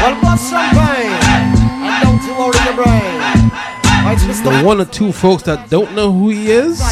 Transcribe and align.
Well, 0.00 0.20
bust 0.20 0.50
champagne. 0.50 1.12
And 1.84 2.02
don't 2.02 2.22
you 2.22 2.32
worry 2.38 2.58
your 2.64 2.84
brain. 2.84 3.10
The 4.42 4.62
one 4.64 4.80
or 4.80 4.84
two 4.84 5.12
folks 5.12 5.44
that 5.44 5.70
don't 5.70 5.94
know 5.94 6.12
who 6.12 6.28
he 6.30 6.50
is, 6.50 6.82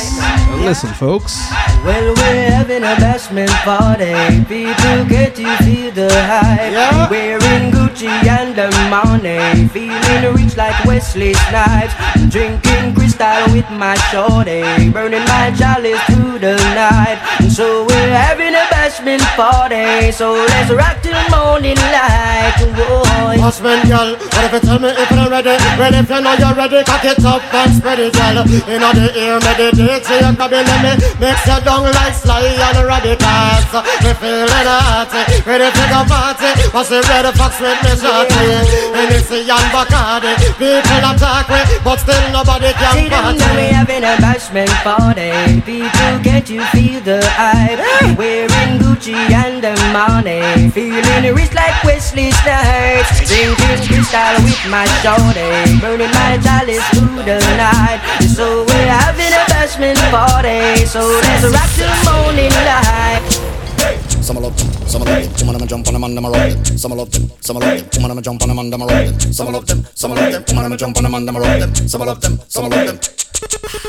listen, 0.63 0.89
folks. 0.95 1.37
Well, 1.85 2.15
we're 2.15 2.51
having 2.51 2.83
a 2.85 2.95
bashment 2.97 3.51
party. 3.65 4.15
People 4.45 5.05
get 5.09 5.35
to 5.37 5.45
feel 5.65 5.91
the 5.93 6.09
hype. 6.09 6.73
Yeah. 6.73 7.11
Wearing 7.11 7.73
Gucci 7.73 8.07
and 8.07 8.55
the 8.55 8.71
money. 8.89 9.69
Feeling 9.69 10.35
rich 10.35 10.57
like 10.57 10.85
Wesley 10.85 11.35
Snipes. 11.35 11.93
Drinking 12.31 12.95
crystal 12.95 13.53
with 13.53 13.69
my 13.71 13.97
shorty. 14.13 14.91
Burning 14.91 15.25
my 15.25 15.53
chalice 15.59 16.01
through 16.05 16.39
the 16.39 16.57
night. 16.77 17.19
So 17.51 17.85
we're 17.85 18.15
having 18.15 18.55
a 18.55 18.65
bashment 18.91 19.23
party. 19.39 20.11
So 20.13 20.33
let's 20.35 20.71
rock 20.71 20.99
till 21.03 21.15
morning 21.31 21.77
light. 21.77 22.59
Boy. 22.75 23.39
Husband, 23.39 23.87
girl, 23.89 24.17
what 24.19 24.45
if 24.45 24.53
you 24.53 24.61
tell 24.61 24.79
me 24.79 24.89
if 24.91 25.11
you're 25.11 25.31
ready? 25.31 25.55
Ready 25.79 25.99
if 26.03 26.11
you 26.11 26.21
know 26.21 26.35
you're 26.35 26.55
ready, 26.55 26.83
cock 26.85 27.05
it 27.05 27.25
up 27.25 27.43
and 27.55 27.71
spread 27.75 27.99
it, 27.99 28.13
girl. 28.15 28.43
In 28.67 28.83
the 28.83 29.07
ear, 29.15 29.39
meditate, 29.41 30.05
so 30.05 30.15
you 30.19 30.35
can 30.35 30.51
be 30.51 30.59
let 30.59 30.81
me 30.83 30.93
mix 31.23 31.47
your 31.47 31.61
down 31.63 31.87
like 31.87 32.15
sly 32.15 32.43
and 32.43 32.79
radicals. 32.83 33.71
Me 34.03 34.11
feeling 34.19 34.67
hot, 34.67 35.11
ready 35.47 35.69
to 35.71 35.85
go 35.87 36.01
party. 36.11 36.51
What's 36.75 36.91
the 36.91 37.01
red 37.07 37.27
fox 37.39 37.61
with 37.63 37.79
me 37.87 37.93
shorty? 37.95 38.43
Hennessy 38.95 39.47
and 39.47 39.69
Bacardi, 39.71 40.35
people 40.59 41.05
attack 41.07 41.47
me, 41.47 41.61
but 41.85 41.97
still 42.03 42.25
nobody 42.35 42.73
can 42.75 42.93
See 42.95 43.09
them 43.09 43.23
party. 43.39 43.57
we 43.57 43.67
having 43.71 44.05
a 44.05 44.15
bashment 44.19 44.73
party 44.83 45.31
People, 45.63 46.15
can't 46.25 46.49
you 46.51 46.63
feel 46.75 47.01
the 47.01 47.21
hype? 47.39 48.19
Wearing 48.19 48.80
Gucci 48.81 49.15
and 49.15 49.63
the 49.63 49.77
money 49.93 50.71
Feeling 50.71 51.35
rich 51.35 51.53
like 51.55 51.77
Wesley 51.85 52.33
Snipes 52.41 53.29
Drinking 53.29 53.77
crystal 53.87 54.37
with 54.43 54.65
my 54.73 54.89
shorty 55.05 55.79
Burning 55.81 56.11
my 56.17 56.41
chalice 56.43 56.85
through 56.91 57.23
the 57.29 57.39
night 57.61 58.01
So 58.35 58.65
we're 58.65 58.89
having 58.89 59.33
a 59.33 59.45
bashment 59.53 60.01
party 60.11 60.85
So 60.87 61.01
let's 61.05 61.45
rock 61.53 61.71
till 61.77 61.95
morning 62.09 62.55
light 62.67 63.23
Some 64.25 64.37
love 64.37 64.59
some 64.91 65.03
love 65.05 65.39
some 65.39 65.49
of 65.49 65.59
them 65.59 65.69
jump 65.69 65.87
on 65.87 65.95
them 65.95 66.03
and 66.03 66.17
them 66.17 66.27
roll. 66.27 66.65
Some 66.65 66.93
love 66.93 67.11
them, 67.13 67.31
some 67.41 67.57
love 67.59 67.95
some 67.95 68.05
of 68.05 68.09
them 68.11 68.23
jump 68.23 68.43
on 68.43 68.49
them 68.49 68.59
and 68.59 68.73
them 68.73 68.83
roll. 68.83 69.21
Some 69.21 69.53
love 69.53 69.67
them, 69.67 69.87
some 69.95 70.11
love 70.11 70.33
them, 70.33 70.45
some 70.47 70.59
of 70.59 70.65
them 70.69 70.77
jump 70.77 70.97
on 70.97 71.03
them 71.05 71.15
and 71.15 71.29
them 71.29 71.37
roll. 71.37 71.75
Some 71.89 72.01
love 72.01 72.21
them, 72.21 72.41
some 72.49 72.69
love 72.69 73.01
them. 73.01 73.80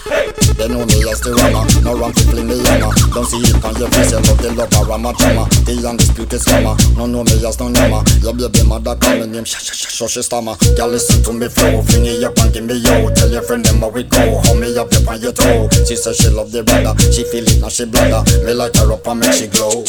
Me 1.12 1.18
the 1.20 1.36
rammer, 1.44 1.68
no 1.84 1.92
wrong 2.00 2.16
to 2.16 2.24
fling 2.32 2.48
me 2.48 2.56
hammer. 2.72 2.88
Don't 3.12 3.28
see 3.28 3.44
it 3.44 3.60
on 3.68 3.76
your 3.76 3.92
face, 3.92 4.16
you 4.16 4.24
love 4.24 4.40
the 4.40 4.48
lover, 4.56 4.88
rama 4.88 5.12
drama. 5.20 5.44
The 5.68 5.76
undisputed 5.84 6.40
scammer, 6.40 6.72
no 6.96 7.04
know 7.04 7.28
me 7.28 7.36
as 7.44 7.60
no 7.60 7.68
number. 7.68 8.00
Your 8.24 8.32
baby 8.32 8.64
mother 8.64 8.96
call 8.96 9.20
me 9.20 9.28
name, 9.28 9.44
shh 9.44 9.60
shh 9.60 10.24
stammer. 10.24 10.56
Girl 10.80 10.88
listen 10.88 11.20
to 11.28 11.36
me 11.36 11.52
flow, 11.52 11.84
fling 11.84 12.08
it 12.08 12.24
up 12.24 12.40
and 12.40 12.56
give 12.56 12.64
me 12.64 12.80
yo. 12.80 13.12
Tell 13.12 13.28
your 13.28 13.44
friend 13.44 13.60
them 13.60 13.84
how 13.84 13.92
we 13.92 14.08
go, 14.08 14.40
hold 14.48 14.64
me 14.64 14.72
up 14.80 14.88
there 14.88 15.04
on 15.04 15.20
your 15.20 15.36
toe. 15.36 15.68
She 15.84 16.00
said 16.00 16.16
she 16.16 16.32
love 16.32 16.56
the 16.56 16.64
brother, 16.64 16.96
she 17.12 17.28
feel 17.28 17.44
it 17.44 17.60
now 17.60 17.68
she 17.68 17.84
bladder. 17.84 18.24
Me 18.48 18.56
light 18.56 18.72
her 18.80 18.88
up 18.96 19.04
and 19.04 19.20
make 19.20 19.36
she 19.36 19.52
glow. 19.52 19.84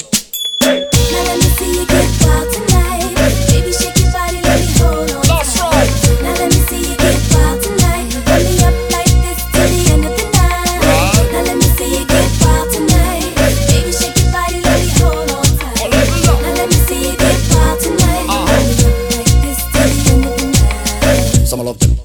Now 0.67 1.23
let 1.23 1.39
me 1.39 1.47
see 1.55 1.71
you 1.71 1.87
get 1.87 2.03
wild 2.27 2.51
tonight. 2.51 3.15
Baby, 3.47 3.71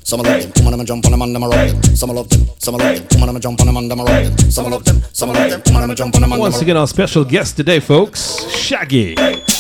Some 0.08 0.22
love 0.22 0.39
them, 0.39 0.53
some 0.55 0.67
love 0.72 0.72
them. 0.72 0.72
Come 0.72 0.72
on, 0.72 0.77
them 0.77 0.86
jump 0.86 1.05
on 1.05 1.11
them 1.11 1.22
and 1.22 1.36
them 1.36 1.44
a 1.44 1.50
them. 1.50 1.83
Some 1.94 2.11
love 2.11 2.30
them, 2.30 2.47
some 2.59 2.75
love 2.75 2.95
them. 2.95 3.08
Come 3.09 3.23
on, 3.23 3.27
them 3.27 3.41
jump 3.41 3.59
on 3.59 3.67
them 3.67 3.75
and 3.75 3.91
them 3.91 4.00
a 4.00 4.05
them. 4.05 4.38
Some 4.50 4.72
love 4.72 4.85
them, 4.85 5.03
some 5.12 5.29
love 5.34 5.50
them. 5.50 5.62
Come 5.63 5.75
on, 5.75 5.88
them 5.90 5.97
jump 5.97 6.16
on 6.16 6.22
them 6.22 6.31
and 6.31 6.40
Once 6.40 6.62
again, 6.62 6.78
our 6.78 6.88
special 6.88 7.25
guest 7.25 7.57
today, 7.57 7.81
folks, 7.81 8.47
Shaggy. 8.47 9.16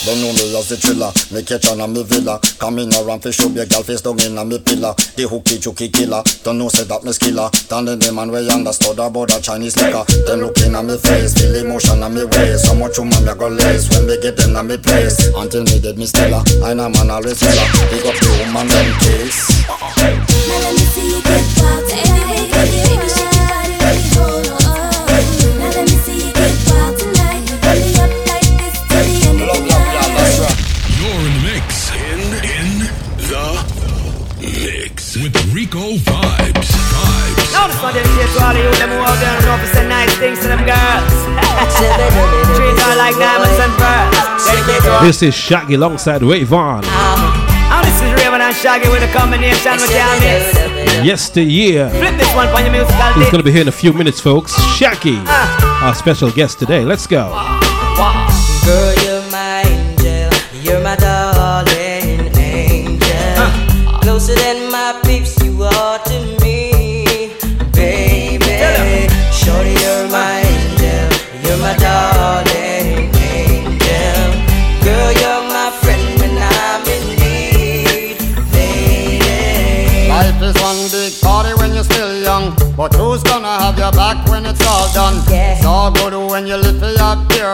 Don't 0.07 0.23
know 0.23 0.31
me 0.31 0.55
as 0.55 0.69
the 0.71 0.77
thriller, 0.79 1.11
me 1.35 1.43
catch 1.43 1.67
on 1.67 1.81
a 1.81 1.87
me 1.87 2.01
villa. 2.01 2.39
Coming 2.59 2.87
around 2.95 3.19
fi 3.19 3.31
show 3.31 3.49
be 3.49 3.59
a 3.59 3.65
gal 3.65 3.83
face 3.83 3.99
down 3.99 4.15
in 4.23 4.37
a 4.37 4.45
me 4.45 4.57
pillar. 4.57 4.95
The 5.19 5.27
hooky 5.27 5.59
chooky 5.59 5.89
killer, 5.89 6.23
don't 6.47 6.57
know 6.57 6.69
say 6.69 6.85
that 6.85 7.03
me 7.03 7.11
skiller. 7.11 7.53
Standing 7.53 7.99
the 7.99 8.13
man 8.13 8.31
way 8.31 8.47
understood 8.47 8.99
about 8.99 9.27
that 9.27 9.43
Chinese 9.43 9.75
liquor. 9.75 10.07
Them 10.23 10.47
looking 10.47 10.71
at 10.71 10.85
me 10.85 10.95
face, 10.95 11.35
feel 11.35 11.59
emotion 11.59 11.99
on 11.99 12.15
me 12.15 12.23
waist. 12.23 12.71
So 12.71 12.75
much 12.75 12.95
woman 12.95 13.19
me 13.19 13.35
go 13.35 13.51
lace 13.51 13.91
when 13.91 14.07
me 14.07 14.15
get 14.23 14.39
them 14.39 14.55
on 14.55 14.71
me 14.71 14.79
place. 14.79 15.27
Until 15.35 15.67
me 15.67 15.75
dead 15.83 15.99
me 15.99 16.07
stiller, 16.07 16.39
I 16.63 16.71
know 16.71 16.87
man 16.87 17.11
always 17.11 17.35
killer. 17.35 17.67
Big 17.91 18.07
up 18.07 18.15
the 18.15 18.31
woman 18.47 18.63
them 18.71 18.87
case. 19.03 20.36
Now 20.47 20.59
let 20.65 20.73
me 20.77 20.85
see 20.93 21.07
you 21.09 21.21
get 21.21 21.45
wild 21.57 21.83
tonight. 21.89 22.47
Baby, 22.53 22.77
shake 22.85 23.01
your 23.01 23.47
body, 23.49 23.75
hold 24.13 24.47
on. 24.61 24.93
Now 25.59 25.69
let 25.73 25.85
me 25.89 25.97
see 26.05 26.17
you 26.27 26.31
get 26.33 26.53
wild 26.69 26.93
tonight. 26.99 27.43
Hold 27.65 27.79
me 27.81 27.91
up 27.97 28.11
like 28.29 28.47
this 28.61 28.75
till 28.87 29.05
the 29.07 29.15
end 29.29 29.41
of 29.41 29.57
the 29.57 29.73
night. 29.73 30.67
You're 30.97 31.21
in 31.27 31.33
the 31.33 31.43
mix. 31.47 31.67
In 32.07 32.21
in 32.55 32.69
the 33.31 33.45
mix 34.63 35.15
with 35.17 35.35
Rico 35.53 35.95
Vibes. 35.97 36.69
Vibes. 36.93 37.53
Now 37.53 37.67
this 37.67 37.81
one 37.81 37.93
dedicated 37.93 38.29
to 38.35 38.43
all 38.43 38.51
of 38.51 38.57
you 38.57 38.71
them 38.77 38.89
who 38.89 38.99
out 39.01 39.17
there 39.19 39.33
and 39.35 39.45
know 39.45 39.57
to 39.57 39.67
say 39.73 39.87
nice 39.87 40.13
things 40.17 40.39
to 40.41 40.47
them 40.47 40.59
girls 40.65 41.13
Treat 42.57 42.77
her 42.77 42.95
like 42.97 43.15
diamonds 43.15 43.57
and 43.57 43.73
pearls 43.79 44.45
Dedicated 44.45 44.83
to 44.83 44.91
all 44.93 45.01
This 45.03 45.23
is 45.23 45.33
Shaggy 45.33 45.75
alongside 45.75 46.21
Ray 46.23 46.43
ah. 46.43 46.81
Vaughn. 46.81 47.36
Now 48.37 48.49
this 48.49 48.59
is 48.59 48.65
Rayvon 48.65 48.77
and 48.77 48.83
Shaggy 48.83 48.89
with 48.89 49.03
a 49.03 49.11
combination 49.17 49.71
with 49.73 49.89
mix 49.89 51.05
Yesteryear. 51.05 51.89
Flip 51.89 52.17
this 52.17 52.35
one 52.35 52.47
for 52.53 52.61
your 52.61 52.71
musical 52.71 52.97
dick 53.15 53.31
going 53.31 53.37
to 53.37 53.43
be 53.43 53.51
here 53.51 53.61
in 53.61 53.67
a 53.67 53.71
few 53.71 53.93
minutes, 53.93 54.19
folks? 54.19 54.53
Ah. 54.55 54.75
Shaggy, 54.77 55.17
our 55.83 55.95
special 55.95 56.31
guest 56.31 56.59
today. 56.59 56.85
Let's 56.85 57.07
go. 57.07 57.29
Girl, 57.29 58.93
you're 58.93 59.05
my 59.05 59.06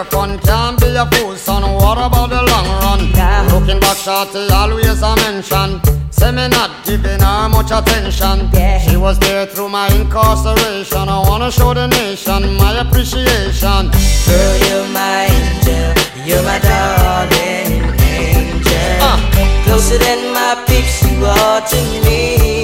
pure 0.04 0.20
fun. 0.20 0.38
Can't 0.40 0.80
be 0.80 0.86
a 0.94 1.06
fool, 1.06 1.36
son. 1.36 1.62
What 1.74 1.98
about 1.98 2.30
the 2.30 2.42
long 2.42 2.68
run? 2.82 3.10
Yeah. 3.10 3.46
Looking 3.52 3.80
back, 3.80 3.96
shorty, 3.96 4.48
always 4.52 5.02
a 5.02 5.16
mention. 5.16 5.80
Say 6.10 6.30
me 6.30 6.48
not 6.48 6.84
giving 6.84 7.20
her 7.20 7.48
much 7.48 7.70
attention. 7.70 8.50
Yeah. 8.52 8.78
She 8.78 8.96
was 8.96 9.18
there 9.18 9.46
through 9.46 9.68
my 9.68 9.88
incarceration. 9.94 11.08
I 11.08 11.18
wanna 11.28 11.50
show 11.50 11.74
the 11.74 11.86
nation 11.88 12.56
my 12.56 12.78
appreciation. 12.80 13.90
Girl, 14.26 14.56
you're 14.66 14.88
my 14.92 15.26
angel, 15.30 15.94
you're 16.24 16.42
my 16.42 16.58
darling 16.58 17.82
angel. 18.00 18.72
Uh. 19.00 19.18
Closer 19.64 19.98
than 19.98 20.32
my 20.32 20.62
peeps, 20.66 21.02
you 21.02 21.24
are 21.24 21.60
to 21.60 21.76
me, 22.04 22.63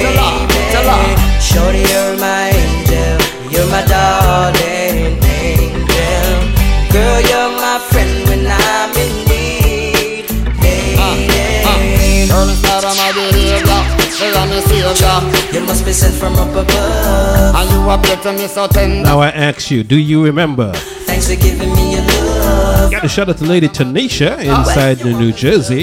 baby. 0.00 0.16
Tell 0.16 0.24
her, 0.24 0.46
tell 0.72 0.88
her. 0.88 1.40
Shorty, 1.40 1.82
you're 1.92 2.16
my 2.16 2.48
angel, 2.50 3.16
you're 3.52 3.70
my 3.70 3.84
darling 3.84 5.20
angel. 5.20 6.30
Girl, 6.92 7.20
you're 7.30 7.52
my 7.60 7.78
friend 7.90 8.28
when 8.28 8.46
I'm 8.48 8.90
in 8.96 9.12
need, 9.28 10.26
lady. 10.62 11.30
me 14.50 14.60
savior. 14.60 15.20
You 15.52 15.66
must 15.66 15.84
be 15.84 15.92
sent 15.92 16.14
from 16.14 16.34
up 16.34 16.50
above. 16.50 17.54
And 17.54 17.70
you 17.70 17.90
appear 17.90 18.16
to 18.24 18.32
me 18.32 18.46
so 18.48 18.66
tender. 18.66 19.02
Now 19.02 19.20
I 19.20 19.28
ask 19.28 19.70
you, 19.70 19.82
do 19.82 19.96
you 19.96 20.24
remember? 20.24 20.72
Thanks 21.06 21.28
for 21.28 21.40
giving 21.40 21.72
me 21.74 21.94
your 21.94 22.02
love. 22.02 22.90
Got 22.90 23.04
a 23.04 23.08
shout 23.08 23.28
out 23.28 23.38
to 23.38 23.44
Lady 23.44 23.68
Tanisha 23.68 24.38
inside 24.38 24.98
the 24.98 25.12
New 25.12 25.32
Jersey. 25.32 25.80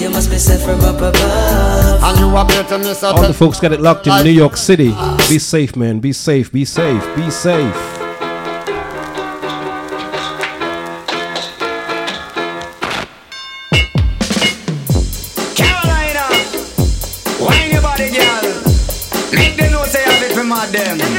You 0.00 0.10
must 0.10 0.30
be 0.30 0.38
sent 0.38 0.62
from 0.62 0.80
up 0.80 0.96
above. 0.96 1.75
And 2.08 2.20
you 2.20 2.36
appear 2.36 2.62
to 2.62 2.78
me 2.78 2.94
so 2.94 3.08
All 3.08 3.20
the 3.20 3.34
folks 3.34 3.58
got 3.58 3.72
it 3.72 3.80
locked 3.80 4.06
in 4.06 4.22
New 4.24 4.30
York 4.30 4.56
City. 4.56 4.94
Be 5.28 5.40
safe, 5.40 5.74
man. 5.74 5.98
Be 5.98 6.12
safe. 6.12 6.52
Be 6.52 6.64
safe. 6.64 7.02
Be 7.16 7.30
safe. 7.30 7.74
Carolina, 15.56 16.26
wine 17.40 17.70
your 17.72 17.82
body, 17.82 18.10
girl. 18.10 18.42
Make 19.32 19.56
them 19.56 19.72
know 19.72 19.84
say 19.84 20.04
I 20.04 20.10
have 20.12 20.30
it 20.30 20.34
for 20.34 20.44
my 20.44 20.66
them. 20.66 21.15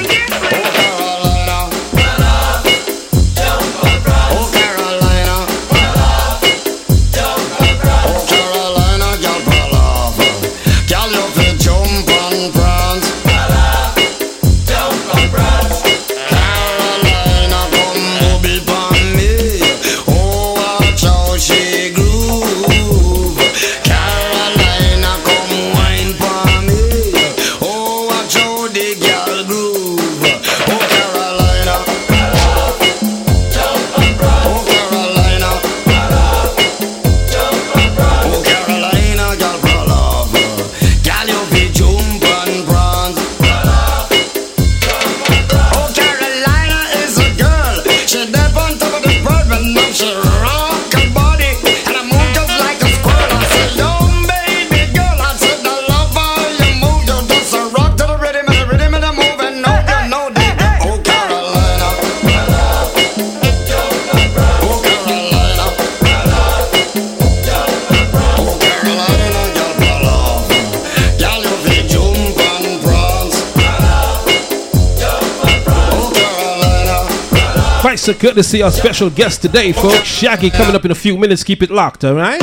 Right, 77.87 77.97
so 77.97 78.13
good 78.13 78.35
to 78.35 78.43
see 78.43 78.61
our 78.61 78.69
special 78.69 79.09
guest 79.09 79.41
today, 79.41 79.71
folks. 79.71 80.03
Shaggy 80.03 80.49
coming 80.49 80.75
up 80.75 80.83
in 80.83 80.91
a 80.91 80.95
few 80.95 81.17
minutes. 81.17 81.41
Keep 81.41 81.63
it 81.63 81.71
locked, 81.71 82.03
all 82.03 82.15
right? 82.15 82.41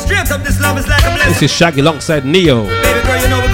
Straight 0.00 0.30
up, 0.32 0.42
this 0.42 0.58
love 0.62 0.78
is 0.78 0.88
like 0.88 1.02
a 1.02 1.12
blessing. 1.12 1.28
This 1.28 1.42
is 1.42 1.50
Shaggy 1.52 1.80
alongside 1.80 2.24
Ne-Yo. 2.24 2.62
Baby 2.64 3.06
girl, 3.06 3.20
you 3.20 3.28
know 3.28 3.47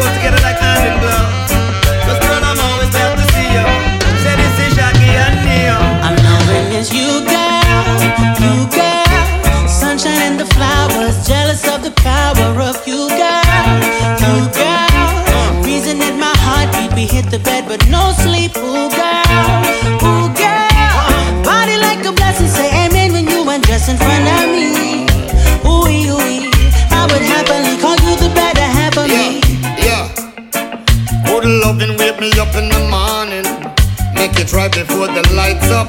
before 35.07 35.23
the 35.23 35.35
lights 35.35 35.71
up. 35.71 35.89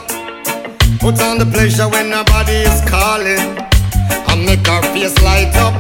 Put 1.00 1.22
on 1.22 1.38
the 1.38 1.46
pleasure 1.46 1.88
when 1.88 2.10
nobody 2.10 2.54
is 2.54 2.82
calling. 2.90 3.40
I 4.28 4.36
make 4.36 4.66
her 4.68 4.82
face 4.94 5.16
light 5.22 5.56
up. 5.56 5.74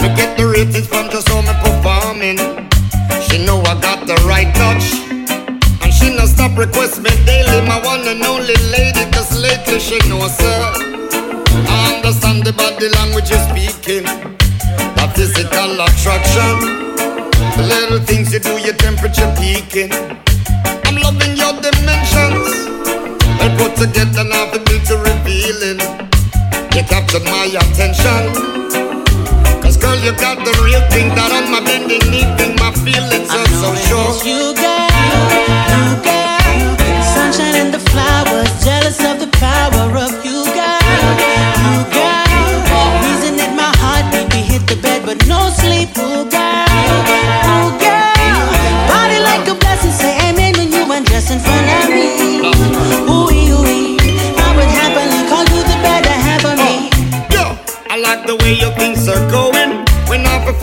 Me 0.00 0.08
get 0.16 0.36
the 0.36 0.46
ratings 0.46 0.86
from 0.86 1.10
just 1.10 1.28
how 1.28 1.42
me 1.42 1.54
performing. 1.64 2.38
She 3.22 3.44
know 3.44 3.60
I 3.62 3.74
got 3.80 4.06
the 4.06 4.16
right 4.26 4.52
touch. 4.54 4.84
And 5.82 5.92
she 5.92 6.14
no 6.14 6.26
stop 6.26 6.56
request 6.56 7.02
me 7.02 7.10
daily. 7.26 7.66
My 7.66 7.80
one 7.84 8.06
and 8.06 8.22
only 8.22 8.56
lady. 8.70 9.04
Cause 9.12 9.32
lately 9.38 9.78
she 9.78 9.98
knows 10.08 10.36
her. 10.40 10.62
I 11.68 11.96
understand 11.96 12.44
the 12.44 12.52
body 12.52 12.88
language 12.88 13.30
you're 13.30 13.44
speaking. 13.50 14.04
That 14.96 15.12
physical 15.14 15.80
attraction. 15.86 16.80
The 17.56 17.64
little 17.66 18.00
things 18.00 18.32
you 18.32 18.38
do, 18.38 18.56
your 18.58 18.74
temperature 18.74 19.30
peaking. 19.38 19.90
Loving 21.32 21.38
your 21.38 21.60
dimensions. 21.62 22.66
They 23.38 23.48
put 23.56 23.76
together 23.76 24.24
now 24.24 24.50
the 24.52 24.60
beauty 24.66 24.94
revealing. 24.96 25.80
You 26.74 26.82
captured 26.84 27.24
my 27.24 27.46
attention. 27.46 28.32
Cause 29.62 29.76
girl, 29.76 29.96
you 29.96 30.12
got 30.12 30.38
the 30.44 30.52
real 30.64 30.80
thing 30.90 31.08
that 31.14 31.32
on 31.32 31.50
my 31.50 31.60
bending 31.60 32.04
knee 32.10 32.28
thing. 32.36 32.56
My 32.56 32.72
feelings 32.84 33.30
are 33.30 33.48
so 33.60 33.74
sure. 33.88 34.12
You, 34.24 34.52
girl, 34.52 34.88
you, 35.72 35.84
girl. 36.04 36.76
Sunshine 37.14 37.56
and 37.56 37.72
the 37.72 37.80
flowers, 37.90 38.50
jealous 38.64 39.00
of 39.04 39.20
the 39.20 39.30
power 39.38 39.96
of 39.96 40.11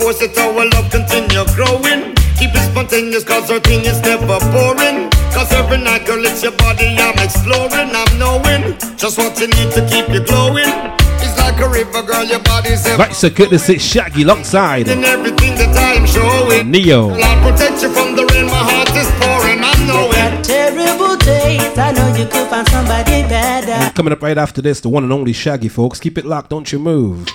force 0.00 0.22
it, 0.22 0.36
our 0.38 0.64
love 0.72 0.90
continue 0.90 1.44
growing. 1.54 2.16
Keep 2.40 2.56
it 2.56 2.64
spontaneous, 2.72 3.22
cause 3.22 3.50
our 3.50 3.60
thing 3.60 3.84
is 3.84 4.00
never 4.00 4.40
boring. 4.50 5.10
Cause 5.36 5.52
every 5.52 5.76
night, 5.76 6.06
girl, 6.06 6.24
it's 6.24 6.42
your 6.42 6.56
body 6.56 6.96
I'm 6.96 7.18
exploring. 7.20 7.92
I'm 7.92 8.12
knowing 8.18 8.78
just 8.96 9.18
what 9.18 9.38
you 9.38 9.48
need 9.48 9.70
to 9.76 9.86
keep 9.86 10.08
you 10.08 10.24
glowing. 10.24 10.72
It's 11.20 11.36
like 11.38 11.60
a 11.60 11.68
river, 11.68 12.02
girl, 12.02 12.24
your 12.24 12.40
body's 12.40 12.84
ever 12.86 13.02
Right, 13.02 13.12
so 13.12 13.28
good 13.28 13.50
to 13.50 13.58
see 13.58 13.78
Shaggy 13.78 14.22
alongside 14.22 14.88
in 14.88 15.04
everything 15.04 15.54
that 15.60 15.76
I'm 15.76 16.06
showing. 16.06 16.70
Ne-Yo. 16.70 17.08
Lord, 17.08 17.38
protect 17.44 17.82
you 17.82 17.92
from 17.92 18.16
the 18.16 18.24
rain, 18.32 18.46
my 18.46 18.64
heart 18.72 18.88
is 18.96 19.10
pouring. 19.20 19.60
I 19.60 19.74
know 19.86 20.08
it. 20.08 20.16
Got 20.16 20.44
terrible 20.44 21.16
days, 21.16 21.76
I 21.76 21.92
know 21.92 22.08
you 22.16 22.24
could 22.24 22.48
find 22.48 22.66
somebody 22.68 23.22
better. 23.28 23.92
Coming 23.94 24.14
up 24.14 24.22
right 24.22 24.38
after 24.38 24.62
this, 24.62 24.80
the 24.80 24.88
one 24.88 25.04
and 25.04 25.12
only 25.12 25.34
Shaggy, 25.34 25.68
folks. 25.68 26.00
Keep 26.00 26.16
it 26.16 26.24
locked, 26.24 26.48
don't 26.48 26.72
you 26.72 26.78
move. 26.78 27.28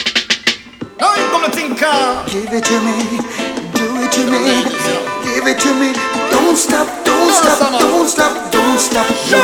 Now 1.00 1.35
you 1.76 1.82
gonna 1.82 1.82
think, 1.82 1.82
uh, 1.84 2.26
Give 2.28 2.54
it 2.54 2.64
to 2.66 2.78
me, 2.82 3.20
do 3.74 3.86
it 4.04 4.12
to 4.14 4.24
me, 4.32 4.64
give 5.24 5.48
it 5.48 5.60
to 5.60 5.72
me. 5.80 5.94
Don't 6.32 6.56
stop, 6.56 6.88
don't 7.06 7.34
stop, 7.34 7.80
don't 7.80 8.08
stop, 8.08 8.52
don't 8.52 8.80
stop. 8.80 9.08
No. 9.32 9.42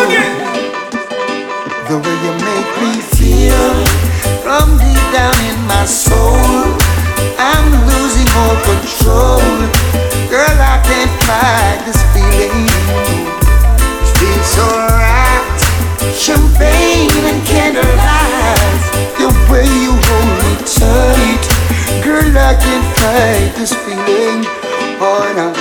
The 1.87 1.97
way 1.99 2.15
you 2.23 2.33
make 2.47 2.71
me 2.81 3.01
feel 3.15 3.73
from 4.43 4.77
deep 4.77 5.03
down 5.11 5.35
in 5.49 5.59
my 5.67 5.85
soul, 5.85 6.77
I'm 7.37 7.67
losing 7.87 8.29
all 8.39 8.55
control. 8.63 9.41
Girl, 10.29 10.57
I 10.59 10.79
can't 10.87 11.11
fight 11.27 11.83
this 11.85 12.10
can't 22.71 22.87
fight 23.03 23.51
this 23.59 23.73
feeling. 23.83 24.47
Oh 25.03 25.27
no. 25.35 25.51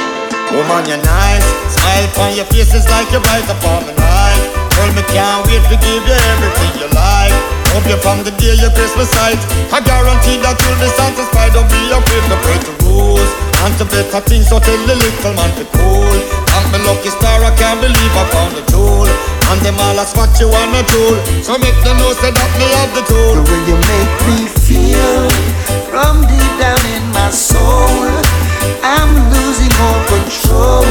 Woman, 0.54 0.86
you're 0.86 1.02
nice. 1.02 1.46
Smile 1.74 2.06
on 2.22 2.30
your 2.38 2.46
face 2.54 2.74
is 2.74 2.86
like 2.86 3.10
you're 3.10 3.24
right 3.26 3.46
upon 3.50 3.86
the 3.86 3.94
night. 3.98 4.42
Girl, 4.74 4.90
me 4.94 5.02
can't 5.10 5.42
wait 5.46 5.62
to 5.70 5.76
give 5.78 6.02
you 6.06 6.18
everything 6.34 6.72
you 6.78 6.88
like. 6.94 7.34
Hope 7.74 7.86
you 7.86 7.98
from 8.02 8.22
the 8.22 8.34
day 8.38 8.54
your 8.58 8.70
Christmas 8.74 9.10
sight. 9.10 9.38
I 9.74 9.82
guarantee 9.82 10.38
that 10.42 10.58
you'll 10.62 10.78
be 10.78 10.90
satisfied. 10.90 11.54
Don't 11.54 11.70
be 11.70 11.82
afraid 11.90 12.24
to 12.30 12.38
break 12.46 12.62
the 12.66 12.74
rules. 12.86 13.30
to 13.78 13.86
better 13.86 14.22
things, 14.26 14.46
so 14.50 14.58
tell 14.58 14.82
the 14.86 14.94
little 14.94 15.34
man 15.34 15.50
to 15.58 15.66
cool. 15.78 16.14
Thank 16.50 16.66
me 16.74 16.78
lucky 16.86 17.10
star, 17.10 17.42
I 17.42 17.50
can't 17.58 17.78
believe 17.78 18.14
I 18.14 18.24
found 18.34 18.52
the 18.54 18.62
tool. 18.70 19.06
And 19.50 19.58
them 19.66 19.78
all 19.82 19.98
a 19.98 20.06
spot 20.06 20.30
you 20.38 20.46
on 20.50 20.74
a 20.78 20.82
tool. 20.86 21.14
So 21.42 21.58
make 21.58 21.78
them 21.82 21.98
know 21.98 22.14
say 22.22 22.30
that 22.30 22.52
me 22.58 22.66
have 22.78 22.90
the 22.94 23.02
tool. 23.06 23.34
The 23.38 23.42
way 23.50 23.60
you 23.66 23.78
make 23.86 24.14
me 24.26 24.38
feel 24.46 25.79
from 25.90 26.22
deep 26.30 26.52
down 26.62 26.78
in 26.94 27.04
my 27.10 27.30
soul. 27.34 28.06
I'm 28.86 29.10
losing 29.34 29.72
all 29.82 30.00
control. 30.06 30.86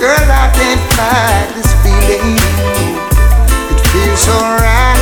Girl, 0.00 0.28
I 0.32 0.48
can't 0.56 0.84
fight 0.96 1.48
this 1.52 1.70
feeling. 1.84 2.40
It 3.72 3.80
feels 3.92 4.24
alright. 4.40 4.96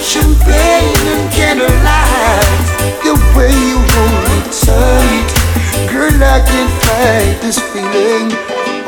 Champagne 0.00 1.04
and 1.12 1.28
candlelight. 1.36 2.48
The 3.04 3.14
way 3.36 3.52
you 3.52 3.78
hold 3.92 4.20
me 4.32 4.38
tight. 4.48 5.28
Girl, 5.92 6.16
I 6.16 6.40
can't 6.40 6.72
fight 6.88 7.36
this 7.44 7.60
feeling. 7.70 8.32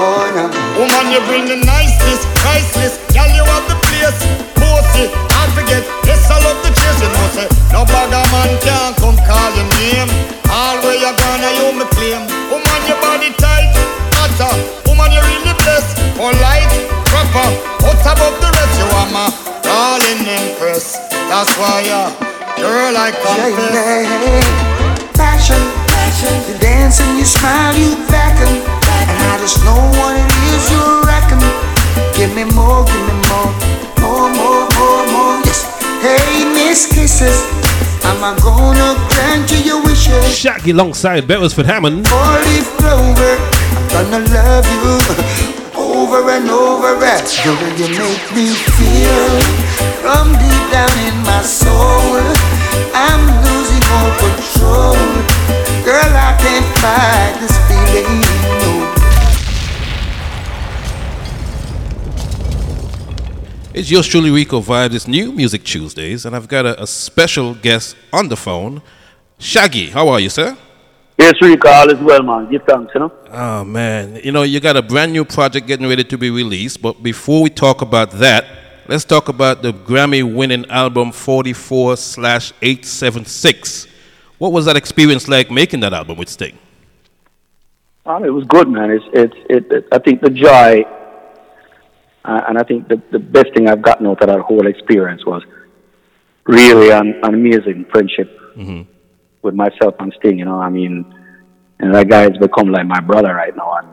Oh, 0.00 0.24
no. 0.32 0.48
Woman, 0.80 1.06
you 1.12 1.20
bring 1.28 1.44
the 1.44 1.60
niceness, 1.60 2.24
priceless. 2.40 2.96
Girl, 3.12 3.28
you 3.28 3.44
have 3.44 3.68
the 3.68 3.76
place. 3.92 4.20
Bossy, 4.56 5.12
I 5.12 5.33
forget. 5.54 5.82
Yes, 6.04 6.26
I 6.30 6.36
love 6.42 6.58
the 6.66 6.70
chase. 6.74 6.98
You 7.00 7.08
know, 7.08 7.26
say, 7.32 7.48
no 7.70 7.86
bagger 7.86 8.22
man 8.34 8.52
can 8.60 8.92
come 8.98 9.18
call 9.24 9.50
your 9.54 9.68
name. 9.80 10.10
All 10.50 10.76
where 10.82 10.98
you 10.98 11.10
gonna, 11.22 11.50
you 11.58 11.66
me 11.78 11.86
claim. 11.94 12.22
Woman, 12.50 12.80
your 12.86 12.98
body 13.00 13.30
tight, 13.38 13.70
hotter. 14.18 14.52
Woman, 14.86 15.10
you 15.14 15.22
really 15.22 15.54
blessed. 15.62 15.94
Polite, 16.18 16.70
proper, 17.10 17.48
out 17.86 18.02
above 18.06 18.36
the 18.42 18.50
rest. 18.54 18.74
You 18.78 18.86
are 18.98 19.10
my 19.10 19.26
darling 19.62 20.22
empress. 20.26 20.98
That's 21.30 21.50
why, 21.58 21.82
uh, 21.90 22.10
girl, 22.58 22.94
I 22.94 23.10
confess. 23.10 24.46
Passion, 25.18 25.62
passion. 25.90 26.34
You 26.50 26.58
dance 26.58 27.00
and 27.00 27.18
you 27.18 27.24
smile, 27.24 27.74
you 27.74 27.96
beckon. 28.10 28.52
And 29.10 29.18
I 29.32 29.38
just 29.40 29.58
know 29.64 29.78
what 29.98 30.14
it 30.14 30.30
is 30.50 30.62
you 30.70 30.82
reckon. 31.06 31.40
Give 32.14 32.30
me 32.34 32.44
more, 32.54 32.84
give 32.86 33.02
me 33.10 33.14
more, 33.26 33.50
more, 34.00 34.28
more, 34.30 34.62
more, 34.70 34.70
more. 34.78 35.02
Yes. 35.02 35.03
Hey, 36.04 36.44
Miss 36.52 36.84
Kisses, 36.84 37.40
am 38.04 38.20
I 38.20 38.36
gonna 38.44 38.92
grant 39.08 39.50
you 39.50 39.56
your 39.64 39.82
wishes? 39.82 40.36
Shaggy 40.36 40.72
alongside 40.72 41.26
Beresford 41.26 41.64
Hammond. 41.64 42.06
Four 42.06 42.36
leaf 42.44 42.68
clover, 42.76 43.40
I'm 43.96 44.10
gonna 44.12 44.28
love 44.28 44.68
you 44.68 45.00
over 45.80 46.28
and 46.28 46.50
over 46.50 46.92
again. 47.00 47.24
The 47.24 47.56
way 47.56 47.72
you 47.80 47.88
make 47.96 48.26
me 48.36 48.52
feel 48.52 49.32
from 50.04 50.28
deep 50.36 50.64
down 50.68 50.92
in 51.08 51.16
my 51.24 51.40
soul. 51.40 52.20
I'm 52.92 53.24
losing 53.40 53.84
all 53.96 54.12
control. 54.20 55.00
Girl, 55.88 56.12
I 56.12 56.36
can't 56.36 56.68
fight 56.84 57.32
this 57.40 57.56
feeling. 57.64 58.20
No. 58.60 58.83
It's 63.74 63.90
yours 63.90 64.06
truly, 64.06 64.30
Rico 64.30 64.60
Vibes. 64.60 64.94
It's 64.94 65.08
New 65.08 65.32
Music 65.32 65.64
Tuesdays, 65.64 66.24
and 66.24 66.36
I've 66.36 66.46
got 66.46 66.64
a, 66.64 66.80
a 66.80 66.86
special 66.86 67.54
guest 67.54 67.96
on 68.12 68.28
the 68.28 68.36
phone. 68.36 68.80
Shaggy, 69.40 69.90
how 69.90 70.06
are 70.10 70.20
you, 70.20 70.30
sir? 70.30 70.56
Yes, 71.18 71.34
Rico, 71.42 71.68
all 71.68 71.90
is 71.90 71.98
well, 71.98 72.22
man. 72.22 72.48
Give 72.48 72.62
thanks, 72.62 72.92
you 72.94 73.00
know. 73.00 73.12
Oh, 73.32 73.64
man. 73.64 74.20
You 74.22 74.30
know, 74.30 74.44
you 74.44 74.60
got 74.60 74.76
a 74.76 74.82
brand 74.82 75.12
new 75.12 75.24
project 75.24 75.66
getting 75.66 75.88
ready 75.88 76.04
to 76.04 76.16
be 76.16 76.30
released, 76.30 76.82
but 76.82 77.02
before 77.02 77.42
we 77.42 77.50
talk 77.50 77.82
about 77.82 78.12
that, 78.12 78.44
let's 78.86 79.04
talk 79.04 79.28
about 79.28 79.62
the 79.62 79.72
Grammy 79.72 80.22
winning 80.22 80.70
album 80.70 81.10
44 81.10 81.96
slash 81.96 82.52
876. 82.62 83.88
What 84.38 84.52
was 84.52 84.66
that 84.66 84.76
experience 84.76 85.26
like 85.26 85.50
making 85.50 85.80
that 85.80 85.92
album 85.92 86.16
with 86.16 86.28
Sting? 86.28 86.56
Um, 88.06 88.24
it 88.24 88.30
was 88.30 88.44
good, 88.44 88.68
man. 88.68 88.92
It's, 88.92 89.04
it's, 89.12 89.36
it, 89.50 89.72
it, 89.72 89.88
I 89.90 89.98
think 89.98 90.20
the 90.20 90.30
joy, 90.30 90.84
uh, 92.24 92.40
and 92.48 92.58
I 92.58 92.62
think 92.62 92.88
the, 92.88 93.00
the 93.12 93.18
best 93.18 93.48
thing 93.54 93.68
I've 93.68 93.82
gotten 93.82 94.06
out 94.06 94.20
of 94.22 94.28
that 94.28 94.40
whole 94.40 94.66
experience 94.66 95.24
was 95.26 95.42
really 96.46 96.90
an, 96.90 97.20
an 97.22 97.34
amazing 97.34 97.86
friendship 97.90 98.40
Mm-hmm. 98.56 98.82
with 99.42 99.54
myself 99.54 99.96
and 99.98 100.14
Sting. 100.20 100.38
You 100.38 100.44
know, 100.44 100.60
I 100.60 100.70
mean, 100.70 101.04
and 101.80 101.92
that 101.92 102.08
guy 102.08 102.20
has 102.22 102.36
become 102.40 102.68
like 102.70 102.86
my 102.86 103.00
brother 103.00 103.34
right 103.34 103.54
now, 103.56 103.78
and 103.78 103.88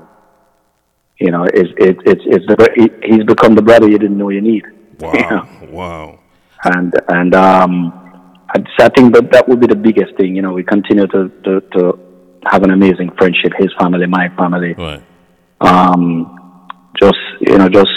you 1.20 1.32
know, 1.32 1.46
it's 1.46 1.70
it's 1.78 2.00
it's, 2.06 2.22
it's 2.28 2.46
the, 2.46 2.90
he's 3.04 3.24
become 3.24 3.56
the 3.56 3.64
brother 3.64 3.88
you 3.90 3.98
didn't 3.98 4.18
know 4.18 4.30
you 4.30 4.42
need. 4.42 4.64
Wow. 5.02 5.14
You 5.14 5.22
know? 5.22 5.48
Wow. 5.72 6.20
and 6.64 6.94
and 7.08 7.34
um, 7.34 7.92
I, 8.54 8.60
I 8.80 8.90
think 8.90 9.16
that 9.16 9.32
that 9.32 9.50
would 9.50 9.60
be 9.60 9.66
the 9.66 9.76
biggest 9.76 10.16
thing. 10.16 10.36
You 10.36 10.44
know, 10.44 10.54
we 10.54 10.64
continue 10.64 11.08
to 11.08 11.30
to, 11.44 11.62
to 11.74 12.00
have 12.46 12.62
an 12.62 12.70
amazing 12.70 13.10
friendship. 13.18 13.54
His 13.58 13.72
family, 13.80 14.06
my 14.06 14.30
family. 14.38 14.74
Right. 14.74 15.02
Um, 15.60 16.70
just 17.02 17.18
you 17.40 17.58
know, 17.58 17.68
just 17.68 17.90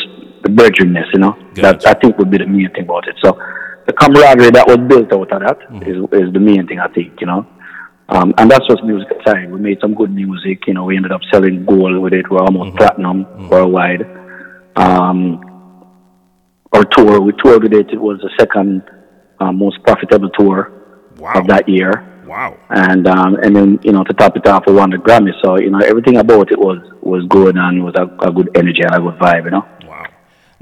the 0.45 0.51
brethrenness. 0.51 1.09
You 1.13 1.21
know, 1.21 1.37
that 1.55 1.87
I 1.87 1.95
think 1.95 2.19
would 2.19 2.31
be 2.31 2.39
the 2.39 2.47
main 2.47 2.71
thing 2.71 2.85
about 2.85 3.09
it. 3.09 3.17
So 3.25 3.39
the 3.87 3.93
camaraderie 3.93 4.51
that 4.51 4.67
was 4.67 4.79
built 4.89 5.13
out 5.13 5.33
of 5.33 5.41
that 5.41 5.59
is 5.89 5.97
is 6.13 6.33
the 6.33 6.41
main 6.41 6.67
thing. 6.67 6.79
I 6.79 6.89
think. 6.89 7.21
You 7.21 7.27
know. 7.27 7.47
Um, 8.09 8.35
and 8.37 8.51
that's 8.51 8.67
just 8.67 8.85
music 8.85 9.09
aside. 9.19 9.51
We 9.51 9.59
made 9.59 9.79
some 9.81 9.95
good 9.95 10.15
music. 10.15 10.67
You 10.67 10.75
know, 10.75 10.85
we 10.85 10.97
ended 10.97 11.11
up 11.11 11.23
selling 11.33 11.65
gold 11.65 11.97
with 12.03 12.13
it. 12.13 12.31
We're 12.31 12.41
almost 12.43 12.77
platinum 12.77 13.49
worldwide. 13.49 14.03
Um, 14.77 15.41
our 16.73 16.85
tour, 16.85 17.21
we 17.21 17.33
toured 17.43 17.63
with 17.63 17.73
it. 17.73 17.91
It 17.91 18.01
was 18.01 18.19
the 18.21 18.31
second 18.39 18.83
uh, 19.41 19.53
most 19.53 19.83
profitable 19.85 20.29
tour 20.31 20.73
of 21.35 21.47
that 21.47 21.69
year. 21.69 22.11
Wow. 22.27 22.59
And 22.71 23.07
um, 23.07 23.37
and 23.37 23.55
then 23.55 23.79
you 23.83 23.93
know 23.93 24.03
to 24.05 24.13
top 24.15 24.37
it 24.37 24.47
off, 24.47 24.65
we 24.67 24.73
won 24.73 24.91
the 24.91 24.97
Grammy. 24.97 25.31
So 25.43 25.59
you 25.59 25.71
know 25.71 25.79
everything 25.79 26.17
about 26.17 26.51
it 26.51 26.59
was 26.59 26.79
was 27.01 27.25
good 27.29 27.57
and 27.57 27.85
was 27.85 27.95
a, 27.97 28.05
a 28.27 28.33
good 28.33 28.51
energy 28.55 28.83
and 28.83 28.95
a 28.95 29.01
good 29.01 29.19
vibe. 29.19 29.45
You 29.45 29.51
know. 29.53 29.69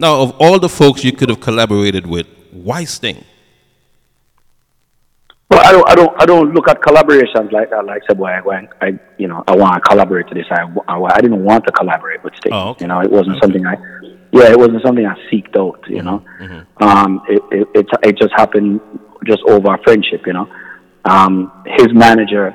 Now, 0.03 0.21
of 0.21 0.35
all 0.41 0.59
the 0.59 0.69
folks 0.69 1.05
you 1.05 1.13
could 1.13 1.29
have 1.29 1.39
collaborated 1.39 2.09
with, 2.09 2.27
why 2.51 2.83
Sting? 2.83 3.25
Well, 5.49 5.61
I 5.65 5.71
don't, 5.71 5.89
I 5.89 5.95
don't, 5.95 6.23
I 6.23 6.27
don't 6.27 6.53
look 6.55 6.69
at 6.69 6.81
collaborations 6.81 7.53
like 7.53 7.71
that. 7.71 7.85
Like, 7.85 8.03
say, 8.09 8.15
boy, 8.15 8.27
I, 8.27 8.69
I, 8.81 8.99
you 9.17 9.29
know, 9.29 9.45
I 9.47 9.55
want 9.55 9.75
to 9.77 9.81
collaborate 9.89 10.27
to 10.27 10.35
this. 10.35 10.47
I, 10.51 10.63
I, 10.89 10.99
I 10.99 11.21
didn't 11.21 11.45
want 11.45 11.67
to 11.67 11.73
collaborate 11.73 12.25
with 12.25 12.35
Sting. 12.39 12.53
You 12.81 12.89
know, 12.89 13.01
it 13.01 13.13
wasn't 13.13 13.41
something 13.41 13.65
I, 13.65 13.77
yeah, 14.33 14.51
it 14.51 14.59
wasn't 14.59 14.83
something 14.85 15.07
I 15.07 15.15
seeked 15.31 15.57
out. 15.57 15.89
You 15.89 16.03
know, 16.03 16.25
um, 16.79 17.23
it, 17.29 17.43
it, 17.53 17.69
it, 17.73 17.87
it 18.03 18.19
just 18.19 18.33
happened 18.35 18.81
just 19.25 19.43
over 19.47 19.69
our 19.71 19.81
friendship. 19.85 20.27
You 20.27 20.33
know, 20.33 20.49
um, 21.05 21.63
his 21.79 21.95
manager 21.95 22.53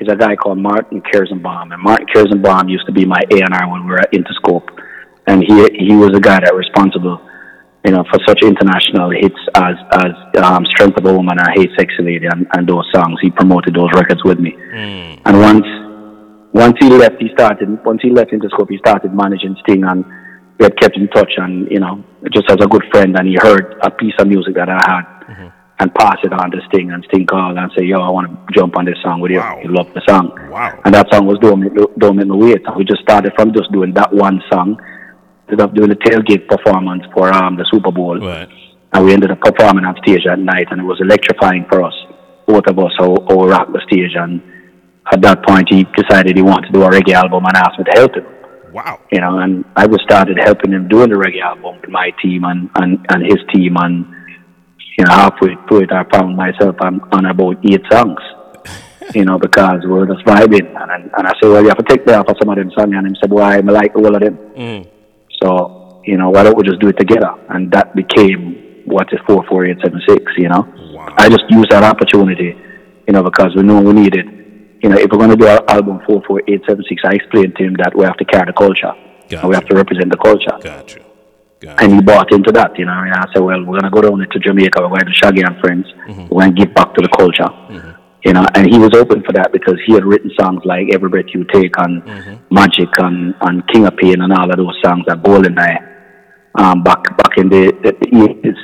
is 0.00 0.08
a 0.10 0.16
guy 0.16 0.34
called 0.34 0.58
Martin 0.58 1.02
Kierszenbaum, 1.02 1.72
and 1.72 1.80
Martin 1.80 2.08
Kierszenbaum 2.08 2.68
used 2.68 2.86
to 2.86 2.92
be 2.92 3.04
my 3.04 3.20
A 3.30 3.36
and 3.42 3.54
R 3.54 3.70
when 3.70 3.84
we 3.84 3.90
were 3.90 4.00
at 4.00 4.10
Interscope, 4.12 4.66
and 5.26 5.42
he 5.42 5.54
he 5.78 5.94
was 5.96 6.10
the 6.12 6.20
guy 6.20 6.40
that 6.40 6.54
responsible 6.54 7.20
you 7.84 7.92
know, 7.92 8.04
for 8.10 8.18
such 8.26 8.42
international 8.42 9.10
hits 9.10 9.40
as 9.54 9.74
as 9.92 10.12
um, 10.44 10.64
"Strength 10.76 10.98
of 10.98 11.06
a 11.06 11.12
Woman" 11.14 11.38
and 11.38 11.48
"Hey 11.56 11.68
Sexy 11.78 12.02
Lady" 12.02 12.26
and, 12.26 12.46
and 12.52 12.68
those 12.68 12.84
songs. 12.92 13.18
He 13.22 13.30
promoted 13.30 13.74
those 13.74 13.88
records 13.94 14.22
with 14.22 14.38
me. 14.38 14.54
And 15.24 15.40
once 15.40 15.66
once 16.52 16.76
he 16.78 16.90
left, 16.90 17.16
he 17.18 17.28
started. 17.32 17.82
Once 17.84 18.02
he 18.02 18.10
left 18.10 18.32
Interscope, 18.32 18.68
he 18.68 18.78
started 18.78 19.14
managing 19.14 19.56
Sting, 19.62 19.84
and 19.84 20.04
we 20.58 20.64
had 20.64 20.78
kept 20.78 20.96
in 20.96 21.08
touch. 21.08 21.32
And 21.38 21.70
you 21.70 21.80
know, 21.80 22.04
just 22.32 22.50
as 22.50 22.58
a 22.60 22.66
good 22.66 22.84
friend, 22.92 23.16
and 23.16 23.26
he 23.26 23.36
heard 23.40 23.78
a 23.82 23.90
piece 23.90 24.14
of 24.18 24.28
music 24.28 24.56
that 24.56 24.68
I 24.68 24.80
had, 24.84 25.52
and 25.78 25.94
passed 25.94 26.22
it 26.24 26.34
on 26.34 26.50
to 26.50 26.60
Sting. 26.68 26.92
And 26.92 27.02
Sting 27.08 27.24
called 27.24 27.56
and 27.56 27.72
said, 27.74 27.86
"Yo, 27.86 27.98
I 28.02 28.10
want 28.10 28.28
to 28.28 28.52
jump 28.52 28.76
on 28.76 28.84
this 28.84 29.00
song 29.02 29.20
with 29.20 29.30
you. 29.30 29.40
He 29.62 29.68
loved 29.68 29.94
the 29.94 30.02
song." 30.06 30.36
Wow. 30.50 30.78
And 30.84 30.92
that 30.92 31.06
song 31.10 31.24
was 31.24 31.38
"Don't 31.38 31.60
Make, 31.60 31.72
Don't 31.96 32.16
Make 32.16 32.26
Me 32.26 32.36
Wait." 32.36 32.66
And 32.66 32.76
we 32.76 32.84
just 32.84 33.00
started 33.00 33.32
from 33.36 33.54
just 33.54 33.72
doing 33.72 33.94
that 33.94 34.12
one 34.12 34.42
song 34.52 34.78
ended 35.50 35.60
up 35.60 35.74
doing 35.74 35.90
a 35.90 35.96
tailgate 35.96 36.48
performance 36.48 37.02
for 37.12 37.32
um, 37.32 37.56
the 37.56 37.66
Super 37.72 37.90
Bowl. 37.90 38.18
Right. 38.18 38.48
And 38.92 39.04
we 39.04 39.12
ended 39.12 39.30
up 39.30 39.40
performing 39.40 39.84
on 39.84 39.96
stage 40.02 40.26
at 40.26 40.38
night, 40.38 40.68
and 40.70 40.80
it 40.80 40.84
was 40.84 41.00
electrifying 41.00 41.66
for 41.68 41.82
us, 41.82 41.94
both 42.46 42.66
of 42.66 42.78
us, 42.78 42.92
who, 42.98 43.14
who 43.28 43.48
rocked 43.48 43.72
the 43.72 43.80
stage. 43.86 44.12
And 44.14 44.42
at 45.12 45.20
that 45.22 45.46
point, 45.46 45.68
he 45.70 45.84
decided 45.96 46.36
he 46.36 46.42
wanted 46.42 46.68
to 46.68 46.72
do 46.72 46.82
a 46.82 46.90
reggae 46.90 47.14
album 47.14 47.44
and 47.46 47.56
asked 47.56 47.78
me 47.78 47.84
to 47.84 47.98
help 47.98 48.14
him. 48.14 48.26
Wow. 48.72 49.00
You 49.10 49.20
know, 49.20 49.38
and 49.38 49.64
I 49.76 49.86
was 49.86 50.00
started 50.02 50.38
helping 50.38 50.72
him 50.72 50.88
doing 50.88 51.10
the 51.10 51.16
reggae 51.16 51.42
album 51.42 51.80
with 51.80 51.90
my 51.90 52.10
team 52.22 52.44
and, 52.44 52.70
and, 52.76 53.04
and 53.10 53.24
his 53.24 53.38
team. 53.52 53.76
And, 53.76 54.06
you 54.98 55.04
know, 55.04 55.12
halfway 55.12 55.56
through 55.68 55.82
it, 55.82 55.92
I 55.92 56.04
found 56.10 56.36
myself 56.36 56.76
on, 56.80 57.00
on 57.12 57.26
about 57.26 57.56
eight 57.64 57.82
songs. 57.90 58.20
You 59.12 59.24
know, 59.24 59.40
because 59.40 59.80
we 59.82 59.88
were 59.88 60.06
just 60.06 60.24
vibing. 60.24 60.70
And, 60.80 60.88
and, 60.88 61.10
and 61.16 61.26
I 61.26 61.32
said, 61.42 61.48
well, 61.48 61.62
you 61.62 61.68
have 61.68 61.78
to 61.78 61.84
take 61.84 62.06
me 62.06 62.12
off 62.12 62.28
of 62.28 62.36
some 62.38 62.48
of 62.48 62.56
them 62.56 62.70
songs. 62.78 62.92
And 62.94 63.08
he 63.08 63.14
said, 63.20 63.32
why? 63.32 63.56
I 63.56 63.60
like 63.60 63.96
all 63.96 64.14
of 64.14 64.20
them. 64.22 64.36
Mm. 64.56 64.89
So, 65.42 66.02
you 66.04 66.16
know, 66.16 66.30
why 66.30 66.42
don't 66.42 66.56
we 66.56 66.64
just 66.64 66.80
do 66.80 66.88
it 66.88 66.98
together? 66.98 67.32
And 67.48 67.70
that 67.72 67.94
became 67.94 68.82
what 68.86 69.08
is 69.12 69.20
44876, 69.26 70.32
you 70.38 70.48
know? 70.48 70.66
I 71.16 71.28
just 71.28 71.44
used 71.48 71.70
that 71.70 71.82
opportunity, 71.82 72.56
you 73.06 73.12
know, 73.12 73.22
because 73.22 73.54
we 73.56 73.62
knew 73.62 73.80
we 73.80 73.92
needed, 73.92 74.26
you 74.82 74.88
know, 74.88 74.96
if 74.96 75.10
we're 75.10 75.18
going 75.18 75.30
to 75.30 75.36
do 75.36 75.46
our 75.46 75.62
album 75.68 76.00
44876, 76.06 77.02
I 77.04 77.14
explained 77.14 77.56
to 77.56 77.64
him 77.64 77.74
that 77.78 77.94
we 77.94 78.04
have 78.04 78.16
to 78.16 78.24
carry 78.24 78.46
the 78.46 78.52
culture. 78.52 78.92
And 79.30 79.48
we 79.48 79.54
have 79.54 79.66
to 79.66 79.76
represent 79.76 80.10
the 80.10 80.18
culture. 80.18 80.58
Gotcha. 80.60 81.06
And 81.78 81.92
he 81.92 82.00
bought 82.00 82.32
into 82.32 82.50
that, 82.52 82.76
you 82.78 82.86
know. 82.86 82.92
And 82.92 83.12
I 83.12 83.26
said, 83.32 83.42
well, 83.42 83.60
we're 83.60 83.78
going 83.78 83.84
to 83.84 83.90
go 83.90 84.00
down 84.00 84.18
to 84.18 84.38
Jamaica. 84.38 84.80
We're 84.80 84.88
going 84.88 85.06
to 85.06 85.12
Shaggy 85.12 85.42
and 85.42 85.56
Friends. 85.60 85.86
Mm-hmm. 86.08 86.34
We're 86.34 86.42
going 86.42 86.56
to 86.56 86.64
give 86.64 86.74
back 86.74 86.94
to 86.94 87.02
the 87.02 87.08
culture. 87.08 87.44
Mm-hmm. 87.44 87.89
You 88.24 88.34
know, 88.34 88.44
and 88.54 88.66
he 88.70 88.78
was 88.78 88.90
open 88.94 89.22
for 89.22 89.32
that 89.32 89.50
because 89.52 89.78
he 89.86 89.94
had 89.94 90.04
written 90.04 90.30
songs 90.38 90.60
like 90.64 90.88
Every 90.92 91.08
Breath 91.08 91.32
You 91.32 91.44
Take 91.52 91.72
and 91.78 92.02
Magic 92.50 92.88
and, 92.98 93.34
and 93.40 93.66
King 93.68 93.86
of 93.86 93.96
Pain 93.96 94.20
and 94.20 94.32
all 94.32 94.50
of 94.50 94.56
those 94.56 94.76
songs 94.84 95.04
that 95.06 95.22
Golden 95.22 95.58
Eye 95.58 95.78
um, 96.56 96.82
back 96.82 97.02
back 97.16 97.38
in 97.38 97.48
the, 97.48 97.72
the, 97.82 97.92
the 97.92 98.08
80s, 98.10 98.60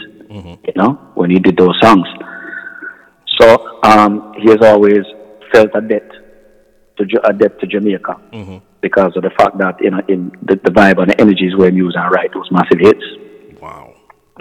you 0.66 0.72
know, 0.76 0.92
when 1.14 1.30
he 1.30 1.38
did 1.38 1.56
those 1.56 1.78
songs. 1.82 2.06
So 3.40 3.80
um, 3.82 4.34
he 4.38 4.50
has 4.50 4.58
always 4.62 5.04
felt 5.52 5.70
a 5.74 5.80
debt 5.80 6.10
to 6.98 7.04
a 7.24 7.32
debt 7.32 7.58
to 7.60 7.66
Jamaica 7.66 8.16
because 8.82 9.12
of 9.16 9.22
the 9.22 9.30
fact 9.38 9.58
that 9.58 9.76
you 9.80 9.90
know 9.90 10.00
in 10.08 10.32
the, 10.42 10.56
the 10.64 10.70
vibe 10.70 10.98
and 11.00 11.10
the 11.10 11.20
energies 11.20 11.54
were 11.56 11.70
used 11.70 11.96
and 11.96 12.10
write 12.12 12.32
those 12.34 12.48
massive 12.50 12.78
hits. 12.80 13.04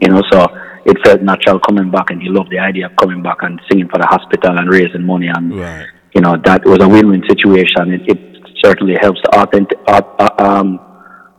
Wow. 0.01 0.07
You 0.07 0.13
know, 0.13 0.21
so 0.31 0.45
it 0.85 0.97
felt 1.05 1.21
natural 1.21 1.59
coming 1.59 1.89
back, 1.91 2.09
and 2.09 2.21
he 2.21 2.29
loved 2.29 2.51
the 2.51 2.59
idea 2.59 2.87
of 2.87 2.95
coming 2.97 3.23
back 3.23 3.37
and 3.41 3.59
singing 3.69 3.87
for 3.89 3.97
the 3.99 4.05
hospital 4.07 4.57
and 4.57 4.69
raising 4.69 5.03
money, 5.05 5.27
and 5.27 5.57
Right. 5.57 5.87
you 6.13 6.21
know 6.21 6.35
that 6.45 6.65
was 6.65 6.79
a 6.81 6.87
win-win 6.87 7.23
situation. 7.27 7.93
It, 7.93 8.01
it 8.07 8.19
certainly 8.63 8.95
helps 9.01 9.21
to 9.21 9.29
authentic, 9.39 9.77
uh, 9.87 10.01
uh, 10.19 10.29
um, 10.39 10.79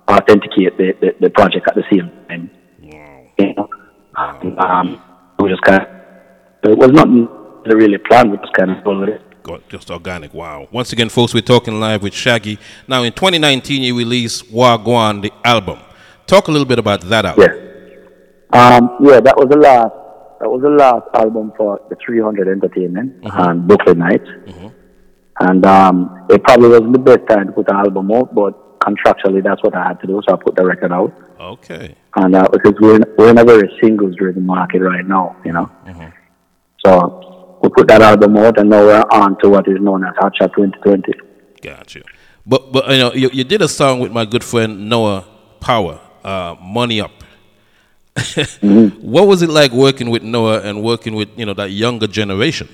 authenticate 0.08 0.76
the, 0.78 0.92
the, 1.00 1.14
the 1.20 1.30
project 1.30 1.66
at 1.68 1.74
the 1.74 1.84
same 1.90 2.10
time. 2.28 2.50
You 3.38 3.54
know, 3.54 3.68
um, 4.58 5.00
we 5.38 5.50
just 5.50 5.62
kind 5.62 5.82
of 5.82 5.88
it 6.70 6.78
was 6.78 6.90
not 6.90 7.08
really 7.66 7.98
planned. 7.98 8.30
We 8.32 8.38
just 8.38 8.52
kind 8.54 8.70
of 8.70 8.82
followed 8.82 9.10
it. 9.10 9.22
Got 9.42 9.68
just 9.68 9.90
organic. 9.90 10.34
Wow. 10.34 10.66
Once 10.72 10.92
again, 10.92 11.08
folks, 11.08 11.34
we're 11.34 11.42
talking 11.42 11.78
live 11.78 12.02
with 12.02 12.14
Shaggy. 12.14 12.58
Now, 12.88 13.02
in 13.04 13.12
2019, 13.12 13.82
you 13.82 13.96
released 13.96 14.50
Wagwan, 14.50 15.22
the 15.22 15.32
album. 15.44 15.78
Talk 16.26 16.48
a 16.48 16.50
little 16.50 16.66
bit 16.66 16.78
about 16.80 17.02
that 17.02 17.26
album. 17.26 17.65
Um, 18.52 18.96
yeah, 19.00 19.20
that 19.20 19.36
was 19.36 19.48
the 19.50 19.58
last. 19.58 19.92
That 20.40 20.50
was 20.50 20.60
the 20.60 20.68
last 20.68 21.06
album 21.14 21.52
for 21.56 21.80
the 21.88 21.96
300 22.04 22.46
Entertainment 22.48 23.24
and 23.24 23.66
Brooklyn 23.66 23.98
Knights. 23.98 24.28
And 25.40 25.64
um, 25.64 26.26
it 26.28 26.42
probably 26.44 26.68
wasn't 26.68 26.92
the 26.92 26.98
best 26.98 27.26
time 27.28 27.46
to 27.46 27.52
put 27.52 27.66
the 27.66 27.74
album 27.74 28.12
out, 28.12 28.34
but 28.34 28.78
contractually, 28.80 29.42
that's 29.42 29.62
what 29.62 29.74
I 29.74 29.88
had 29.88 30.00
to 30.00 30.06
do. 30.06 30.20
So 30.28 30.34
I 30.34 30.38
put 30.42 30.54
the 30.54 30.64
record 30.64 30.92
out. 30.92 31.12
Okay. 31.40 31.94
And 32.16 32.34
uh, 32.36 32.48
because 32.52 32.74
we're 32.80 32.96
in, 32.96 33.04
we're 33.16 33.30
in 33.30 33.38
a 33.38 33.44
very 33.44 33.70
singles-driven 33.82 34.44
market 34.44 34.80
right 34.80 35.06
now, 35.06 35.36
you 35.44 35.52
know. 35.52 35.70
So 36.84 37.58
we 37.62 37.70
put 37.70 37.88
that 37.88 38.02
album 38.02 38.36
out, 38.36 38.58
and 38.58 38.70
now 38.70 38.80
we're 38.84 39.00
on 39.10 39.38
to 39.40 39.48
what 39.48 39.66
is 39.68 39.80
known 39.80 40.04
as 40.04 40.14
Hot 40.18 40.32
2020. 40.38 41.12
Gotcha. 41.62 42.02
But 42.46 42.72
but 42.72 42.88
you 42.90 42.98
know 42.98 43.12
you, 43.12 43.30
you 43.32 43.44
did 43.44 43.60
a 43.60 43.68
song 43.68 43.98
with 44.00 44.12
my 44.12 44.24
good 44.24 44.44
friend 44.44 44.88
Noah 44.88 45.26
Powa, 45.60 45.98
uh, 46.24 46.54
Money 46.62 47.00
Up. 47.00 47.10
Mm-hmm. 48.16 49.06
What 49.06 49.26
was 49.26 49.42
it 49.42 49.50
like 49.50 49.72
working 49.72 50.10
with 50.10 50.22
Noah 50.22 50.60
and 50.62 50.82
working 50.82 51.14
with 51.14 51.28
you 51.36 51.44
know 51.44 51.54
that 51.54 51.70
younger 51.70 52.06
generation? 52.06 52.68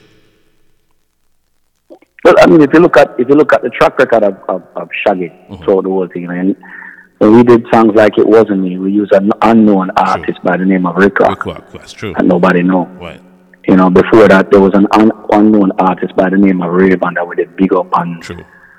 Well, 2.25 2.35
I 2.39 2.47
mean, 2.47 2.63
if 2.63 2.73
you 2.73 2.81
look 2.81 2.97
at 2.97 3.15
if 3.19 3.29
you 3.29 3.35
look 3.35 3.53
at 3.53 3.63
the 3.63 3.71
track 3.71 3.99
record 3.99 4.23
of, 4.23 4.37
of, 4.49 4.63
of 4.77 4.89
Shaggy 5.05 5.29
mm-hmm. 5.29 5.65
throughout 5.65 5.83
the 5.83 5.91
whole 5.91 6.09
thing, 6.09 6.27
and 6.27 6.57
when 7.19 7.37
we 7.37 7.43
did 7.43 7.67
songs 7.73 7.93
like 7.95 8.17
"It 8.19 8.27
Wasn't 8.27 8.61
Me," 8.61 8.79
we 8.79 8.93
used 8.93 9.13
an 9.13 9.31
unknown 9.43 9.91
artist 9.97 10.39
by 10.45 10.57
the 10.57 10.65
name 10.65 10.87
of 10.87 10.97
Rick 10.97 11.19
Rock, 11.19 11.45
That's 11.73 11.93
true. 11.93 12.15
And 12.17 12.29
nobody 12.29 12.63
know. 12.63 12.87
Right. 12.87 13.21
You 13.67 13.77
know, 13.77 13.91
before 13.91 14.27
that, 14.29 14.51
there 14.51 14.61
was 14.61 14.75
an 14.75 14.87
un- 14.93 15.13
unknown 15.31 15.71
artist 15.79 16.17
by 16.17 16.31
the 16.31 16.37
name 16.37 16.63
of 16.63 16.71
Rayvon 16.71 17.15
that 17.15 17.27
we 17.27 17.37
did 17.37 17.57
big 17.57 17.73
up 17.73 17.93
on, 17.97 18.21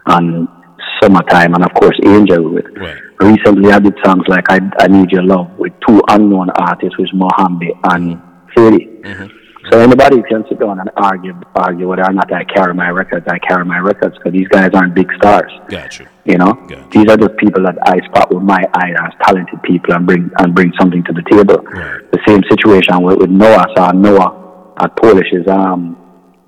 on 0.08 0.63
Summertime, 1.04 1.54
and 1.54 1.64
of 1.64 1.74
course 1.74 2.00
Angel 2.06 2.50
with. 2.54 2.66
Right. 2.78 2.98
Recently, 3.20 3.72
I 3.72 3.80
did 3.80 3.94
songs 4.04 4.24
like 4.28 4.50
I, 4.50 4.60
I 4.80 4.88
Need 4.88 5.12
Your 5.12 5.24
Love 5.24 5.50
with 5.58 5.74
two 5.88 6.02
unknown 6.10 6.50
artists, 6.52 6.98
which 6.98 7.10
Mohombi 7.14 7.70
and 7.92 8.22
Faydee. 8.56 9.32
So 9.72 9.80
anybody 9.80 10.22
can 10.30 10.44
sit 10.50 10.60
down 10.60 10.80
and 10.82 10.90
argue 10.98 11.34
argue 11.56 11.88
whether 11.88 12.04
or 12.04 12.12
not 12.12 12.32
I 12.34 12.44
carry 12.44 12.74
my 12.74 12.90
records. 12.90 13.26
I 13.30 13.40
carry 13.40 13.64
my 13.64 13.80
records 13.80 14.18
because 14.18 14.34
these 14.34 14.48
guys 14.50 14.72
aren't 14.74 14.94
big 14.94 15.10
stars. 15.18 15.52
Got 15.70 16.00
you. 16.00 16.08
You 16.26 16.38
know, 16.38 16.54
these 16.92 17.08
are 17.10 17.16
just 17.16 17.38
people 17.38 17.64
that 17.64 17.78
I 17.86 18.06
spot 18.08 18.34
with 18.34 18.44
my 18.44 18.62
eye 18.74 18.92
as 18.92 19.14
talented 19.26 19.62
people 19.64 19.94
and 19.94 20.06
bring 20.06 20.30
and 20.40 20.54
bring 20.54 20.74
something 20.78 21.02
to 21.06 21.14
the 21.14 21.24
table. 21.32 21.64
The 22.12 22.20
same 22.28 22.42
situation 22.50 23.02
with, 23.04 23.20
with 23.20 23.30
Noah. 23.30 23.66
So 23.76 23.92
Noah 23.92 24.74
at 24.80 24.96
Polish's 24.98 25.48
um 25.48 25.96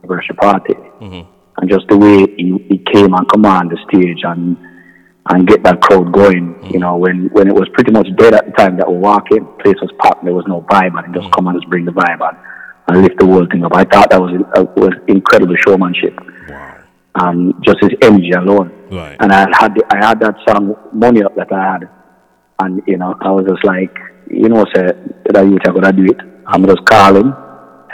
anniversary 0.03 0.35
party, 0.35 0.73
and 1.57 1.69
just 1.69 1.87
the 1.87 1.97
way 1.97 2.25
he, 2.37 2.57
he 2.69 2.77
came 2.93 3.13
and 3.13 3.29
come 3.29 3.45
on 3.45 3.69
the 3.69 3.77
stage 3.87 4.23
and 4.23 4.57
and 5.27 5.47
get 5.47 5.63
that 5.63 5.81
crowd 5.81 6.11
going. 6.11 6.55
You 6.71 6.79
know, 6.79 6.97
when 6.97 7.29
when 7.31 7.47
it 7.47 7.53
was 7.53 7.67
pretty 7.73 7.91
much 7.91 8.07
dead 8.17 8.33
at 8.33 8.45
the 8.45 8.51
time 8.51 8.77
that 8.77 8.91
we 8.91 8.97
walk 8.97 9.31
in, 9.31 9.45
place 9.59 9.75
was 9.81 9.91
packed. 9.99 10.23
There 10.23 10.33
was 10.33 10.45
no 10.47 10.61
vibe, 10.61 10.97
and 10.97 11.07
he 11.15 11.19
just 11.21 11.33
come 11.33 11.47
and 11.47 11.57
just 11.57 11.69
bring 11.69 11.85
the 11.85 11.91
vibe 11.91 12.21
on 12.21 12.37
and 12.87 13.01
lift 13.01 13.19
the 13.19 13.25
whole 13.25 13.45
thing 13.47 13.63
up. 13.63 13.75
I 13.75 13.83
thought 13.83 14.09
that 14.11 14.21
was 14.21 14.31
uh, 14.55 14.65
was 14.75 14.93
incredible 15.07 15.55
showmanship. 15.65 16.17
Um, 17.15 17.61
just 17.63 17.77
his 17.81 17.91
energy 18.01 18.31
alone. 18.31 18.71
Right. 18.91 19.15
And 19.19 19.31
I 19.31 19.47
had 19.57 19.73
the, 19.73 19.83
I 19.89 20.05
had 20.05 20.19
that 20.19 20.35
song 20.47 20.75
"Money 20.91 21.23
Up" 21.23 21.35
that 21.35 21.51
I 21.51 21.73
had, 21.73 21.89
and 22.59 22.81
you 22.85 22.97
know 22.97 23.15
I 23.21 23.31
was 23.31 23.45
just 23.47 23.63
like, 23.63 23.95
you 24.29 24.49
know, 24.49 24.65
say 24.75 24.91
that 25.31 25.45
you 25.45 25.57
gonna 25.59 25.93
do 25.93 26.05
it. 26.05 26.17
I'm 26.45 26.65
just 26.65 26.85
call 26.85 27.15
him, 27.15 27.33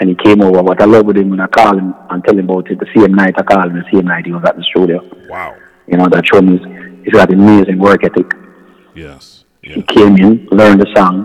and 0.01 0.09
he 0.09 0.15
came 0.15 0.41
over. 0.41 0.61
What 0.63 0.81
I 0.81 0.85
love 0.85 1.05
with 1.05 1.15
him 1.17 1.29
when 1.29 1.39
I 1.39 1.47
call 1.47 1.77
him 1.77 1.93
and 2.09 2.23
tell 2.25 2.37
him 2.37 2.49
about 2.49 2.69
it, 2.71 2.79
the 2.79 2.87
same 2.97 3.13
night 3.13 3.35
I 3.37 3.43
called 3.43 3.67
him, 3.67 3.75
the 3.75 3.85
same 3.93 4.05
night 4.05 4.25
he 4.25 4.31
was 4.33 4.43
at 4.45 4.57
the 4.57 4.63
studio. 4.63 4.99
Wow. 5.29 5.55
You 5.87 5.97
know 5.97 6.07
that 6.09 6.25
shows 6.25 6.41
me 6.41 6.57
he's- 6.57 7.13
got 7.13 7.31
an 7.31 7.39
amazing 7.39 7.77
work 7.79 8.03
ethic. 8.03 8.33
Yes. 8.95 9.45
He 9.61 9.81
came 9.83 10.17
in, 10.17 10.47
learned 10.51 10.81
the 10.81 10.87
song, 10.95 11.15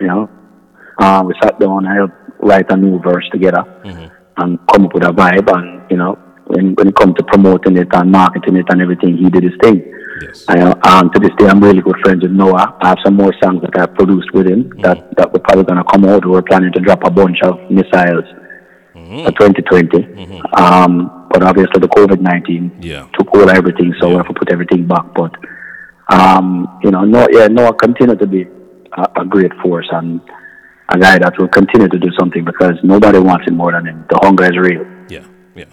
you 0.00 0.06
know. 0.06 0.30
Uh, 0.98 1.22
we 1.26 1.34
sat 1.42 1.58
down 1.58 1.84
and 1.86 1.96
helped 1.96 2.14
write 2.40 2.70
a 2.70 2.76
new 2.76 3.00
verse 3.00 3.28
together 3.32 3.64
and 4.36 4.58
come 4.68 4.84
up 4.86 4.94
with 4.94 5.02
a 5.04 5.08
vibe. 5.08 5.48
And, 5.56 5.90
you 5.90 5.96
know, 5.96 6.16
when, 6.46 6.74
when 6.76 6.86
it 6.88 6.94
comes 6.94 7.14
to 7.16 7.24
promoting 7.24 7.76
it 7.76 7.88
and 7.92 8.12
marketing 8.12 8.56
it 8.56 8.66
and 8.70 8.80
everything, 8.80 9.16
he 9.16 9.28
did 9.28 9.42
his 9.42 9.52
thing. 9.62 9.82
I, 10.48 10.60
uh, 10.60 10.74
um, 10.88 11.10
to 11.12 11.18
this 11.20 11.30
day, 11.38 11.46
I'm 11.46 11.60
really 11.60 11.80
good 11.82 11.96
friends 12.04 12.22
with 12.22 12.32
Noah. 12.32 12.76
I 12.80 12.88
have 12.88 12.98
some 13.04 13.14
more 13.14 13.32
songs 13.42 13.62
that 13.62 13.76
I've 13.78 13.94
produced 13.94 14.32
with 14.32 14.46
him 14.46 14.68
that, 14.82 15.16
that 15.16 15.32
we're 15.32 15.40
probably 15.40 15.64
going 15.64 15.78
to 15.82 15.90
come 15.90 16.04
out. 16.04 16.24
We're 16.26 16.42
planning 16.42 16.72
to 16.72 16.80
drop 16.80 17.04
a 17.04 17.10
bunch 17.10 17.38
of 17.42 17.58
missiles 17.70 18.24
for 18.92 19.32
2020. 19.32 20.40
Um, 20.56 21.26
but 21.30 21.42
obviously, 21.42 21.80
the 21.80 21.88
COVID 21.88 22.20
19 22.20 22.78
Yeah. 22.82 23.06
took 23.18 23.34
over 23.34 23.50
everything, 23.50 23.94
so 24.00 24.08
we 24.10 24.14
have 24.16 24.26
to 24.28 24.34
put 24.34 24.50
everything 24.52 24.86
back. 24.86 25.06
But 25.14 25.32
um, 26.08 26.78
you 26.82 26.90
know, 26.90 27.04
Noah, 27.04 27.28
yeah, 27.30 27.46
Noah 27.46 27.74
continue 27.74 28.16
to 28.16 28.26
be 28.26 28.42
a, 28.96 29.20
a 29.20 29.24
great 29.24 29.52
force 29.62 29.86
and 29.92 30.20
a 30.88 30.98
guy 30.98 31.18
that 31.18 31.38
will 31.38 31.48
continue 31.48 31.88
to 31.88 31.98
do 31.98 32.08
something 32.18 32.44
because 32.44 32.74
nobody 32.82 33.18
wants 33.20 33.46
it 33.46 33.52
more 33.52 33.70
than 33.72 33.86
him. 33.86 34.04
The 34.10 34.18
hunger 34.22 34.44
is 34.44 34.58
real. 34.58 34.84
Yeah, 35.08 35.24
yeah. 35.54 35.66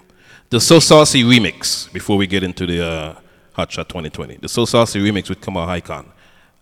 The 0.51 0.60
So 0.62 0.79
Saucy 0.79 1.23
remix, 1.23 1.91
before 1.91 2.17
we 2.17 2.27
get 2.27 2.43
into 2.43 2.67
the 2.67 2.86
uh, 2.86 3.15
Hot 3.58 3.72
Shot 3.72 3.89
2020. 3.89 4.38
The 4.38 4.48
So 4.48 4.65
Saucy 4.65 5.00
remix 5.00 5.30
with 5.30 5.41
Kamal 5.41 5.67
Haikon. 5.67 6.06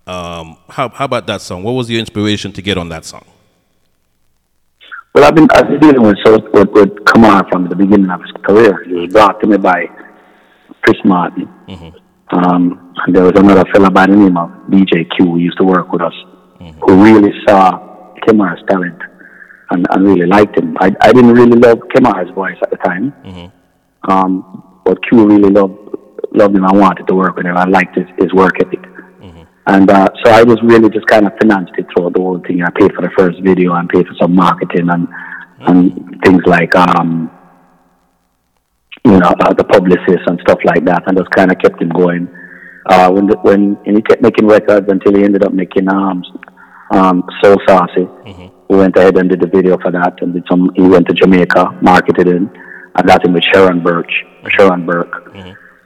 Um, 0.07 0.57
how, 0.69 0.87
how 0.89 1.05
about 1.05 1.27
that 1.27 1.41
song? 1.41 1.61
What 1.61 1.73
was 1.73 1.89
your 1.89 1.99
inspiration 1.99 2.53
to 2.53 2.61
get 2.61 2.77
on 2.77 2.89
that 2.89 3.03
song? 3.05 3.25
Well, 5.13 5.23
I've 5.25 5.35
been 5.35 5.47
I've 5.51 5.67
been 5.67 5.79
dealing 5.79 6.01
with 6.01 6.17
with, 6.25 6.69
with 6.71 7.05
Kamar 7.05 7.47
from 7.49 7.67
the 7.69 7.75
beginning 7.75 8.09
of 8.09 8.21
his 8.21 8.31
career. 8.43 8.83
He 8.85 8.93
was 8.93 9.11
brought 9.11 9.39
to 9.41 9.47
me 9.47 9.57
by 9.57 9.87
Chris 10.83 10.97
Martin. 11.05 11.47
Um, 12.31 12.93
and 13.05 13.15
there 13.15 13.23
was 13.23 13.33
another 13.35 13.63
fella 13.73 13.91
by 13.91 14.07
the 14.07 14.15
name 14.15 14.37
of 14.37 14.49
DJ 14.69 15.05
Q 15.15 15.25
who 15.25 15.37
used 15.37 15.57
to 15.57 15.63
work 15.65 15.91
with 15.91 16.01
us, 16.01 16.13
who 16.81 17.03
really 17.03 17.31
saw 17.47 18.13
Kamar's 18.25 18.61
talent 18.69 18.99
and, 19.71 19.85
and 19.89 20.03
really 20.05 20.25
liked 20.27 20.57
him. 20.57 20.75
I, 20.79 20.91
I 21.01 21.11
didn't 21.13 21.33
really 21.33 21.57
love 21.59 21.79
Kamar's 21.93 22.29
voice 22.31 22.57
at 22.61 22.69
the 22.71 22.77
time, 22.77 23.13
um, 24.09 24.81
but 24.85 24.97
Q 25.07 25.25
really 25.27 25.49
loved 25.49 25.84
loved 26.33 26.55
him. 26.55 26.65
I 26.65 26.73
wanted 26.73 27.07
to 27.07 27.15
work 27.15 27.35
with 27.35 27.45
him. 27.45 27.57
I 27.57 27.65
liked 27.65 27.95
his, 27.95 28.07
his 28.17 28.33
work 28.33 28.55
ethic. 28.61 28.83
And 29.67 29.89
uh, 29.89 30.07
so 30.23 30.31
I 30.31 30.43
was 30.43 30.57
really 30.63 30.89
just 30.89 31.07
kind 31.07 31.25
of 31.25 31.33
financed 31.41 31.73
it 31.77 31.87
throughout 31.91 32.13
the 32.13 32.21
whole 32.21 32.39
thing. 32.45 32.61
I 32.61 32.69
paid 32.79 32.93
for 32.93 33.01
the 33.01 33.09
first 33.17 33.41
video 33.41 33.73
and 33.73 33.89
paid 33.89 34.05
for 34.05 34.13
some 34.21 34.35
marketing 34.35 34.89
and 34.89 35.07
and 35.61 36.21
things 36.23 36.43
like 36.45 36.75
um, 36.75 37.31
you 39.03 39.17
know 39.17 39.33
uh, 39.39 39.53
the 39.53 39.63
publicists 39.63 40.27
and 40.27 40.39
stuff 40.41 40.59
like 40.65 40.85
that, 40.85 41.07
and 41.07 41.17
just 41.17 41.31
kind 41.31 41.51
of 41.51 41.57
kept 41.57 41.81
him 41.81 41.89
going. 41.89 42.27
Uh, 42.85 43.09
when 43.09 43.25
the, 43.25 43.37
when 43.41 43.75
and 43.87 43.95
he 43.95 44.01
kept 44.03 44.21
making 44.21 44.45
records 44.45 44.85
until 44.87 45.15
he 45.15 45.23
ended 45.23 45.43
up 45.43 45.53
making 45.53 45.89
um, 45.89 46.21
um, 46.91 47.23
So 47.43 47.55
Saucy. 47.67 48.07
We 48.69 48.77
went 48.77 48.95
ahead 48.97 49.17
and 49.17 49.29
did 49.29 49.41
the 49.41 49.47
video 49.47 49.77
for 49.77 49.91
that, 49.91 50.21
and 50.21 50.33
did 50.33 50.43
some. 50.49 50.69
He 50.75 50.83
went 50.83 51.07
to 51.07 51.13
Jamaica, 51.13 51.79
marketed 51.81 52.27
it, 52.27 52.35
and 52.35 53.07
got 53.07 53.25
him 53.25 53.33
with 53.33 53.43
Sharon 53.51 53.81
Birch, 53.81 54.11
Sharon 54.57 54.85
Burke. 54.85 55.33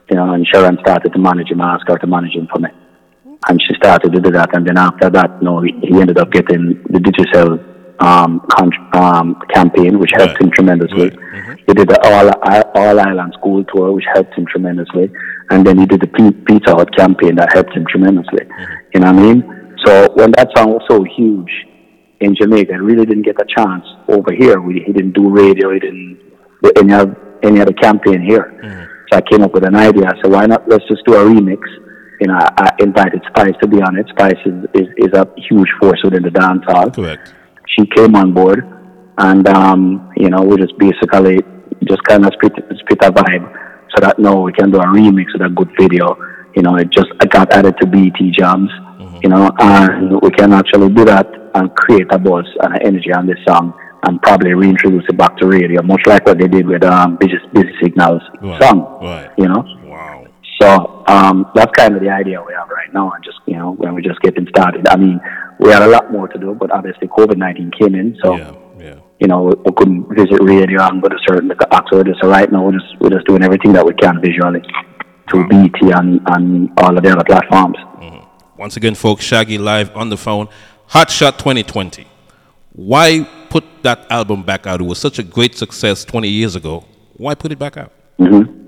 You 0.10 0.18
know, 0.18 0.34
and 0.34 0.46
Sharon 0.48 0.78
started 0.82 1.14
to 1.14 1.20
manage 1.20 1.52
him, 1.52 1.62
asked 1.62 1.86
her 1.88 1.98
to 1.98 2.08
manage 2.08 2.34
him 2.34 2.48
for 2.52 2.60
me 2.60 2.70
and 3.48 3.62
she 3.62 3.74
started 3.76 4.12
to 4.14 4.20
do 4.20 4.32
that. 4.32 4.56
And 4.56 4.68
then 4.68 4.78
after 4.78 5.10
that, 5.10 5.38
you 5.40 5.46
know, 5.46 5.62
he, 5.62 5.72
ended 6.02 6.18
up 6.18 6.32
getting 6.32 6.84
the 6.90 7.00
digital 7.00 7.60
um, 8.00 8.42
con- 8.52 8.90
um, 8.94 9.42
campaign, 9.54 10.00
which 10.00 10.12
helped 10.14 10.42
him 10.42 10.52
tremendously. 10.52 11.12
He 11.68 11.74
did 11.74 11.88
the 11.88 12.00
All, 12.04 12.30
All 12.76 13.00
Island 13.00 13.34
School 13.40 13.64
Tour, 13.66 13.92
which 13.94 14.06
helped 14.14 14.34
him 14.34 14.46
tremendously. 14.46 15.12
And 15.52 15.66
then 15.66 15.78
he 15.78 15.86
did 15.86 16.02
the 16.02 16.08
P- 16.08 16.32
Pizza 16.32 16.76
Hut 16.76 16.96
campaign 16.96 17.36
that 17.36 17.54
helped 17.54 17.74
him 17.74 17.86
tremendously. 17.90 18.46
You 18.94 19.02
know 19.02 19.12
what 19.12 19.20
I 19.20 19.34
mean? 19.34 19.76
So 19.86 20.12
when 20.16 20.32
that 20.32 20.50
song 20.58 20.74
was 20.74 20.84
so 20.90 21.04
huge 21.04 21.52
in 22.20 22.36
Jamaica, 22.36 22.74
it 22.74 22.78
really 22.78 23.06
didn't 23.06 23.24
get 23.24 23.36
a 23.42 23.46
chance 23.58 23.86
over 24.10 24.34
here. 24.38 24.60
We, 24.60 24.84
he 24.86 24.92
didn't 24.92 25.14
do 25.14 25.30
radio, 25.30 25.72
he 25.74 25.80
didn't 25.80 26.20
do 26.62 26.72
any 26.76 26.94
of 26.94 27.16
any 27.42 27.62
other 27.62 27.74
campaign 27.74 28.22
here. 28.22 28.89
So 29.12 29.18
I 29.18 29.22
came 29.22 29.42
up 29.42 29.54
with 29.54 29.66
an 29.66 29.76
idea. 29.76 30.06
I 30.08 30.22
said, 30.22 30.32
why 30.32 30.46
not? 30.46 30.68
Let's 30.70 30.86
just 30.88 31.04
do 31.06 31.16
a 31.16 31.24
remix. 31.24 31.60
You 32.22 32.28
know, 32.28 32.36
I, 32.36 32.50
I 32.58 32.70
invited 32.80 33.22
Spice 33.30 33.56
to 33.62 33.68
be 33.68 33.82
on 33.82 33.98
it. 33.98 34.08
Spice 34.10 34.38
is, 34.46 34.66
is, 34.76 34.88
is 34.98 35.14
a 35.14 35.28
huge 35.50 35.70
force 35.80 36.00
within 36.04 36.24
the 36.24 36.32
dance 36.32 36.64
hall. 36.66 36.92
Correct. 36.92 37.34
She 37.68 37.86
came 37.96 38.16
on 38.16 38.34
board, 38.34 38.66
and 39.18 39.48
um, 39.48 40.12
you 40.18 40.30
know, 40.30 40.42
we 40.42 40.58
just 40.58 40.78
basically 40.78 41.38
just 41.88 42.04
kind 42.04 42.26
of 42.26 42.34
split 42.34 42.54
split 42.80 43.00
a 43.04 43.12
vibe, 43.12 43.46
so 43.96 44.02
that 44.02 44.20
now 44.20 44.42
we 44.42 44.52
can 44.52 44.72
do 44.72 44.80
a 44.80 44.86
remix 44.86 45.26
with 45.34 45.44
a 45.44 45.50
good 45.50 45.70
video. 45.80 46.18
You 46.56 46.64
know, 46.64 46.76
it 46.76 46.90
just 46.92 47.10
got 47.30 47.54
added 47.54 47.76
to 47.80 47.88
BT 47.88 48.32
Jams. 48.32 48.70
You 49.22 49.30
know, 49.30 49.52
and 49.60 50.22
we 50.22 50.32
can 50.32 50.54
actually 50.54 50.90
do 50.94 51.04
that 51.06 51.28
and 51.56 51.74
create 51.76 52.08
a 52.12 52.18
buzz 52.18 52.46
and 52.62 52.74
an 52.74 52.82
energy 52.86 53.12
on 53.12 53.28
this 53.28 53.38
song 53.48 53.74
and 54.06 54.22
probably 54.22 54.54
reintroduce 54.54 55.04
it 55.10 55.18
back 55.18 55.36
to 55.38 55.48
radio, 55.48 55.82
much 55.82 56.02
like 56.06 56.26
what 56.26 56.38
they 56.40 56.48
did 56.48 56.66
with 56.68 56.84
um, 56.84 57.18
Busy, 57.18 57.34
Busy 57.54 57.72
Signals 57.82 58.22
Right, 58.42 58.62
song. 58.62 59.00
right. 59.02 59.32
You 59.38 59.48
know? 59.48 59.64
Wow. 59.86 60.26
So 60.62 61.04
um, 61.08 61.50
that's 61.56 61.72
kind 61.78 61.96
of 61.96 62.02
the 62.02 62.10
idea 62.10 62.42
we 62.42 62.54
have 62.54 62.70
right 62.70 62.94
now, 62.94 63.12
and 63.12 63.24
just 63.24 63.38
you 63.46 63.56
know 63.58 63.72
when 63.74 63.94
we're 63.94 64.02
just 64.02 64.20
getting 64.22 64.46
started. 64.50 64.88
I 64.90 64.98
mean, 64.98 65.20
we 65.60 65.70
had 65.72 65.82
a 65.82 65.88
lot 65.88 66.12
more 66.12 66.28
to 66.28 66.38
do, 66.38 66.54
but 66.54 66.70
obviously 66.72 67.08
COVID 67.08 67.38
nineteen 67.38 67.72
came 67.80 67.96
in, 67.96 68.18
so 68.24 68.36
you 69.22 69.28
know 69.28 69.44
we, 69.44 69.54
we 69.66 69.72
couldn't 69.78 70.08
visit 70.14 70.42
radio 70.44 70.82
and 70.84 71.02
go 71.02 71.08
to 71.08 71.18
certain 71.28 71.50
activities. 71.52 72.16
So 72.22 72.28
right 72.30 72.52
now 72.52 72.66
we're 72.66 72.74
just 72.74 73.00
we're 73.00 73.10
just 73.10 73.26
doing 73.26 73.42
everything 73.44 73.72
that 73.74 73.86
we 73.86 73.94
can 73.94 74.20
visually 74.22 74.62
through 75.30 75.48
BT 75.48 75.92
and, 75.92 76.20
and 76.28 76.70
all 76.78 76.98
of 76.98 77.04
the 77.04 77.10
other 77.12 77.24
platforms. 77.24 77.78
Once 78.58 78.76
again, 78.76 78.96
folks, 78.96 79.24
Shaggy 79.24 79.58
live 79.58 79.96
on 79.96 80.10
the 80.10 80.18
phone. 80.18 80.50
Hot 80.88 81.10
Shot 81.10 81.40
2020. 81.40 82.06
Why 82.74 83.26
put 83.50 83.64
that 83.84 84.10
album 84.12 84.44
back 84.44 84.68
out? 84.68 84.82
It 84.82 84.84
was 84.84 85.00
such 85.00 85.20
a 85.20 85.24
great 85.24 85.56
success 85.56 86.06
20 86.06 86.28
years 86.28 86.56
ago. 86.56 86.86
Why 87.18 87.36
put 87.36 87.52
it 87.52 87.60
back 87.60 87.78
out? 87.78 87.92
Mm-hmm. 88.20 88.60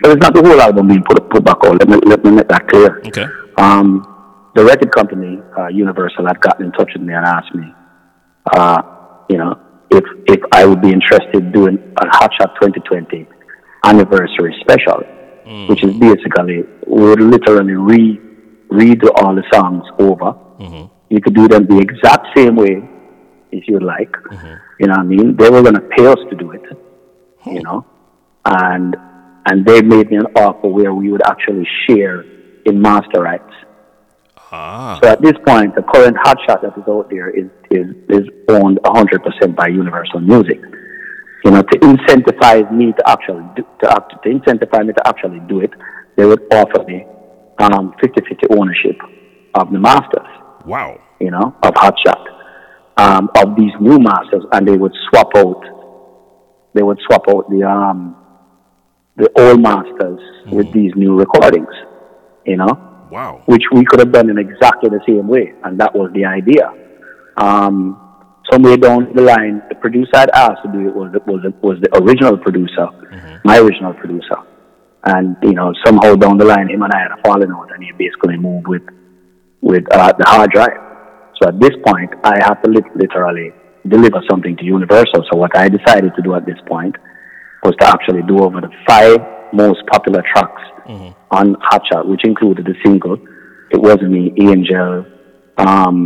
But 0.00 0.12
it's 0.12 0.22
not 0.22 0.34
the 0.34 0.42
whole 0.42 0.60
album 0.60 0.88
being 0.88 1.02
put 1.02 1.28
put 1.28 1.44
back 1.44 1.56
out. 1.64 1.78
Let 1.78 1.88
me 1.88 1.98
let 2.06 2.24
me 2.24 2.30
make 2.30 2.48
that 2.48 2.68
clear. 2.68 3.00
Okay. 3.06 3.26
Um, 3.56 4.50
the 4.54 4.64
record 4.64 4.92
company, 4.92 5.40
uh, 5.58 5.68
Universal, 5.68 6.26
had 6.26 6.40
gotten 6.40 6.66
in 6.66 6.72
touch 6.72 6.90
with 6.94 7.02
me 7.02 7.14
and 7.14 7.24
asked 7.26 7.54
me, 7.54 7.66
uh, 8.54 8.82
you 9.28 9.38
know, 9.38 9.58
if 9.90 10.04
if 10.26 10.40
I 10.52 10.64
would 10.66 10.80
be 10.80 10.92
interested 10.92 11.34
in 11.34 11.52
doing 11.52 11.78
a 12.00 12.06
Hot 12.16 12.30
Shot 12.40 12.54
2020 12.60 13.26
anniversary 13.84 14.54
special, 14.60 15.02
which 15.68 15.82
is 15.82 15.94
basically 15.96 16.62
we 16.86 17.02
would 17.02 17.20
literally 17.20 17.74
re 17.74 18.20
redo 18.70 19.10
all 19.16 19.34
the 19.34 19.44
songs 19.52 19.84
over. 19.98 20.34
Mhm. 20.60 20.90
You 21.08 21.20
could 21.20 21.34
do 21.34 21.48
them 21.48 21.66
the 21.66 21.78
exact 21.78 22.26
same 22.36 22.54
way 22.54 22.88
if 23.52 23.68
you'd 23.68 23.82
like. 23.82 24.14
You 24.78 24.86
know 24.86 24.94
what 24.94 25.00
I 25.00 25.02
mean? 25.04 25.36
They 25.36 25.50
were 25.50 25.62
going 25.62 25.74
to 25.74 25.88
pay 25.96 26.06
us 26.06 26.18
to 26.30 26.36
do 26.36 26.52
it. 26.52 26.62
You 27.46 27.62
know, 27.62 27.86
and 28.44 28.96
and 29.46 29.64
they 29.64 29.80
made 29.80 30.10
me 30.10 30.16
an 30.16 30.26
offer 30.36 30.68
where 30.68 30.92
we 30.92 31.10
would 31.10 31.22
actually 31.26 31.66
share 31.86 32.20
in 32.66 32.80
master 32.80 33.22
rights. 33.22 33.52
Ah. 34.50 34.98
So 35.02 35.08
at 35.08 35.22
this 35.22 35.34
point, 35.46 35.74
the 35.74 35.82
current 35.82 36.16
hotshot 36.16 36.62
that 36.62 36.76
is 36.76 36.84
out 36.88 37.08
there 37.10 37.30
is 37.30 37.48
is, 37.70 37.86
is 38.08 38.28
owned 38.48 38.78
100% 38.84 39.54
by 39.54 39.68
Universal 39.68 40.20
Music. 40.20 40.60
You 41.44 41.50
know, 41.52 41.62
to 41.62 41.78
incentivize 41.78 42.70
me 42.72 42.92
to 42.92 43.10
actually 43.10 43.44
do, 43.56 43.62
to, 43.82 43.90
act, 43.90 44.12
to 44.22 44.28
incentivize 44.28 44.86
me 44.86 44.92
to 44.94 45.06
actually 45.06 45.40
do 45.48 45.60
it, 45.60 45.70
they 46.16 46.24
would 46.24 46.42
offer 46.52 46.82
me 46.84 47.04
um, 47.58 47.94
50-50 48.02 48.58
ownership 48.58 48.96
of 49.54 49.70
the 49.70 49.78
masters. 49.78 50.26
Wow. 50.64 51.00
You 51.20 51.30
know, 51.30 51.54
of 51.62 51.74
hotshot, 51.74 52.24
um, 52.98 53.30
of 53.36 53.56
these 53.56 53.72
new 53.80 53.98
masters, 53.98 54.44
and 54.52 54.66
they 54.68 54.76
would 54.76 54.92
swap 55.08 55.30
out. 55.36 55.62
They 56.74 56.82
would 56.82 56.98
swap 57.06 57.24
out 57.28 57.48
the 57.50 57.62
um, 57.64 58.16
the 59.16 59.30
old 59.40 59.60
masters 59.62 60.20
with 60.52 60.70
these 60.72 60.92
new 60.96 61.14
recordings. 61.18 61.72
You 62.46 62.56
know 62.56 62.84
Wow. 63.10 63.42
which 63.46 63.62
we 63.72 63.84
could 63.86 64.00
have 64.00 64.12
done 64.12 64.28
in 64.28 64.36
exactly 64.38 64.90
the 64.90 65.00
same 65.08 65.28
way, 65.28 65.54
and 65.64 65.80
that 65.80 65.94
was 65.94 66.10
the 66.12 66.24
idea. 66.26 66.70
Um, 67.38 67.96
somewhere 68.50 68.76
down 68.76 69.12
the 69.14 69.22
line, 69.22 69.62
the 69.70 69.76
producer 69.76 70.10
I'd 70.14 70.30
asked 70.30 70.62
to 70.64 70.72
do 70.72 70.88
it 70.88 70.94
was 70.94 71.12
was 71.26 71.40
was 71.62 71.78
the 71.80 71.88
original 72.02 72.36
producer, 72.36 72.86
my 73.44 73.58
original 73.58 73.94
producer, 73.94 74.36
and 75.04 75.36
you 75.42 75.52
know 75.52 75.72
somehow 75.86 76.16
down 76.16 76.36
the 76.36 76.44
line, 76.44 76.68
him 76.68 76.82
and 76.82 76.92
I 76.92 76.98
had 77.00 77.12
a 77.12 77.22
falling 77.24 77.50
out, 77.50 77.70
and 77.72 77.82
he 77.82 77.92
basically 77.92 78.36
moved 78.36 78.66
with 78.68 78.82
with 79.62 79.84
uh, 79.92 80.12
the 80.18 80.24
hard 80.26 80.50
drive. 80.50 80.76
So 81.40 81.48
at 81.48 81.60
this 81.60 81.70
point, 81.86 82.10
I 82.24 82.36
have 82.42 82.62
to 82.62 82.70
lit- 82.70 82.96
literally 82.96 83.52
deliver 83.86 84.20
something 84.30 84.56
to 84.56 84.64
Universal. 84.64 85.24
So 85.30 85.38
what 85.38 85.56
I 85.56 85.68
decided 85.68 86.12
to 86.16 86.22
do 86.22 86.34
at 86.34 86.44
this 86.46 86.58
point 86.66 86.96
was 87.62 87.74
to 87.80 87.86
actually 87.88 88.22
do 88.22 88.38
over 88.44 88.60
the 88.60 88.70
five 88.88 89.18
most 89.52 89.80
popular 89.86 90.22
tracks 90.34 90.62
on 91.30 91.54
Hotshot, 91.56 92.06
which 92.06 92.22
included 92.24 92.64
the 92.66 92.74
single 92.84 93.16
"It 93.70 93.80
Wasn't 93.80 94.10
Me," 94.10 94.32
"Angel," 94.40 95.04
um, 95.58 95.98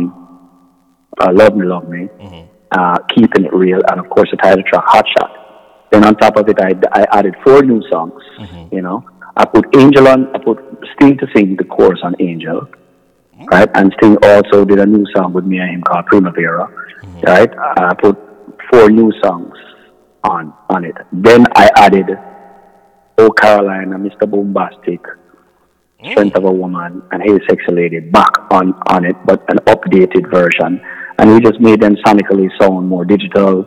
uh, 1.21 1.31
"Love 1.33 1.55
Me, 1.55 1.65
Love 1.65 1.87
Me," 1.89 2.09
uh, 2.71 2.97
"Keeping 3.15 3.45
It 3.45 3.53
Real," 3.53 3.79
and 3.89 3.99
of 3.99 4.09
course 4.09 4.29
the 4.31 4.37
title 4.37 4.63
track 4.69 4.85
"Hotshot." 4.87 5.31
Then 5.91 6.03
on 6.05 6.15
top 6.15 6.37
of 6.37 6.47
it, 6.49 6.57
I, 6.59 6.71
I 6.99 7.05
added 7.19 7.35
four 7.45 7.61
new 7.61 7.81
songs. 7.91 8.21
You 8.71 8.81
know, 8.81 9.03
I 9.37 9.45
put 9.45 9.65
Angel 9.77 10.07
on. 10.07 10.35
I 10.35 10.39
put 10.39 10.57
Steve 10.95 11.17
to 11.19 11.27
sing 11.35 11.55
the 11.57 11.65
chorus 11.65 11.99
on 12.03 12.15
Angel, 12.19 12.67
right? 13.51 13.69
And 13.75 13.93
Sting 13.97 14.17
also 14.23 14.65
did 14.65 14.79
a 14.79 14.85
new 14.85 15.05
song 15.15 15.33
with 15.33 15.45
me 15.45 15.59
and 15.59 15.69
him 15.69 15.81
called 15.81 16.05
Primavera, 16.07 16.67
right? 17.23 17.51
I 17.77 17.93
put 17.95 18.17
four 18.71 18.89
new 18.89 19.11
songs 19.23 19.55
on 20.23 20.53
on 20.69 20.85
it. 20.85 20.95
Then 21.11 21.45
I 21.55 21.69
added 21.75 22.07
Oh 23.17 23.29
Carolina, 23.29 23.97
Mr. 23.97 24.29
Bombastic, 24.29 24.99
Strength 26.11 26.35
of 26.35 26.45
a 26.45 26.51
Woman, 26.51 27.03
and 27.11 27.21
Hey 27.21 27.39
Sexy 27.47 27.71
Lady 27.71 27.99
back 27.99 28.31
on, 28.51 28.73
on 28.87 29.05
it, 29.05 29.15
but 29.25 29.43
an 29.49 29.57
updated 29.67 30.31
version. 30.31 30.81
And 31.19 31.31
we 31.31 31.39
just 31.39 31.59
made 31.59 31.79
them 31.79 31.95
sonically 32.05 32.49
sound 32.59 32.89
more 32.89 33.05
digital, 33.05 33.65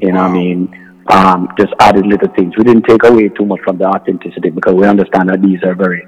you 0.00 0.12
know 0.12 0.22
what 0.22 0.30
I 0.30 0.32
mean? 0.32 1.02
Um, 1.08 1.48
just 1.58 1.72
added 1.78 2.06
little 2.06 2.28
things. 2.34 2.54
We 2.56 2.64
didn't 2.64 2.84
take 2.84 3.04
away 3.04 3.28
too 3.28 3.44
much 3.44 3.60
from 3.64 3.78
the 3.78 3.84
authenticity 3.84 4.50
because 4.50 4.74
we 4.74 4.86
understand 4.86 5.28
that 5.28 5.42
these 5.42 5.62
are 5.62 5.74
very, 5.74 6.04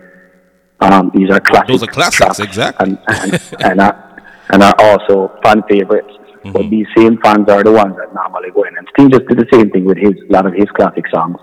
um, 0.80 1.10
these 1.14 1.30
are 1.30 1.40
classics. 1.40 1.68
Those 1.68 1.82
are 1.82 1.92
classics, 1.92 2.40
exactly. 2.40 2.86
And, 2.86 2.98
and, 3.08 3.42
and, 3.64 3.80
are, 3.80 4.22
and 4.50 4.62
are 4.62 4.74
also 4.78 5.32
fan 5.42 5.62
favorites. 5.68 6.12
But 6.44 6.70
these 6.70 6.86
same 6.96 7.18
fans 7.18 7.48
are 7.50 7.62
the 7.62 7.72
ones 7.72 7.96
that 7.98 8.14
normally 8.14 8.50
go 8.54 8.62
in. 8.62 8.76
And 8.78 8.88
Steve 8.94 9.10
just 9.10 9.26
did 9.26 9.38
the 9.38 9.48
same 9.52 9.70
thing 9.70 9.84
with 9.84 9.98
his, 9.98 10.14
a 10.30 10.32
lot 10.32 10.46
of 10.46 10.54
his 10.54 10.70
classic 10.76 11.04
songs 11.12 11.36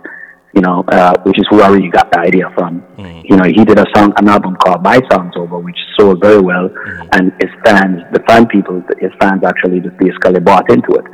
you 0.55 0.61
know, 0.61 0.83
uh, 0.87 1.13
which 1.23 1.37
is 1.37 1.45
I 1.51 1.67
really 1.67 1.89
got 1.89 2.09
the 2.11 2.19
idea 2.19 2.49
from. 2.55 2.81
You 3.27 3.35
know, 3.35 3.43
he 3.43 3.65
did 3.65 3.77
a 3.77 3.85
song, 3.93 4.13
an 4.17 4.29
album 4.29 4.55
called 4.55 4.81
My 4.81 5.01
Songs 5.11 5.33
Over, 5.35 5.59
which 5.59 5.77
sold 5.99 6.21
very 6.21 6.39
well, 6.39 6.69
and 7.11 7.33
his 7.41 7.51
fans, 7.65 8.01
the 8.13 8.23
fan 8.25 8.47
people, 8.47 8.81
his 8.99 9.11
fans 9.19 9.43
actually 9.43 9.81
just 9.81 9.97
basically 9.97 10.39
bought 10.39 10.71
into 10.71 10.93
it. 10.93 11.05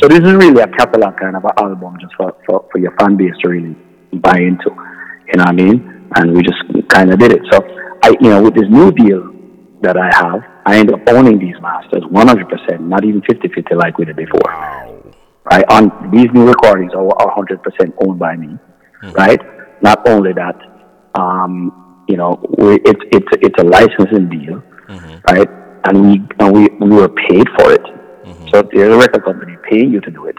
So 0.00 0.08
this 0.08 0.20
is 0.20 0.32
really 0.32 0.62
a 0.62 0.66
catalog 0.66 1.18
kind 1.18 1.36
of 1.36 1.44
an 1.44 1.50
album 1.58 1.98
just 2.00 2.14
for, 2.16 2.34
for, 2.46 2.64
for 2.72 2.78
your 2.78 2.96
fan 2.98 3.18
base 3.18 3.36
to 3.42 3.50
really 3.50 3.76
buy 4.14 4.38
into. 4.38 4.70
You 5.28 5.36
know 5.36 5.44
what 5.44 5.48
I 5.48 5.52
mean? 5.52 5.99
And 6.16 6.34
we 6.34 6.42
just 6.42 6.88
kind 6.88 7.12
of 7.12 7.18
did 7.18 7.32
it. 7.32 7.42
So 7.50 7.60
I, 8.02 8.10
you 8.20 8.30
know, 8.30 8.42
with 8.42 8.54
this 8.54 8.68
new 8.68 8.90
deal 8.92 9.32
that 9.82 9.96
I 9.96 10.10
have, 10.12 10.42
I 10.66 10.78
end 10.78 10.92
up 10.92 11.00
owning 11.08 11.38
these 11.38 11.54
masters 11.60 12.02
100%, 12.04 12.80
not 12.80 13.04
even 13.04 13.22
50-50 13.22 13.76
like 13.76 13.98
we 13.98 14.04
did 14.04 14.16
before. 14.16 14.40
Right? 15.44 15.64
On 15.70 16.10
these 16.12 16.28
new 16.32 16.46
recordings 16.46 16.92
are, 16.94 17.06
are 17.06 17.34
100% 17.36 17.92
owned 18.04 18.18
by 18.18 18.36
me 18.36 18.58
hmm. 19.00 19.10
right? 19.12 19.40
Not 19.82 20.06
only 20.08 20.32
that, 20.34 20.56
um, 21.14 22.04
you 22.08 22.16
know, 22.16 22.42
it's 22.58 23.00
it's 23.12 23.28
it's 23.40 23.58
a 23.60 23.64
licensing 23.64 24.28
deal, 24.28 24.62
mm-hmm. 24.88 25.18
right? 25.28 25.48
And 25.84 26.02
we 26.02 26.22
and 26.38 26.52
we 26.52 26.68
we 26.80 26.96
were 26.96 27.08
paid 27.08 27.46
for 27.58 27.72
it. 27.72 27.82
Mm-hmm. 27.82 28.48
So 28.52 28.68
there's 28.72 28.94
a 28.94 28.98
record 28.98 29.24
company 29.24 29.56
paying 29.70 29.92
you 29.92 30.00
to 30.00 30.10
do 30.10 30.26
it, 30.26 30.36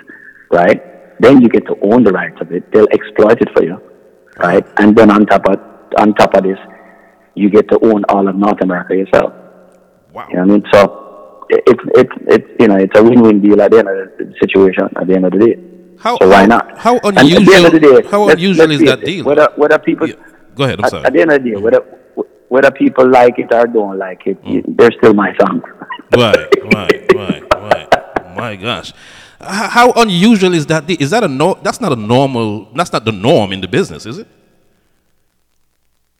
right? 0.51 0.79
Then 1.19 1.41
you 1.41 1.49
get 1.49 1.65
to 1.67 1.75
own 1.81 2.03
the 2.03 2.12
rights 2.12 2.38
of 2.41 2.51
it. 2.51 2.71
They'll 2.71 2.91
exploit 2.91 3.41
it 3.41 3.49
for 3.55 3.63
you, 3.63 3.81
right? 4.41 4.65
And 4.77 4.95
then 4.95 5.12
on 5.12 5.25
top 5.25 5.45
of 5.47 5.60
on 5.97 6.13
top 6.15 6.34
of 6.36 6.43
this, 6.43 6.58
you 7.36 7.49
get 7.49 7.67
to 7.69 7.80
own 7.84 8.04
all 8.10 8.27
of 8.27 8.36
North 8.36 8.62
America 8.62 8.95
yourself. 8.95 9.34
Wow. 10.13 10.27
You 10.30 10.36
know 10.38 10.41
what 10.41 10.49
I 10.49 10.54
mean? 10.54 10.63
So 10.73 11.45
it- 11.49 11.63
it's 11.67 11.84
it's 12.01 12.15
it's 12.36 12.49
you 12.62 12.67
know 12.67 12.75
it's 12.77 12.97
a 12.99 13.04
win-win 13.04 13.41
deal 13.41 13.62
at 13.62 13.71
the 13.71 13.80
end 13.80 13.89
of 13.89 13.95
the 14.17 14.34
situation. 14.41 14.89
At 14.95 15.08
the 15.08 15.15
end 15.15 15.25
of 15.25 15.32
the 15.34 15.39
day. 15.39 15.56
How, 15.99 16.17
so 16.17 16.27
why 16.30 16.45
not? 16.47 16.77
How 16.80 16.97
And 17.04 17.17
at 17.17 17.25
the 17.25 17.36
end 17.36 17.47
unusual, 17.67 17.80
day, 17.80 18.08
how 18.10 18.23
let's- 18.23 18.41
unusual 18.41 18.67
let's 18.67 18.82
is 18.82 18.88
that 18.89 18.99
it, 19.04 19.06
deal? 19.06 19.25
Whether 19.25 19.47
whether 19.56 19.77
people 19.80 20.08
Go 20.56 20.63
ahead, 20.65 20.80
I'm 20.82 20.89
sorry. 20.89 21.06
at 21.06 21.13
the 21.13 21.21
end 21.21 21.32
of 21.32 21.43
the 21.43 21.49
day, 21.49 21.56
mm. 21.56 21.62
whether 21.62 21.82
whether 22.49 22.71
people 22.71 23.08
like 23.08 23.38
it 23.39 23.54
or 23.54 23.65
don't 23.67 23.97
like 23.97 24.21
it, 24.25 24.43
mm. 24.43 24.63
they're 24.77 24.91
still 24.97 25.13
my 25.13 25.32
songs. 25.39 25.63
right, 26.17 26.49
right, 26.73 27.13
right. 27.15 27.43
My 28.41 28.56
gosh. 28.56 28.91
How 29.39 29.91
unusual 30.04 30.54
is 30.56 30.65
that? 30.65 30.89
Is 30.89 31.12
that 31.12 31.23
a 31.23 31.27
no? 31.27 31.54
That's 31.65 31.80
not 31.80 31.91
a 31.91 31.95
normal. 31.95 32.65
That's 32.73 32.91
not 32.91 33.06
the 33.06 33.12
norm 33.12 33.54
in 33.54 33.62
the 33.62 33.67
business, 33.67 34.08
is 34.08 34.17
it? 34.17 34.27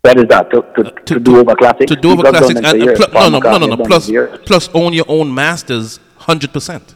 That 0.04 0.18
is 0.20 0.26
that 0.34 0.52
to, 0.52 0.60
uh, 0.60 0.84
to, 0.84 0.84
to, 1.06 1.20
do 1.20 1.40
over 1.40 1.56
classics. 1.56 1.90
To 1.94 1.96
do 1.96 2.12
over 2.12 2.22
classics, 2.22 2.60
and, 2.60 2.66
and 2.66 2.96
pl- 2.96 3.14
no, 3.14 3.30
no, 3.30 3.40
no, 3.40 3.58
no, 3.58 3.76
no. 3.76 3.86
Plus, 3.86 4.06
them 4.06 4.16
for 4.16 4.20
years. 4.20 4.40
plus, 4.46 4.70
own 4.76 4.94
your 4.94 5.06
own 5.08 5.34
masters, 5.34 6.00
hundred 6.30 6.54
percent. 6.54 6.94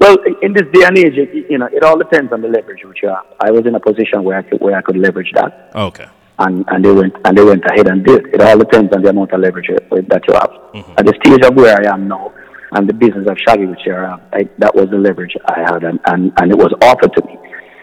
Well, 0.00 0.16
in 0.42 0.52
this 0.52 0.66
day 0.72 0.82
and 0.84 0.98
age, 0.98 1.16
it, 1.16 1.48
you 1.48 1.58
know, 1.58 1.68
it 1.72 1.84
all 1.84 1.96
depends 1.96 2.32
on 2.32 2.40
the 2.42 2.48
leverage 2.48 2.84
which 2.84 2.98
you 3.00 3.10
have. 3.10 3.26
I 3.38 3.52
was 3.52 3.64
in 3.64 3.76
a 3.76 3.80
position 3.80 4.24
where 4.24 4.38
I 4.38 4.42
could, 4.42 4.60
where 4.60 4.76
I 4.76 4.82
could 4.82 4.96
leverage 4.96 5.30
that, 5.34 5.70
Okay. 5.76 6.08
and, 6.40 6.64
and 6.66 6.84
they 6.84 6.90
went 6.90 7.14
and 7.24 7.38
they 7.38 7.44
went 7.44 7.64
ahead 7.64 7.86
and 7.86 8.04
did. 8.04 8.26
It 8.34 8.40
all 8.40 8.58
depends 8.58 8.92
on 8.92 9.02
the 9.02 9.10
amount 9.10 9.32
of 9.32 9.40
leverage 9.40 9.68
that 9.68 10.22
you 10.26 10.34
have. 10.34 10.50
Mm-hmm. 10.74 10.98
At 10.98 11.06
the 11.06 11.14
stage 11.24 11.42
of 11.48 11.54
where 11.54 11.76
I 11.80 11.92
am 11.94 12.08
now, 12.08 12.32
and 12.72 12.88
the 12.88 12.92
business 12.92 13.28
of 13.28 13.36
Shaggy 13.46 13.66
which 13.66 13.80
I 13.86 14.10
have, 14.10 14.20
I, 14.32 14.48
that 14.58 14.74
was 14.74 14.90
the 14.90 14.98
leverage 14.98 15.36
I 15.46 15.60
had, 15.60 15.84
and, 15.84 16.00
and, 16.06 16.32
and 16.38 16.50
it 16.50 16.58
was 16.58 16.72
offered 16.82 17.12
to 17.14 17.26
me. 17.26 17.38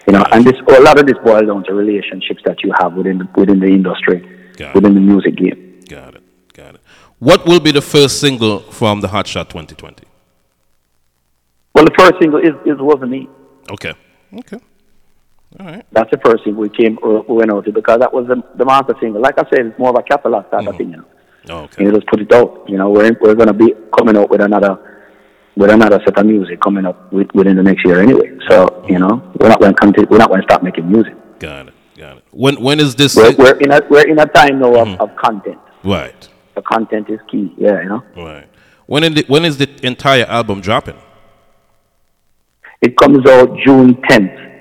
You 0.06 0.14
know, 0.14 0.24
and 0.32 0.44
this 0.44 0.54
a 0.68 0.80
lot 0.80 0.98
of 0.98 1.06
this 1.06 1.16
boils 1.24 1.46
down 1.46 1.64
to 1.64 1.74
relationships 1.74 2.42
that 2.44 2.62
you 2.62 2.72
have 2.80 2.94
within 2.94 3.18
the, 3.18 3.28
within 3.36 3.60
the 3.60 3.68
industry, 3.68 4.20
within 4.74 4.94
the 4.94 5.00
music 5.00 5.36
game. 5.36 5.80
Got 5.88 6.16
it. 6.16 6.22
Got 6.52 6.74
it. 6.74 6.80
What 7.18 7.46
will 7.46 7.60
be 7.60 7.70
the 7.70 7.82
first 7.82 8.20
single 8.20 8.60
from 8.60 9.00
the 9.00 9.08
Hot 9.08 9.26
Shot 9.28 9.48
2020? 9.48 10.04
Well, 11.74 11.84
the 11.84 11.92
first 11.96 12.14
single 12.20 12.40
is, 12.40 12.52
is 12.66 12.80
wasn't 12.80 13.10
me. 13.10 13.28
Okay. 13.70 13.94
Okay. 14.34 14.58
All 15.60 15.66
right. 15.66 15.86
That's 15.92 16.10
the 16.10 16.18
first 16.18 16.44
thing 16.44 16.56
we 16.56 16.68
came 16.68 16.98
uh, 17.02 17.20
we 17.28 17.36
went 17.36 17.52
out 17.52 17.64
to 17.66 17.72
because 17.72 17.98
that 18.00 18.12
was 18.12 18.26
the, 18.26 18.42
the 18.56 18.64
master 18.64 18.94
single. 19.00 19.20
Like 19.20 19.38
I 19.38 19.44
said, 19.50 19.66
it's 19.66 19.78
more 19.78 19.90
of 19.90 19.96
a 19.96 20.02
catalog 20.02 20.50
type 20.50 20.60
of 20.60 20.66
mm-hmm. 20.66 20.76
thing. 20.78 20.90
You 20.90 20.96
know, 20.98 21.04
Oh, 21.48 21.64
okay. 21.64 21.84
you 21.84 21.90
know, 21.90 21.98
just 21.98 22.06
put 22.08 22.20
it 22.20 22.32
out. 22.32 22.64
You 22.68 22.78
know, 22.78 22.90
we're 22.90 23.16
we're 23.20 23.34
gonna 23.34 23.52
be 23.52 23.74
coming 23.96 24.16
out 24.16 24.30
with 24.30 24.40
another 24.40 24.92
with 25.56 25.70
another 25.70 26.00
set 26.04 26.18
of 26.18 26.26
music 26.26 26.60
coming 26.60 26.86
up 26.86 27.12
with, 27.12 27.28
within 27.34 27.56
the 27.56 27.62
next 27.62 27.84
year 27.84 28.00
anyway. 28.00 28.30
So 28.48 28.84
you 28.88 28.98
know, 28.98 29.32
we're 29.38 29.48
not 29.48 29.60
going 29.60 29.74
to 29.74 30.06
we're 30.10 30.18
not 30.18 30.28
going 30.28 30.40
to 30.40 30.46
stop 30.46 30.62
making 30.62 30.90
music. 30.90 31.14
Got 31.38 31.68
it. 31.68 31.74
Got 31.96 32.18
it. 32.18 32.24
When 32.30 32.60
when 32.60 32.80
is 32.80 32.94
this? 32.94 33.16
We're, 33.16 33.34
we're 33.36 33.58
in 33.58 33.72
a 33.72 33.80
we're 33.90 34.08
in 34.08 34.18
a 34.18 34.26
time 34.26 34.60
now 34.60 34.74
of, 34.74 34.88
mm-hmm. 34.88 35.02
of 35.02 35.16
content. 35.16 35.58
Right. 35.84 36.28
The 36.54 36.62
content 36.62 37.08
is 37.10 37.20
key. 37.30 37.54
Yeah, 37.56 37.82
you 37.82 37.88
know. 37.88 38.04
Right. 38.16 38.48
When 38.86 39.04
in 39.04 39.14
the, 39.14 39.24
when 39.26 39.44
is 39.44 39.58
the 39.58 39.68
entire 39.86 40.24
album 40.24 40.60
dropping? 40.60 40.96
It 42.82 42.96
comes 42.96 43.24
out 43.26 43.56
June 43.64 43.94
10th. 43.94 44.51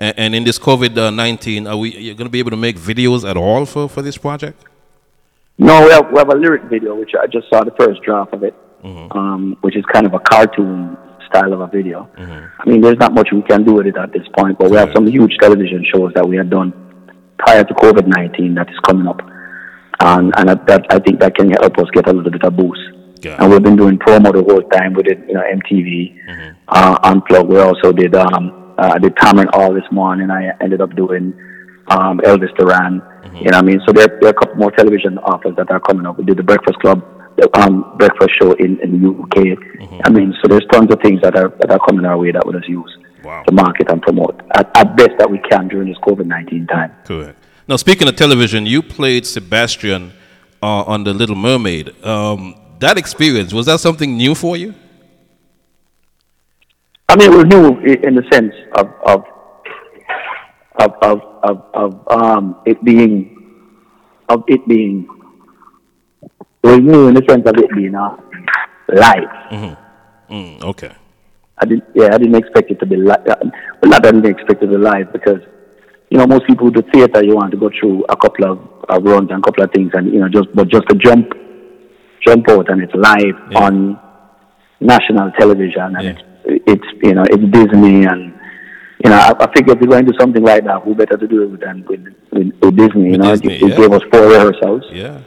Okay. 0.00 0.06
All 0.06 0.06
right. 0.06 0.14
And, 0.16 0.18
and 0.18 0.34
in 0.34 0.44
this 0.44 0.58
COVID 0.58 1.14
nineteen, 1.14 1.66
are 1.66 1.76
we 1.76 1.90
you 1.96 2.14
going 2.14 2.26
to 2.26 2.30
be 2.30 2.38
able 2.38 2.50
to 2.50 2.56
make 2.56 2.76
videos 2.78 3.28
at 3.28 3.36
all 3.36 3.66
for, 3.66 3.88
for 3.88 4.02
this 4.02 4.16
project? 4.18 4.64
No, 5.58 5.84
we 5.84 5.90
have, 5.90 6.10
we 6.12 6.18
have 6.18 6.28
a 6.28 6.36
lyric 6.36 6.64
video, 6.70 6.94
which 6.94 7.10
I 7.20 7.26
just 7.26 7.48
saw 7.50 7.64
the 7.64 7.72
first 7.78 8.00
draft 8.02 8.32
of 8.32 8.44
it, 8.44 8.54
um, 9.10 9.56
which 9.62 9.76
is 9.76 9.84
kind 9.92 10.06
of 10.06 10.14
a 10.14 10.20
cartoon 10.20 10.96
style 11.28 11.52
of 11.52 11.60
a 11.60 11.66
video. 11.66 12.08
I 12.16 12.68
mean, 12.68 12.80
there's 12.80 12.98
not 12.98 13.12
much 13.12 13.30
we 13.32 13.42
can 13.42 13.64
do 13.64 13.74
with 13.74 13.86
it 13.86 13.96
at 13.96 14.12
this 14.12 14.22
point, 14.38 14.56
but 14.58 14.70
we 14.70 14.76
have 14.76 14.90
some 14.94 15.06
huge 15.06 15.36
television 15.40 15.84
shows 15.92 16.12
that 16.14 16.26
we 16.28 16.36
have 16.36 16.48
done 16.48 16.72
prior 17.38 17.64
to 17.64 17.74
COVID 17.74 18.06
19 18.06 18.54
that 18.54 18.68
is 18.70 18.78
coming 18.86 19.08
up. 19.08 19.20
And, 20.00 20.32
and 20.38 20.48
that, 20.48 20.86
I 20.90 21.00
think 21.00 21.18
that 21.20 21.34
can 21.34 21.50
help 21.50 21.76
us 21.78 21.88
get 21.92 22.08
a 22.08 22.12
little 22.12 22.30
bit 22.30 22.44
of 22.44 22.56
boost. 22.56 22.80
And 23.40 23.50
we've 23.50 23.62
been 23.62 23.76
doing 23.76 23.98
promo 23.98 24.32
the 24.32 24.44
whole 24.44 24.62
time. 24.70 24.94
We 24.94 25.02
did, 25.02 25.24
you 25.26 25.34
know, 25.34 25.42
MTV, 25.42 26.54
uh, 26.68 26.98
Unplug. 27.12 27.48
We 27.48 27.58
also 27.58 27.92
did, 27.92 28.14
um, 28.14 28.67
uh, 28.78 28.92
I 28.94 28.98
did 28.98 29.16
Cameron 29.16 29.48
All 29.52 29.74
this 29.74 29.84
morning. 29.90 30.30
I 30.30 30.52
ended 30.60 30.80
up 30.80 30.94
doing 30.94 31.34
um, 31.88 32.18
Elvis 32.20 32.54
Duran. 32.56 33.02
You 33.34 33.50
know 33.50 33.50
what 33.50 33.54
I 33.54 33.62
mean? 33.62 33.80
So 33.86 33.92
there, 33.92 34.06
there 34.06 34.28
are 34.28 34.30
a 34.30 34.34
couple 34.34 34.56
more 34.56 34.70
television 34.70 35.18
offers 35.18 35.54
that 35.56 35.70
are 35.70 35.80
coming 35.80 36.06
up. 36.06 36.18
We 36.18 36.24
did 36.24 36.38
the 36.38 36.42
Breakfast 36.42 36.78
Club, 36.78 37.02
the 37.36 37.48
um, 37.58 37.96
breakfast 37.98 38.30
show 38.40 38.52
in, 38.52 38.80
in 38.80 39.02
the 39.02 39.08
UK. 39.08 40.00
I 40.04 40.10
mean, 40.10 40.34
so 40.40 40.48
there's 40.48 40.66
tons 40.72 40.92
of 40.92 41.00
things 41.02 41.20
that 41.22 41.36
are 41.36 41.50
that 41.60 41.70
are 41.70 41.78
coming 41.86 42.04
our 42.04 42.16
way 42.16 42.32
that 42.32 42.44
we'll 42.44 42.58
just 42.58 42.68
use 42.68 42.96
to 43.22 43.52
market 43.52 43.90
and 43.90 44.00
promote 44.00 44.40
at, 44.54 44.70
at 44.76 44.96
best 44.96 45.10
that 45.18 45.30
we 45.30 45.38
can 45.50 45.68
during 45.68 45.88
this 45.88 45.98
COVID 45.98 46.26
19 46.26 46.66
time. 46.68 46.92
Correct. 47.04 47.36
Now, 47.66 47.76
speaking 47.76 48.08
of 48.08 48.16
television, 48.16 48.64
you 48.64 48.82
played 48.82 49.26
Sebastian 49.26 50.12
uh, 50.62 50.82
on 50.84 51.04
The 51.04 51.12
Little 51.12 51.36
Mermaid. 51.36 52.02
Um, 52.04 52.54
that 52.78 52.96
experience 52.96 53.52
was 53.52 53.66
that 53.66 53.80
something 53.80 54.16
new 54.16 54.34
for 54.34 54.56
you? 54.56 54.74
I 57.10 57.16
mean, 57.16 57.32
it 57.32 57.36
was 57.36 57.46
new 57.46 57.78
in 57.80 58.14
the 58.14 58.24
sense 58.30 58.54
of 58.76 58.86
of 59.06 59.24
of 60.80 60.92
of 61.02 61.20
of, 61.42 61.64
of 61.74 62.08
um, 62.08 62.60
it 62.66 62.82
being 62.84 63.34
of 64.28 64.44
it 64.46 64.66
being 64.68 65.08
it 66.62 66.68
was 66.68 66.80
new 66.80 67.08
in 67.08 67.14
the 67.14 67.24
sense 67.28 67.48
of 67.48 67.56
it 67.56 67.70
being 67.74 67.94
uh, 67.94 68.16
live. 68.88 69.28
Mm-hmm. 69.50 70.34
Mm, 70.34 70.62
okay. 70.64 70.92
I 71.56 71.64
didn't, 71.64 71.84
yeah, 71.94 72.14
I 72.14 72.18
didn't 72.18 72.36
expect 72.36 72.70
it 72.70 72.78
to 72.80 72.86
be 72.86 72.96
live. 72.96 73.24
Well, 73.26 73.90
not 73.90 74.02
that 74.02 74.08
I 74.08 74.20
didn't 74.20 74.26
expect 74.26 74.62
it 74.62 74.66
to 74.66 74.72
be 74.72 74.76
live 74.76 75.12
because, 75.12 75.40
you 76.10 76.18
know, 76.18 76.26
most 76.26 76.46
people 76.46 76.66
who 76.66 76.72
do 76.72 76.82
theater, 76.92 77.24
you 77.24 77.34
want 77.34 77.50
to 77.52 77.56
go 77.56 77.70
through 77.80 78.04
a 78.08 78.16
couple 78.16 78.44
of, 78.52 78.58
of 78.88 79.02
runs 79.02 79.30
and 79.30 79.40
a 79.40 79.42
couple 79.42 79.64
of 79.64 79.70
things, 79.72 79.90
and 79.94 80.12
you 80.12 80.20
know, 80.20 80.28
just 80.28 80.48
but 80.54 80.68
just 80.68 80.86
to 80.88 80.96
jump, 80.96 81.32
jump 82.26 82.48
out 82.50 82.70
and 82.70 82.82
it's 82.82 82.94
live 82.94 83.34
on 83.56 83.98
national 84.80 85.32
television, 85.38 85.96
and 85.96 86.06
it's, 86.06 86.22
it's 86.48 86.88
you 87.02 87.14
know, 87.14 87.24
it's 87.28 87.44
Disney, 87.52 88.04
and 88.04 88.34
you 89.04 89.10
know, 89.10 89.16
I, 89.16 89.32
I 89.38 89.46
figured 89.54 89.76
if 89.76 89.80
we're 89.80 89.88
going 89.88 90.06
to 90.06 90.12
do 90.12 90.18
something 90.18 90.42
like 90.42 90.64
that, 90.64 90.82
who 90.82 90.94
better 90.94 91.16
to 91.16 91.28
do 91.28 91.42
it 91.54 91.60
than 91.60 91.84
with 91.88 92.04
with, 92.32 92.52
with 92.60 92.76
Disney? 92.76 93.12
You 93.12 93.18
know, 93.18 93.30
Disney, 93.36 93.54
it, 93.56 93.62
it 93.62 93.76
gave 93.76 93.92
us 93.92 94.02
four 94.10 94.22
rehearsals 94.26 94.84
Yeah. 94.90 95.20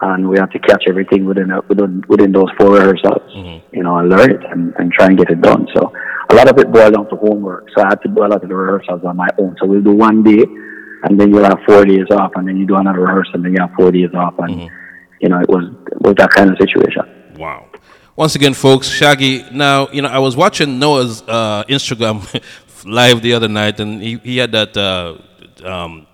and 0.00 0.28
we 0.28 0.38
have 0.38 0.50
to 0.50 0.58
catch 0.58 0.84
everything 0.88 1.24
within 1.24 1.50
a, 1.50 1.60
within 1.68 2.02
within 2.08 2.32
those 2.32 2.50
four 2.58 2.72
rehearsals, 2.72 3.22
mm-hmm. 3.34 3.76
you 3.76 3.82
know, 3.82 3.96
and 3.98 4.08
learn 4.08 4.30
it 4.30 4.44
and, 4.50 4.74
and 4.78 4.92
try 4.92 5.06
and 5.06 5.18
get 5.18 5.30
it 5.30 5.40
done. 5.40 5.66
So 5.74 5.92
a 6.30 6.34
lot 6.34 6.48
of 6.50 6.58
it 6.58 6.72
boiled 6.72 6.94
down 6.94 7.08
to 7.10 7.16
homework. 7.16 7.68
So 7.74 7.82
I 7.82 7.88
had 7.90 8.02
to 8.02 8.08
do 8.08 8.20
a 8.24 8.28
lot 8.28 8.42
of 8.42 8.48
the 8.48 8.54
rehearsals 8.54 9.02
on 9.04 9.16
my 9.16 9.28
own. 9.38 9.56
So 9.60 9.66
we'll 9.66 9.82
do 9.82 9.92
one 9.92 10.22
day, 10.22 10.44
and 11.04 11.20
then 11.20 11.32
you'll 11.32 11.44
have 11.44 11.58
four 11.66 11.84
days 11.84 12.06
off, 12.10 12.32
and 12.36 12.48
then 12.48 12.56
you 12.56 12.66
do 12.66 12.76
another 12.76 13.00
rehearsal, 13.00 13.34
and 13.34 13.44
then 13.44 13.52
you 13.52 13.60
have 13.60 13.72
four 13.76 13.90
days 13.92 14.12
off, 14.14 14.34
and 14.38 14.50
mm-hmm. 14.50 14.74
you 15.20 15.28
know, 15.28 15.40
it 15.40 15.48
was 15.48 15.64
it 15.92 16.00
was 16.00 16.14
that 16.18 16.30
kind 16.30 16.50
of 16.50 16.56
situation. 16.58 17.02
Wow. 17.36 17.68
Once 18.16 18.36
again, 18.36 18.54
folks, 18.54 18.88
Shaggy. 18.88 19.44
Now, 19.50 19.88
you 19.90 20.00
know, 20.00 20.08
I 20.08 20.20
was 20.20 20.36
watching 20.36 20.78
Noah's 20.78 21.22
uh, 21.22 21.64
Instagram 21.68 22.22
live 22.86 23.22
the 23.22 23.32
other 23.34 23.48
night, 23.48 23.80
and 23.80 24.00
he, 24.00 24.18
he 24.18 24.36
had 24.36 24.52
that 24.52 24.76
uh, 24.76 25.18
um, 25.64 26.06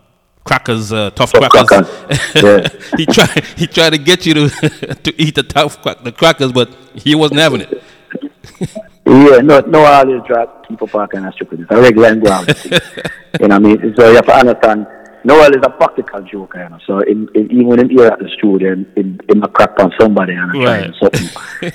crackers, 0.42 0.94
uh, 0.94 1.10
tough, 1.10 1.30
crackers. 1.32 1.88
he 2.96 3.04
tried 3.04 3.44
he 3.56 3.66
tried 3.66 3.90
to 3.90 3.98
get 3.98 4.24
you 4.24 4.32
to 4.32 4.48
to 5.02 5.22
eat 5.22 5.34
the 5.34 5.42
tough 5.42 5.82
crack, 5.82 6.02
the 6.02 6.12
crackers, 6.12 6.52
but 6.52 6.70
he 6.94 7.14
wasn't 7.14 7.38
having 7.38 7.60
it. 7.60 7.82
Yeah, 9.06 9.40
no, 9.42 9.60
no, 9.60 9.84
I 9.84 10.04
just 10.04 10.26
drop 10.26 10.66
people 10.68 10.88
parking 10.88 11.22
and 11.22 11.34
stupid. 11.34 11.60
It's 11.60 11.70
a 11.70 11.82
regular 11.82 12.08
and 12.08 12.22
ground. 12.22 12.48
you 12.64 12.70
know 12.70 12.78
what 13.40 13.52
I 13.52 13.58
mean? 13.58 13.94
So 13.94 14.08
you 14.08 14.16
have 14.16 14.26
to 14.26 14.34
understand. 14.34 14.86
Noel 15.24 15.50
is 15.50 15.62
a 15.62 15.70
practical 15.70 16.20
joker, 16.22 16.62
you 16.62 16.68
know. 16.70 16.78
So 16.86 17.00
in, 17.00 17.28
in, 17.34 17.50
even 17.50 17.66
when 17.66 17.90
here 17.90 18.06
at 18.06 18.18
the 18.18 18.28
studio, 18.38 18.72
him, 18.72 18.86
him, 18.96 19.20
him 19.28 19.42
a 19.42 19.48
crack 19.48 19.78
on 19.78 19.92
somebody 19.98 20.32
and 20.32 20.64
right. 20.64 20.92
something. 21.00 21.28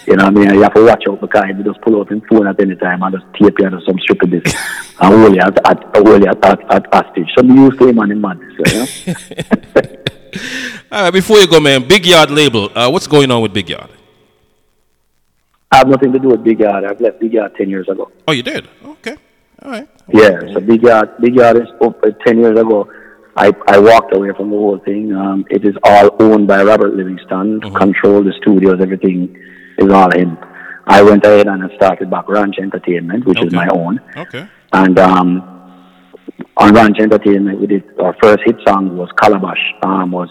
you 0.07 0.15
know 0.15 0.25
what 0.25 0.37
I 0.37 0.45
mean? 0.45 0.53
You 0.55 0.63
have 0.63 0.73
to 0.73 0.83
watch 0.83 1.03
out 1.07 1.21
because 1.21 1.43
he 1.45 1.63
just 1.63 1.81
pull 1.81 1.99
out 1.99 2.09
his 2.09 2.21
phone 2.29 2.47
at 2.47 2.59
any 2.59 2.75
time 2.75 3.03
and 3.03 3.15
just 3.15 3.25
tape 3.33 3.55
you 3.59 3.69
some 3.85 3.99
stupidnness 3.99 4.53
and 5.01 5.13
hold 5.13 5.35
you 5.35 5.41
at, 5.41 5.69
at, 5.69 5.95
hold 5.95 6.23
you 6.23 6.27
at, 6.27 6.43
at, 6.43 6.73
at 6.73 6.93
hostage. 6.93 7.29
So 7.37 7.43
to 7.43 7.87
him 7.87 7.99
and 7.99 8.11
him 8.11 8.21
madness, 8.21 8.53
you 8.57 8.73
know? 8.73 9.95
All 10.91 11.03
right, 11.03 11.11
before 11.11 11.37
you 11.37 11.47
go, 11.47 11.59
man, 11.59 11.87
Big 11.87 12.05
Yard 12.05 12.31
label. 12.31 12.69
Uh, 12.75 12.89
what's 12.89 13.07
going 13.07 13.31
on 13.31 13.41
with 13.41 13.53
Big 13.53 13.69
Yard? 13.69 13.89
I 15.71 15.77
have 15.77 15.87
nothing 15.87 16.13
to 16.13 16.19
do 16.19 16.29
with 16.29 16.43
Big 16.43 16.59
Yard. 16.59 16.83
I've 16.85 17.01
left 17.01 17.19
Big 17.19 17.33
Yard 17.33 17.53
10 17.57 17.69
years 17.69 17.89
ago. 17.89 18.11
Oh, 18.27 18.31
you 18.31 18.43
did? 18.43 18.67
Okay. 18.83 19.17
All 19.61 19.71
right. 19.71 19.89
Yeah, 20.13 20.39
so 20.53 20.59
Big 20.59 20.83
Yard, 20.83 21.09
Big 21.19 21.35
Yard 21.35 21.57
is 21.57 21.67
uh, 21.81 21.91
10 22.25 22.39
years 22.39 22.59
ago. 22.59 22.89
I, 23.37 23.51
I 23.67 23.79
walked 23.79 24.15
away 24.15 24.29
from 24.37 24.49
the 24.49 24.55
whole 24.57 24.79
thing. 24.79 25.13
Um, 25.13 25.45
it 25.49 25.65
is 25.65 25.75
all 25.83 26.09
owned 26.19 26.47
by 26.47 26.63
Robert 26.63 26.93
Livingston. 26.95 27.59
Control 27.75 28.23
the 28.23 28.33
studios, 28.41 28.77
everything 28.81 29.35
is 29.77 29.91
all 29.91 30.09
him. 30.11 30.37
I 30.87 31.01
went 31.01 31.25
ahead 31.25 31.47
and 31.47 31.63
I 31.63 31.75
started 31.75 32.09
back 32.09 32.29
Ranch 32.29 32.55
Entertainment, 32.59 33.25
which 33.25 33.39
is 33.43 33.53
my 33.53 33.67
own. 33.73 33.99
Okay. 34.15 34.47
And 34.71 34.97
um, 34.99 35.41
on 36.57 36.73
Ranch 36.73 36.97
Entertainment, 36.99 37.59
we 37.59 37.67
did 37.67 37.83
our 37.99 38.15
first 38.21 38.39
hit 38.45 38.55
song 38.67 38.95
was 38.95 39.09
Calabash. 39.19 39.59
Um, 39.83 40.11
was 40.11 40.29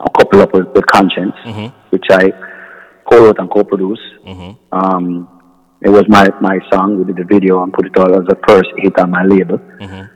a 0.00 0.10
couple 0.18 0.40
up 0.40 0.52
with, 0.54 0.66
with 0.74 0.86
Conscience, 0.86 1.34
which 1.90 2.04
I 2.10 2.32
co-wrote 3.10 3.38
and 3.38 3.50
co-produced. 3.50 4.02
Um, 4.72 5.28
it 5.82 5.90
was 5.90 6.04
my, 6.08 6.28
my 6.40 6.58
song. 6.72 6.98
We 6.98 7.04
did 7.04 7.16
the 7.16 7.24
video 7.24 7.62
and 7.62 7.72
put 7.72 7.86
it 7.86 7.96
all 7.98 8.12
as 8.14 8.26
the 8.26 8.38
first 8.48 8.70
hit 8.78 8.98
on 8.98 9.10
my 9.10 9.22
label. 9.24 9.60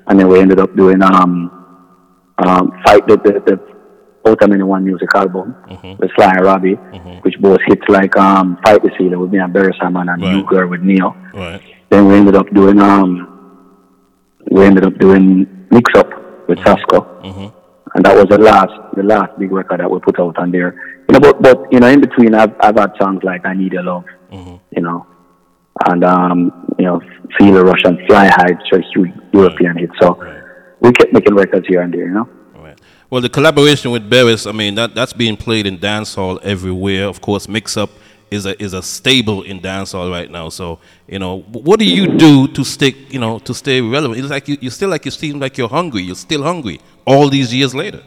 And 0.08 0.18
then 0.18 0.28
we 0.28 0.40
ended 0.40 0.58
up 0.60 0.74
doing 0.74 1.02
um, 1.02 1.57
um, 2.38 2.72
Fight 2.84 3.06
the, 3.06 3.16
the, 3.16 3.32
the 3.46 3.78
Ultimate 4.28 4.64
One 4.64 4.84
music 4.84 5.08
album 5.14 5.54
with 5.98 6.10
Sly 6.16 6.32
and 6.36 6.44
Robbie, 6.44 6.74
which 7.22 7.34
both 7.40 7.60
hits 7.66 7.82
like 7.88 8.16
um, 8.16 8.58
Fight 8.64 8.82
the 8.82 8.90
Sealer 8.98 9.18
with 9.18 9.30
me 9.32 9.38
and 9.38 9.52
Barry 9.52 9.72
Simon 9.80 10.08
and 10.08 10.20
New 10.20 10.44
Girl 10.44 10.68
with 10.68 10.82
Neil. 10.82 11.14
Right. 11.34 11.62
Then 11.90 12.06
we 12.08 12.16
ended 12.16 12.34
up 12.36 12.48
doing 12.52 12.78
um, 12.80 13.34
we 14.50 14.64
ended 14.64 14.84
up 14.84 14.98
doing 14.98 15.66
Mix 15.70 15.90
Up 15.98 16.08
with 16.48 16.58
Sasko, 16.58 17.22
and 17.94 18.04
that 18.04 18.14
was 18.14 18.26
the 18.28 18.38
last 18.38 18.72
the 18.96 19.02
last 19.02 19.38
big 19.38 19.50
record 19.52 19.80
that 19.80 19.90
we 19.90 19.98
put 20.00 20.18
out 20.20 20.36
on 20.38 20.50
there. 20.50 20.74
You 21.08 21.14
know, 21.14 21.20
but 21.20 21.40
but 21.40 21.72
you 21.72 21.80
know, 21.80 21.86
in 21.88 22.00
between, 22.00 22.34
I've 22.34 22.54
I've 22.60 22.76
had 22.76 22.92
songs 23.00 23.22
like 23.24 23.46
I 23.46 23.54
Need 23.54 23.72
Your 23.72 23.84
Love, 23.84 24.04
you 24.30 24.82
know, 24.82 25.06
and 25.86 26.04
um, 26.04 26.74
you 26.78 26.84
know, 26.84 27.00
Feel 27.38 27.54
the 27.54 27.64
Russian 27.64 27.98
Fly 28.06 28.26
High, 28.26 28.52
just 28.70 28.88
huge 28.94 29.10
European 29.32 29.76
hit. 29.78 29.90
So 30.00 30.14
we 30.80 30.92
kept 30.92 31.12
making 31.12 31.34
records 31.34 31.66
here 31.66 31.82
and 31.82 31.92
there, 31.92 32.06
you 32.06 32.12
know. 32.12 32.28
Well, 33.10 33.22
the 33.22 33.30
collaboration 33.30 33.90
with 33.90 34.10
Beres, 34.10 34.46
I 34.46 34.52
mean, 34.52 34.74
that, 34.74 34.94
that's 34.94 35.14
being 35.14 35.38
played 35.38 35.66
in 35.66 35.78
dancehall 35.78 36.42
everywhere. 36.42 37.06
Of 37.06 37.22
course, 37.22 37.48
Mix 37.48 37.78
Up 37.78 37.88
is 38.30 38.44
a 38.44 38.62
is 38.62 38.74
a 38.74 38.82
stable 38.82 39.42
in 39.42 39.60
dancehall 39.60 40.10
right 40.10 40.30
now. 40.30 40.50
So 40.50 40.78
you 41.06 41.18
know, 41.18 41.40
what 41.40 41.78
do 41.78 41.86
you 41.86 42.18
do 42.18 42.48
to 42.48 42.64
stick? 42.64 43.10
You 43.10 43.18
know, 43.18 43.38
to 43.38 43.54
stay 43.54 43.80
relevant? 43.80 44.20
It's 44.20 44.28
like 44.28 44.46
you, 44.46 44.58
you 44.60 44.68
still 44.68 44.90
like 44.90 45.06
you 45.06 45.10
seem 45.10 45.40
like 45.40 45.56
you're 45.56 45.70
hungry. 45.70 46.02
You're 46.02 46.16
still 46.16 46.42
hungry 46.42 46.80
all 47.06 47.30
these 47.30 47.54
years 47.54 47.74
later. 47.74 48.02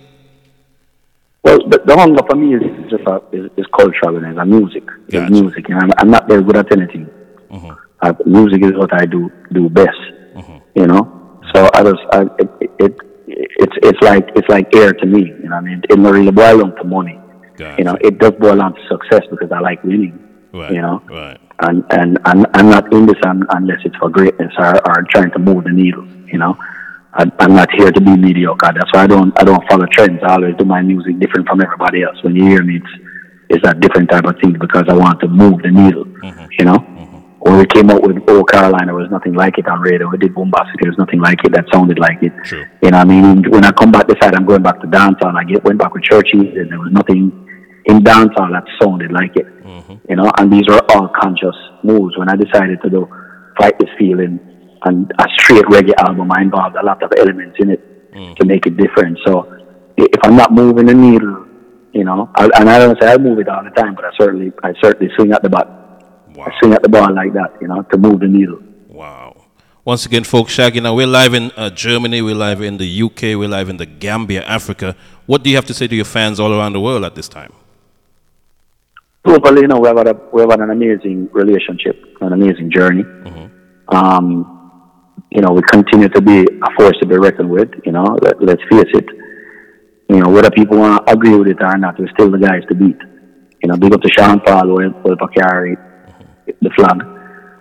Well, 1.43 1.57
the, 1.67 1.81
the 1.83 1.95
hunger 1.95 2.21
for 2.29 2.35
me 2.35 2.53
is 2.53 2.61
just 2.91 3.03
a, 3.07 3.19
is, 3.31 3.49
is 3.57 3.65
cultural 3.75 4.17
and 4.17 4.27
it's 4.27 4.37
a 4.37 4.45
music. 4.45 4.83
It's 5.07 5.31
music, 5.31 5.67
and 5.69 5.79
I'm, 5.79 5.91
I'm 5.97 6.11
not 6.11 6.27
very 6.27 6.43
good 6.43 6.57
at 6.57 6.71
anything. 6.71 7.09
Mm-hmm. 7.49 7.71
Uh, 8.01 8.13
music 8.27 8.63
is 8.63 8.73
what 8.73 8.93
I 8.93 9.07
do 9.07 9.31
do 9.51 9.67
best. 9.67 9.97
Mm-hmm. 10.35 10.79
You 10.79 10.85
know, 10.85 11.20
so 11.53 11.69
I 11.73 11.83
just 11.83 12.01
I, 12.11 12.21
it, 12.39 12.49
it, 12.61 12.71
it 12.79 12.95
it's 13.27 13.73
it's 13.83 14.01
like 14.01 14.27
it's 14.35 14.47
like 14.49 14.75
air 14.75 14.93
to 14.93 15.05
me. 15.05 15.25
You 15.25 15.49
know, 15.49 15.55
I 15.55 15.61
mean, 15.61 15.81
it 15.89 15.97
really 15.97 16.31
boil 16.31 16.59
down 16.59 16.75
to 16.77 16.83
money. 16.83 17.19
You 17.77 17.83
know, 17.83 17.95
it 18.01 18.17
does 18.17 18.31
boil 18.39 18.57
down 18.57 18.73
to 18.73 18.81
success 18.89 19.21
because 19.29 19.51
I 19.51 19.59
like 19.59 19.83
winning. 19.83 20.17
Right. 20.53 20.71
You 20.71 20.81
know, 20.81 21.01
Right. 21.09 21.39
and 21.61 21.83
and 21.91 22.19
I'm, 22.25 22.45
I'm 22.53 22.69
not 22.69 22.91
in 22.93 23.05
this 23.05 23.15
un, 23.25 23.45
unless 23.49 23.79
it's 23.85 23.95
for 23.97 24.09
greatness 24.09 24.53
or, 24.57 24.75
or 24.89 25.05
trying 25.13 25.31
to 25.31 25.39
move 25.39 25.63
the 25.63 25.71
needle. 25.71 26.05
You 26.27 26.39
know, 26.39 26.57
I, 27.13 27.25
I'm 27.39 27.53
not 27.55 27.69
here 27.77 27.91
to 27.91 28.01
be 28.01 28.17
mediocre. 28.17 28.71
That's 28.73 28.91
why 28.93 29.03
I 29.03 29.07
don't 29.07 29.31
I 29.39 29.43
don't 29.43 29.63
follow 29.69 29.85
trends. 29.91 30.19
I 30.23 30.33
always 30.33 30.55
do 30.57 30.65
my 30.65 30.81
music 30.81 31.19
different 31.19 31.47
from 31.47 31.61
everybody 31.61 32.03
else. 32.03 32.17
When 32.23 32.35
you 32.35 32.45
hear 32.47 32.63
me, 32.63 32.77
it's 32.77 32.93
it's 33.49 33.67
a 33.67 33.73
different 33.75 34.09
type 34.09 34.25
of 34.25 34.35
thing 34.41 34.53
because 34.59 34.85
I 34.89 34.93
want 34.93 35.19
to 35.21 35.27
move 35.27 35.61
the 35.61 35.71
needle. 35.71 36.05
Mm-hmm. 36.05 36.45
You 36.59 36.65
know, 36.65 37.00
when 37.41 37.57
we 37.57 37.65
came 37.65 37.89
out 37.89 38.03
with 38.03 38.17
Old 38.29 38.49
Carolina, 38.49 38.87
there 38.87 38.95
was 38.95 39.09
nothing 39.09 39.33
like 39.33 39.57
it 39.57 39.67
on 39.67 39.81
radio. 39.81 40.07
We 40.07 40.19
did 40.19 40.35
Boombastic, 40.35 40.77
there 40.79 40.91
was 40.91 40.97
nothing 40.99 41.19
like 41.19 41.39
it 41.43 41.51
that 41.53 41.65
sounded 41.73 41.97
like 41.97 42.21
it. 42.21 42.31
True. 42.45 42.65
You 42.83 42.91
know, 42.91 42.97
what 42.97 43.07
I 43.07 43.09
mean, 43.09 43.49
when 43.49 43.65
I 43.65 43.71
come 43.71 43.91
back 43.91 44.07
this 44.07 44.17
side, 44.21 44.35
I'm 44.35 44.45
going 44.45 44.61
back 44.61 44.79
to 44.81 44.87
downtown. 44.87 45.35
I 45.35 45.43
get 45.43 45.63
went 45.63 45.79
back 45.79 45.93
with 45.93 46.03
Churchies, 46.03 46.53
and 46.55 46.69
there 46.69 46.79
was 46.79 46.91
nothing 46.91 47.47
in 47.85 48.03
downtown 48.03 48.51
that 48.51 48.65
sounded 48.79 49.11
like 49.11 49.35
it. 49.35 49.47
Mm-hmm. 49.63 49.95
You 50.07 50.15
know, 50.17 50.31
and 50.37 50.53
these 50.53 50.67
were 50.67 50.81
all 50.91 51.09
conscious 51.19 51.55
moves. 51.83 52.15
When 52.15 52.29
I 52.29 52.35
decided 52.35 52.79
to 52.83 52.89
do 52.89 53.09
fight 53.57 53.77
this 53.79 53.89
feeling 53.97 54.39
and 54.85 55.11
a 55.17 55.25
straight 55.37 55.65
reggae 55.65 55.93
album, 55.97 56.31
I 56.31 56.41
involved 56.41 56.75
a 56.75 56.85
lot 56.85 57.01
of 57.01 57.11
elements 57.17 57.57
in 57.59 57.71
it 57.71 58.13
mm. 58.13 58.35
to 58.35 58.45
make 58.45 58.65
it 58.67 58.77
different. 58.77 59.17
So 59.25 59.51
if 59.97 60.19
I'm 60.23 60.35
not 60.35 60.53
moving 60.53 60.85
the 60.85 60.93
needle, 60.93 61.47
you 61.93 62.03
know, 62.03 62.29
I, 62.35 62.49
and 62.59 62.69
I 62.69 62.79
don't 62.79 63.01
say 63.01 63.11
I 63.11 63.17
move 63.17 63.39
it 63.39 63.49
all 63.49 63.63
the 63.63 63.71
time, 63.71 63.95
but 63.95 64.05
I 64.05 64.11
certainly, 64.19 64.51
I 64.63 64.73
certainly 64.81 65.11
swing 65.15 65.31
at 65.33 65.43
the 65.43 65.49
bat. 65.49 65.80
I 66.41 66.59
swing 66.59 66.73
at 66.73 66.81
the 66.81 66.89
ball 66.89 67.13
like 67.13 67.33
that, 67.33 67.57
you 67.61 67.67
know, 67.67 67.81
to 67.83 67.97
move 67.97 68.19
the 68.19 68.27
needle. 68.27 68.59
Wow. 68.87 69.45
Once 69.83 70.05
again, 70.05 70.23
folks, 70.23 70.53
Shaggy, 70.53 70.79
now 70.79 70.93
we're 70.93 71.07
live 71.07 71.33
in 71.33 71.51
uh, 71.57 71.69
Germany, 71.71 72.21
we're 72.21 72.35
live 72.35 72.61
in 72.61 72.77
the 72.77 73.01
UK, 73.03 73.21
we're 73.35 73.47
live 73.47 73.67
in 73.67 73.77
the 73.77 73.85
Gambia, 73.85 74.43
Africa. 74.43 74.95
What 75.25 75.43
do 75.43 75.49
you 75.49 75.55
have 75.55 75.65
to 75.65 75.73
say 75.73 75.87
to 75.87 75.95
your 75.95 76.05
fans 76.05 76.39
all 76.39 76.53
around 76.53 76.73
the 76.73 76.79
world 76.79 77.03
at 77.03 77.15
this 77.15 77.27
time? 77.27 77.51
Hopefully, 79.25 79.61
you 79.61 79.67
know, 79.67 79.79
we 79.79 79.87
have 79.87 79.97
had 79.97 80.07
a, 80.07 80.19
we 80.33 80.41
have 80.41 80.51
had 80.51 80.59
an 80.61 80.71
amazing 80.71 81.29
relationship, 81.31 81.95
an 82.21 82.33
amazing 82.33 82.71
journey. 82.71 83.03
Um, 83.87 84.57
you 85.31 85.41
know, 85.41 85.51
we 85.51 85.61
continue 85.63 86.09
to 86.09 86.21
be 86.21 86.41
a 86.41 86.71
force 86.77 86.97
to 86.99 87.07
be 87.07 87.17
reckoned 87.17 87.49
with. 87.49 87.69
You 87.85 87.91
know, 87.91 88.17
let, 88.21 88.41
let's 88.41 88.61
face 88.69 88.91
it. 88.93 89.05
You 90.09 90.19
know, 90.19 90.29
whether 90.29 90.51
people 90.51 90.77
want 90.77 91.05
to 91.07 91.13
agree 91.13 91.35
with 91.35 91.47
it 91.47 91.57
or 91.61 91.77
not, 91.77 91.99
we're 91.99 92.09
still 92.09 92.29
the 92.29 92.37
guys 92.37 92.63
to 92.69 92.75
beat. 92.75 92.97
You 93.63 93.69
know, 93.69 93.77
big 93.77 93.93
up 93.93 94.01
to 94.01 94.09
Sean 94.17 94.39
Paul 94.41 94.67
will, 94.67 94.91
will 95.03 95.17
carry 95.35 95.77
the 96.45 96.69
flag. 96.75 96.99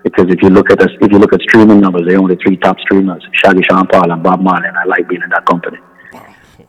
Because 0.02 0.26
if 0.30 0.42
you 0.42 0.48
look 0.48 0.70
at 0.70 0.80
us, 0.80 0.90
if 1.00 1.12
you 1.12 1.18
look 1.18 1.32
at 1.32 1.40
streaming 1.42 1.80
numbers, 1.80 2.02
they're 2.06 2.18
only 2.18 2.36
three 2.36 2.56
top 2.56 2.78
streamers: 2.80 3.22
Shaggy, 3.44 3.60
Sean 3.68 3.86
Paul, 3.86 4.10
and 4.10 4.22
Bob 4.22 4.40
Marley. 4.40 4.68
And 4.68 4.76
I 4.76 4.84
like 4.84 5.08
being 5.08 5.22
in 5.22 5.28
that 5.30 5.44
company. 5.46 5.78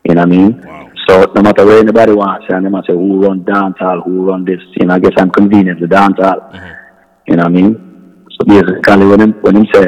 You 0.04 0.14
know 0.14 0.22
what 0.22 0.32
I 0.32 0.36
mean? 0.36 0.92
So 1.08 1.32
no 1.34 1.42
matter 1.42 1.64
where 1.64 1.78
anybody 1.78 2.12
wants, 2.12 2.46
and 2.48 2.64
they 2.64 2.70
might 2.70 2.84
say 2.86 2.92
who 2.92 3.20
run 3.22 3.44
dancehall, 3.44 4.04
who 4.04 4.26
run 4.26 4.44
this, 4.44 4.60
you 4.78 4.86
know, 4.86 4.94
I 4.94 4.98
guess 4.98 5.12
I'm 5.16 5.30
convenient 5.30 5.80
with 5.80 5.90
dancehall. 5.90 6.52
You 7.26 7.36
know 7.36 7.44
what 7.44 7.46
I 7.46 7.48
mean? 7.48 8.26
So 8.30 8.46
basically, 8.46 9.06
when 9.06 9.20
him 9.20 9.32
when 9.42 9.56
him 9.56 9.66
say, 9.72 9.86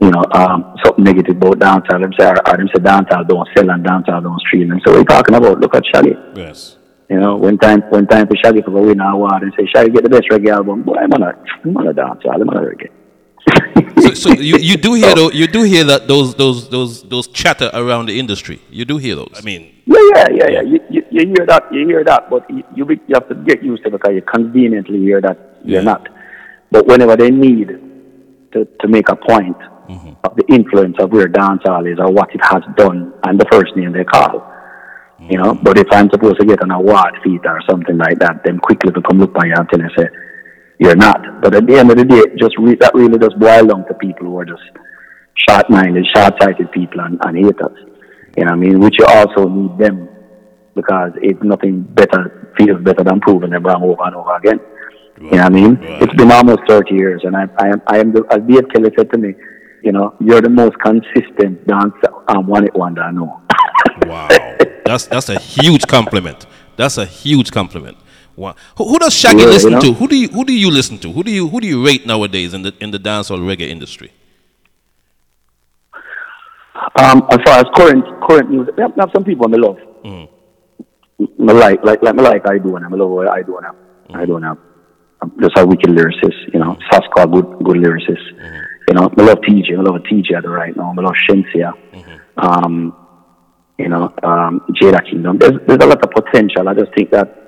you 0.00 0.10
know, 0.10 0.24
um, 0.32 0.76
something 0.84 1.04
negative 1.04 1.36
about 1.36 1.58
dancehall, 1.58 2.04
him 2.04 2.12
say, 2.18 2.26
or, 2.26 2.36
or 2.48 2.60
him 2.60 2.68
say 2.74 2.82
dancehall 2.82 3.26
don't 3.28 3.48
sell 3.56 3.70
and 3.70 3.84
dancehall 3.84 4.22
don't 4.22 4.40
stream. 4.40 4.70
And 4.70 4.80
so 4.86 4.92
we're 4.94 5.04
talking 5.04 5.34
about? 5.34 5.60
Look 5.60 5.74
at 5.74 5.84
Shaggy. 5.94 6.14
Yes. 6.34 6.76
You 7.10 7.18
know, 7.18 7.36
when 7.36 7.58
time 7.58 7.82
when 7.90 8.06
time 8.06 8.28
for 8.28 8.36
Shaggy 8.36 8.62
for 8.62 8.70
go 8.70 8.82
win 8.82 9.00
an 9.00 9.06
award 9.06 9.42
and 9.42 9.52
say, 9.58 9.66
Shaggy 9.74 9.90
get 9.90 10.04
the 10.04 10.10
best 10.10 10.28
reggae 10.30 10.50
album. 10.50 10.84
Boy, 10.84 10.94
I'm 10.94 11.12
on 11.12 11.24
a 11.24 11.32
I'm 11.64 11.76
on 11.76 11.88
a 11.88 11.92
dancehall, 11.92 12.40
I'm 12.40 12.48
on 12.48 12.56
a 12.56 12.60
reggae. 12.60 12.90
so, 14.02 14.14
so 14.14 14.30
you, 14.40 14.56
you 14.58 14.76
do 14.76 14.94
hear 14.94 15.14
though, 15.16 15.30
you 15.32 15.48
do 15.48 15.64
hear 15.64 15.82
that 15.84 16.06
those 16.06 16.36
those 16.36 16.70
those 16.70 17.02
those 17.02 17.26
chatter 17.26 17.68
around 17.74 18.06
the 18.06 18.16
industry. 18.16 18.62
You 18.70 18.84
do 18.84 18.96
hear 18.98 19.16
those. 19.16 19.32
I 19.34 19.40
mean, 19.40 19.74
Yeah, 19.86 19.98
yeah, 20.14 20.28
yeah, 20.30 20.50
yeah. 20.50 20.62
You, 20.62 20.80
you, 20.88 21.02
you 21.10 21.26
hear 21.26 21.46
that, 21.46 21.72
you 21.72 21.84
hear 21.84 22.04
that, 22.04 22.30
but 22.30 22.48
you, 22.48 22.62
you, 22.76 22.88
you 22.88 23.14
have 23.14 23.28
to 23.28 23.34
get 23.34 23.60
used 23.60 23.82
to 23.82 23.88
it 23.88 23.92
because 23.92 24.14
you 24.14 24.22
conveniently 24.22 25.00
hear 25.00 25.20
that 25.20 25.58
you're 25.64 25.82
not. 25.82 26.08
But 26.70 26.86
whenever 26.86 27.16
they 27.16 27.30
need 27.30 27.68
to, 28.52 28.64
to 28.64 28.88
make 28.88 29.08
a 29.08 29.16
point 29.16 29.58
mm-hmm. 29.88 30.12
of 30.22 30.36
the 30.36 30.44
influence 30.48 30.96
of 31.00 31.10
where 31.10 31.26
dancehall 31.26 31.90
is 31.92 31.98
or 31.98 32.12
what 32.12 32.32
it 32.32 32.40
has 32.44 32.62
done, 32.76 33.12
I'm 33.24 33.36
the 33.36 33.46
first 33.50 33.74
name 33.74 33.92
they 33.92 34.04
call. 34.04 34.49
You 35.30 35.38
know, 35.38 35.54
but 35.54 35.78
if 35.78 35.86
I'm 35.92 36.10
supposed 36.10 36.40
to 36.40 36.46
get 36.46 36.60
an 36.62 36.72
award 36.72 37.14
feat 37.22 37.42
or 37.44 37.62
something 37.70 37.96
like 37.96 38.18
that, 38.18 38.42
then 38.44 38.58
quickly 38.58 38.90
to 38.92 39.00
come 39.00 39.20
look 39.20 39.32
by 39.32 39.46
you 39.46 39.54
and 39.56 39.68
tell 39.68 39.78
you, 39.78 39.88
say, 39.96 40.08
you're 40.80 40.96
not. 40.96 41.40
But 41.40 41.54
at 41.54 41.66
the 41.68 41.78
end 41.78 41.90
of 41.92 41.98
the 41.98 42.04
day, 42.04 42.22
just 42.36 42.58
re- 42.58 42.74
that 42.80 42.94
really 42.94 43.16
does 43.16 43.32
boil 43.34 43.66
down 43.66 43.86
to 43.86 43.94
people 43.94 44.26
who 44.26 44.38
are 44.40 44.44
just 44.44 44.62
short-minded, 45.48 46.04
short-sighted 46.16 46.72
people 46.72 47.00
and, 47.00 47.20
and 47.24 47.36
haters. 47.36 47.78
You 48.36 48.44
know 48.44 48.50
what 48.50 48.52
I 48.52 48.56
mean? 48.56 48.80
Which 48.80 48.96
you 48.98 49.06
also 49.06 49.48
need 49.48 49.78
them 49.78 50.08
because 50.74 51.12
it's 51.22 51.42
nothing 51.44 51.82
better, 51.82 52.52
feels 52.58 52.82
better 52.82 53.04
than 53.04 53.20
proving 53.20 53.50
them 53.50 53.62
wrong 53.62 53.84
over 53.84 54.02
and 54.02 54.16
over 54.16 54.34
again. 54.34 54.58
You 55.20 55.30
know 55.30 55.36
what 55.36 55.40
I 55.40 55.48
mean? 55.50 55.78
It's 55.80 56.14
been 56.14 56.32
almost 56.32 56.60
30 56.66 56.94
years 56.94 57.22
and 57.24 57.36
I, 57.36 57.46
I 57.58 57.68
am, 57.68 57.82
I 57.86 57.98
am 57.98 58.12
the, 58.12 58.24
as 58.30 58.40
Dave 58.48 58.68
Kelly 58.72 58.90
said 58.96 59.12
to 59.12 59.18
me, 59.18 59.34
you 59.82 59.92
know, 59.92 60.14
you're 60.20 60.40
the 60.40 60.50
most 60.50 60.76
consistent 60.78 61.66
dancer 61.66 62.12
and 62.28 62.46
one 62.46 62.64
it 62.64 62.74
wonder 62.74 63.02
I 63.02 63.10
know. 63.10 63.40
wow, 64.06 64.28
that's 64.84 65.06
that's 65.06 65.28
a 65.28 65.38
huge 65.38 65.86
compliment. 65.86 66.46
That's 66.76 66.98
a 66.98 67.04
huge 67.06 67.50
compliment. 67.50 67.98
Wow. 68.36 68.54
Who, 68.78 68.88
who 68.88 68.98
does 68.98 69.14
Shaggy 69.14 69.38
Yeah, 69.38 69.44
you 69.44 69.50
listen 69.50 69.72
know? 69.72 69.80
to? 69.80 69.92
Who 69.92 70.08
do 70.08 70.16
you 70.16 70.28
who 70.28 70.44
do 70.44 70.52
you 70.52 70.70
listen 70.70 70.98
to? 70.98 71.12
Who 71.12 71.22
do 71.22 71.30
you 71.30 71.48
who 71.48 71.60
do 71.60 71.66
you 71.66 71.84
rate 71.84 72.06
nowadays 72.06 72.54
in 72.54 72.62
the 72.62 72.72
in 72.80 72.90
the 72.90 72.98
dancehall 72.98 73.38
reggae 73.40 73.68
industry? 73.68 74.12
Um, 76.96 77.26
as 77.30 77.38
far 77.44 77.58
as 77.58 77.64
current 77.74 78.04
current 78.26 78.50
music, 78.50 78.74
I 78.78 78.82
have, 78.82 79.10
some 79.14 79.24
people 79.24 79.46
I 79.52 79.58
love. 79.58 79.76
Mm. 80.04 80.28
I 81.48 81.52
like 81.52 81.84
like 81.84 82.02
like 82.02 82.14
me 82.14 82.22
like 82.22 82.46
I 82.48 82.58
do 82.58 82.76
and 82.76 82.86
I 82.86 82.88
love 82.88 83.10
what 83.10 83.28
I 83.28 83.42
do 83.42 83.58
and 83.58 83.66
I, 83.66 84.22
I 84.22 84.24
don't 84.24 84.42
have 84.42 84.56
I'm 85.22 85.32
just 85.40 85.58
a 85.58 85.66
wicked 85.66 85.90
lyricist, 85.90 86.54
you 86.54 86.60
know. 86.60 86.76
Sasqa 86.90 87.30
good 87.30 87.46
good 87.64 87.76
lyricist. 87.76 88.24
You 88.88 88.94
know, 88.94 89.12
I 89.16 89.22
love 89.22 89.38
Teejay, 89.38 89.78
I 89.78 89.82
love 89.82 90.02
Teejay 90.02 90.36
at 90.36 90.42
the 90.42 90.48
right 90.48 90.76
now. 90.76 90.94
I 90.96 91.00
love 91.00 91.14
Shenseea. 91.28 91.72
Um, 92.36 92.96
you 93.78 93.88
know, 93.88 94.12
um, 94.22 94.60
Jada 94.80 95.02
Kingdom. 95.08 95.38
There's 95.38 95.54
there's 95.66 95.82
a 95.82 95.86
lot 95.86 96.04
of 96.04 96.10
potential. 96.10 96.68
I 96.68 96.74
just 96.74 96.92
think 96.94 97.10
that 97.10 97.40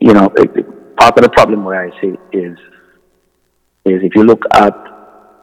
you 0.00 0.12
know, 0.12 0.32
it, 0.36 0.96
part 0.96 1.18
of 1.18 1.22
the 1.22 1.30
problem 1.30 1.64
where 1.64 1.86
I 1.86 1.90
see 2.00 2.14
is 2.32 2.58
is 3.84 4.02
if 4.02 4.12
you 4.14 4.24
look 4.24 4.42
at 4.54 4.74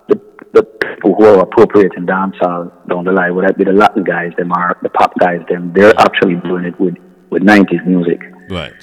the 0.10 0.20
the 0.54 0.64
people 0.64 1.16
who 1.16 1.26
are 1.26 1.40
appropriating 1.42 2.06
dancehall 2.06 2.72
down 2.88 3.06
the 3.06 3.12
line, 3.12 3.36
whether 3.36 3.50
it 3.50 3.58
be 3.58 3.64
the 3.66 3.74
Latin 3.74 4.04
guys, 4.04 4.32
them 4.38 4.52
are 4.52 4.78
the 4.82 4.90
pop 4.90 5.14
guys, 5.20 5.42
them 5.50 5.74
they're 5.74 5.98
actually 6.00 6.36
doing 6.48 6.66
it 6.66 6.80
with 6.80 6.96
with 7.30 7.44
nineties 7.44 7.82
music. 7.86 8.20
Right. 8.50 8.74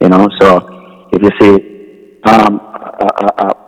You 0.00 0.08
know, 0.08 0.28
so 0.40 1.08
if 1.12 1.22
you 1.22 1.30
see 1.40 2.20
um 2.24 2.60
a, 2.60 3.08
a, 3.16 3.46
a, 3.46 3.63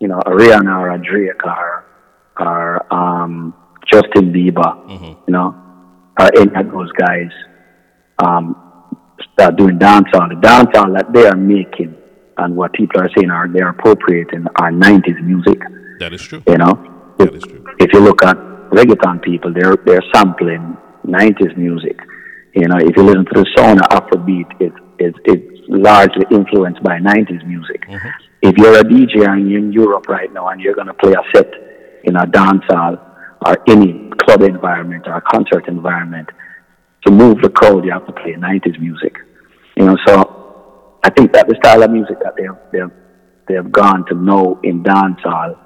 you 0.00 0.08
know, 0.08 0.18
a 0.18 0.30
Rihanna 0.30 0.78
or 0.80 0.90
a 0.90 0.98
Drake 0.98 1.44
or 1.44 1.84
or 2.38 2.92
um 2.92 3.54
Justin 3.92 4.32
Bieber, 4.32 4.88
you 5.26 5.32
know, 5.32 5.54
or 6.18 6.30
any 6.36 6.54
of 6.54 6.70
those 6.72 6.90
guys, 6.92 7.30
um, 8.18 8.56
start 9.32 9.56
doing 9.56 9.78
dancehall. 9.78 10.28
The 10.28 10.40
dancehall 10.40 10.94
that 10.96 11.12
they 11.12 11.26
are 11.26 11.36
making 11.36 11.96
and 12.38 12.56
what 12.56 12.72
people 12.72 13.00
are 13.00 13.10
saying 13.16 13.30
are 13.30 13.48
they're 13.48 13.68
appropriating 13.70 14.46
our 14.60 14.70
nineties 14.70 15.16
music. 15.22 15.58
That 15.98 16.12
is 16.12 16.22
true. 16.22 16.42
You 16.48 16.56
know, 16.58 17.14
if, 17.18 17.30
if 17.78 17.92
you 17.92 18.00
look 18.00 18.24
at 18.24 18.36
reggaeton 18.70 19.22
people, 19.22 19.52
they're 19.52 19.76
they're 19.84 20.04
sampling 20.14 20.76
'90s 21.06 21.56
music. 21.56 21.98
You 22.54 22.66
know, 22.68 22.78
if 22.78 22.96
you 22.96 23.02
listen 23.02 23.24
to 23.26 23.42
the 23.42 23.46
sound 23.56 23.80
of 23.80 23.88
Afrobeat, 23.90 24.50
it, 24.60 24.72
it 24.98 25.14
it's 25.24 25.60
largely 25.68 26.24
influenced 26.30 26.82
by 26.82 26.98
'90s 26.98 27.46
music. 27.46 27.82
If 28.42 28.56
you're 28.56 28.78
a 28.78 28.82
DJ 28.82 29.28
and 29.28 29.50
you're 29.50 29.58
in 29.58 29.72
Europe 29.72 30.08
right 30.08 30.32
now 30.32 30.48
and 30.48 30.60
you're 30.60 30.74
gonna 30.74 30.94
play 30.94 31.12
a 31.12 31.22
set 31.34 31.52
in 32.04 32.16
a 32.16 32.26
dance 32.26 32.64
hall 32.68 32.96
or 33.46 33.58
any 33.68 34.10
club 34.22 34.42
environment 34.42 35.06
or 35.06 35.14
a 35.14 35.20
concert 35.20 35.68
environment, 35.68 36.28
to 37.06 37.12
move 37.12 37.40
the 37.42 37.50
crowd, 37.50 37.84
you 37.84 37.92
have 37.92 38.06
to 38.06 38.12
play 38.12 38.32
'90s 38.32 38.78
music. 38.80 39.14
You 39.76 39.86
know, 39.86 39.96
so 40.06 40.96
I 41.02 41.10
think 41.10 41.32
that 41.32 41.48
the 41.48 41.56
style 41.62 41.82
of 41.82 41.90
music 41.90 42.18
that 42.22 42.34
they've 42.36 42.56
they've 42.72 42.90
they've 43.48 43.72
gone 43.72 44.04
to 44.06 44.14
know 44.14 44.60
in 44.62 44.82
dance 44.82 45.20
hall, 45.22 45.56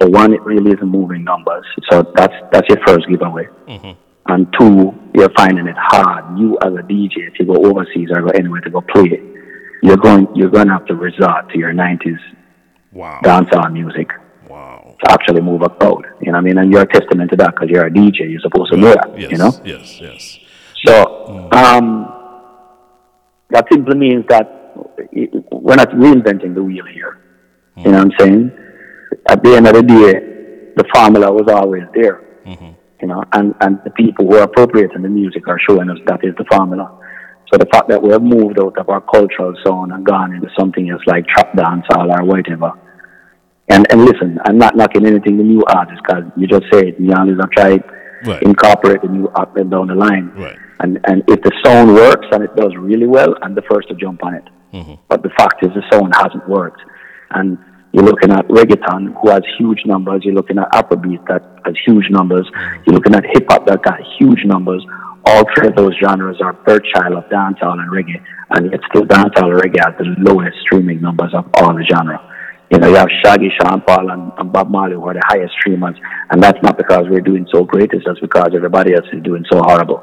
for 0.00 0.08
one, 0.08 0.32
it 0.32 0.42
really 0.42 0.72
isn't 0.72 0.88
moving 0.88 1.24
numbers. 1.24 1.64
So 1.90 2.02
that's 2.14 2.34
that's 2.52 2.68
your 2.68 2.78
first 2.86 3.08
giveaway. 3.08 3.46
Mm-hmm. 3.68 4.00
And 4.26 4.46
two, 4.58 4.94
you're 5.14 5.32
finding 5.36 5.66
it 5.66 5.76
hard. 5.78 6.38
You 6.38 6.56
as 6.62 6.72
a 6.72 6.82
DJ, 6.82 7.30
you 7.38 7.46
go 7.46 7.56
overseas 7.56 8.08
or 8.10 8.22
go 8.22 8.30
anywhere 8.34 8.60
to 8.62 8.70
go 8.70 8.80
play, 8.80 9.20
you're 9.84 9.98
going 9.98 10.26
you're 10.34 10.50
going 10.50 10.66
to 10.68 10.72
have 10.72 10.86
to 10.86 10.94
resort 10.94 11.50
to 11.50 11.58
your 11.58 11.72
90s 11.74 12.18
wow. 12.92 13.20
dancehall 13.22 13.70
music 13.70 14.08
wow. 14.48 14.96
to 15.04 15.12
actually 15.12 15.42
move 15.42 15.60
a 15.62 15.68
crowd. 15.68 16.06
You 16.22 16.32
know 16.32 16.38
what 16.38 16.38
I 16.38 16.40
mean? 16.40 16.58
And 16.58 16.72
you're 16.72 16.82
a 16.82 16.86
testament 16.86 17.30
to 17.32 17.36
that 17.36 17.50
because 17.54 17.68
you're 17.68 17.86
a 17.86 17.90
DJ. 17.90 18.30
You're 18.30 18.40
supposed 18.40 18.72
to 18.72 18.78
know 18.78 18.94
that. 18.94 19.18
Yes, 19.18 19.30
You 19.30 19.38
know. 19.38 19.52
yes, 19.64 20.00
yes. 20.00 20.38
So 20.86 20.92
mm. 21.28 21.54
um, 21.54 21.86
that 23.50 23.66
simply 23.70 23.96
means 23.96 24.24
that 24.28 24.46
we're 25.52 25.76
not 25.76 25.90
reinventing 25.90 26.54
the 26.54 26.62
wheel 26.62 26.86
here. 26.86 27.20
You 27.76 27.90
know 27.90 28.04
mm. 28.04 28.08
what 28.08 28.22
I'm 28.22 28.26
saying? 28.26 28.58
At 29.28 29.42
the 29.44 29.56
end 29.56 29.66
of 29.66 29.74
the 29.74 29.82
day, 29.82 30.12
the 30.76 30.84
formula 30.94 31.30
was 31.30 31.46
always 31.48 31.84
there. 31.94 32.22
Mm-hmm. 32.46 32.72
You 33.02 33.08
know, 33.08 33.22
and, 33.32 33.54
and 33.60 33.80
the 33.84 33.90
people 33.90 34.26
who 34.26 34.36
are 34.36 34.44
appropriating 34.44 35.02
the 35.02 35.08
music 35.08 35.46
are 35.46 35.58
showing 35.68 35.90
us 35.90 35.98
that 36.06 36.24
is 36.24 36.34
the 36.36 36.44
formula. 36.50 37.00
So 37.54 37.58
the 37.58 37.66
fact 37.66 37.88
that 37.88 38.02
we 38.02 38.10
have 38.10 38.20
moved 38.20 38.58
out 38.58 38.76
of 38.78 38.88
our 38.88 39.00
cultural 39.00 39.54
zone 39.64 39.92
and 39.92 40.04
gone 40.04 40.34
into 40.34 40.48
something 40.58 40.90
else 40.90 41.02
like 41.06 41.24
trap 41.28 41.52
dancehall 41.52 42.10
or 42.12 42.24
whatever. 42.24 42.72
And 43.68 43.86
and 43.92 44.04
listen, 44.04 44.40
I'm 44.44 44.58
not 44.58 44.76
knocking 44.76 45.06
anything 45.06 45.36
the 45.38 45.44
new 45.44 45.62
artists 45.68 46.02
because 46.04 46.24
you 46.36 46.48
just 46.48 46.64
said 46.72 46.84
it. 46.88 46.98
The 46.98 47.14
artists 47.14 47.40
have 47.40 47.50
tried 47.52 47.84
Right. 48.26 48.42
incorporate 48.42 49.02
the 49.02 49.08
new 49.08 49.28
up 49.36 49.56
and 49.56 49.70
down 49.70 49.86
the 49.86 49.94
line. 49.94 50.32
Right. 50.34 50.56
And 50.80 50.98
and 51.04 51.22
if 51.28 51.42
the 51.42 51.52
sound 51.64 51.94
works 51.94 52.26
and 52.32 52.42
it 52.42 52.56
does 52.56 52.72
really 52.76 53.06
well, 53.06 53.36
I'm 53.42 53.54
the 53.54 53.62
first 53.70 53.86
to 53.88 53.94
jump 53.94 54.24
on 54.24 54.34
it. 54.34 54.44
Mm-hmm. 54.72 54.94
But 55.08 55.22
the 55.22 55.30
fact 55.38 55.64
is, 55.64 55.70
the 55.74 55.84
sound 55.92 56.12
hasn't 56.16 56.48
worked. 56.48 56.80
And 57.30 57.56
you're 57.92 58.02
looking 58.02 58.32
at 58.32 58.48
reggaeton, 58.48 59.14
who 59.22 59.30
has 59.30 59.42
huge 59.56 59.82
numbers. 59.86 60.22
You're 60.24 60.34
looking 60.34 60.58
at 60.58 60.72
Afrobeat 60.72 61.24
that 61.28 61.42
has 61.64 61.76
huge 61.86 62.10
numbers. 62.10 62.50
Mm-hmm. 62.50 62.82
You're 62.86 62.94
looking 62.94 63.14
at 63.14 63.24
hip 63.24 63.46
hop 63.48 63.66
that 63.66 63.82
got 63.84 64.00
huge 64.18 64.44
numbers. 64.44 64.84
All 65.26 65.44
three 65.54 65.68
of 65.68 65.76
those 65.76 65.94
genres 66.02 66.40
are 66.42 66.52
birth 66.52 66.82
child 66.94 67.14
of 67.14 67.24
dancehall 67.30 67.80
and 67.80 67.90
reggae, 67.90 68.22
and 68.50 68.70
yet 68.70 68.80
still 68.90 69.02
dancehall 69.02 69.50
and 69.50 69.60
reggae 69.60 69.80
has 69.82 69.94
the 69.98 70.14
lowest 70.18 70.56
streaming 70.62 71.00
numbers 71.00 71.32
of 71.34 71.46
all 71.54 71.74
the 71.74 71.84
genre. 71.90 72.20
You 72.70 72.78
know, 72.78 72.88
you 72.88 72.96
have 72.96 73.08
Shaggy, 73.22 73.50
Sean 73.60 73.80
Paul, 73.82 74.10
and, 74.10 74.32
and 74.36 74.52
Bob 74.52 74.70
Marley 74.70 74.94
who 74.94 75.06
are 75.06 75.14
the 75.14 75.22
highest 75.26 75.54
streamers, 75.60 75.96
and 76.30 76.42
that's 76.42 76.58
not 76.62 76.76
because 76.76 77.04
we're 77.08 77.20
doing 77.20 77.46
so 77.52 77.64
great. 77.64 77.90
It's 77.92 78.04
just 78.04 78.20
because 78.20 78.50
everybody 78.54 78.94
else 78.94 79.06
is 79.12 79.22
doing 79.22 79.44
so 79.50 79.60
horrible. 79.62 80.02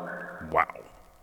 Wow. 0.51 0.67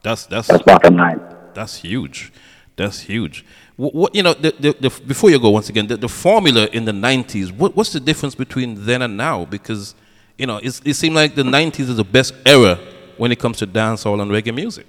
That's 0.03 0.27
that's 0.27 0.49
That's 0.49 0.63
bottom 0.63 0.97
line. 0.97 1.21
That's 1.55 1.77
huge. 1.77 2.33
That's 2.77 3.01
huge. 3.01 3.45
What, 3.77 3.95
what 3.95 4.15
you 4.15 4.23
know? 4.23 4.35
The, 4.35 4.55
the, 4.61 4.77
the, 4.79 5.03
before 5.07 5.31
you 5.31 5.41
go, 5.41 5.51
once 5.51 5.69
again, 5.69 5.89
the, 5.89 5.97
the 5.97 6.09
formula 6.09 6.69
in 6.73 6.85
the 6.85 6.93
'90s. 6.93 7.51
What, 7.51 7.75
what's 7.75 7.93
the 7.93 8.01
difference 8.01 8.37
between 8.37 8.85
then 8.85 9.03
and 9.03 9.17
now? 9.17 9.45
Because 9.45 9.97
you 10.37 10.47
know, 10.47 10.61
it 10.63 10.95
seemed 10.95 11.17
like 11.17 11.35
the 11.35 11.43
'90s 11.43 11.81
is 11.89 11.97
the 11.97 12.05
best 12.05 12.35
era 12.47 12.79
when 13.19 13.33
it 13.33 13.39
comes 13.39 13.59
to 13.59 13.67
dancehall 13.67 14.21
and 14.23 14.31
reggae 14.31 14.55
music. 14.55 14.87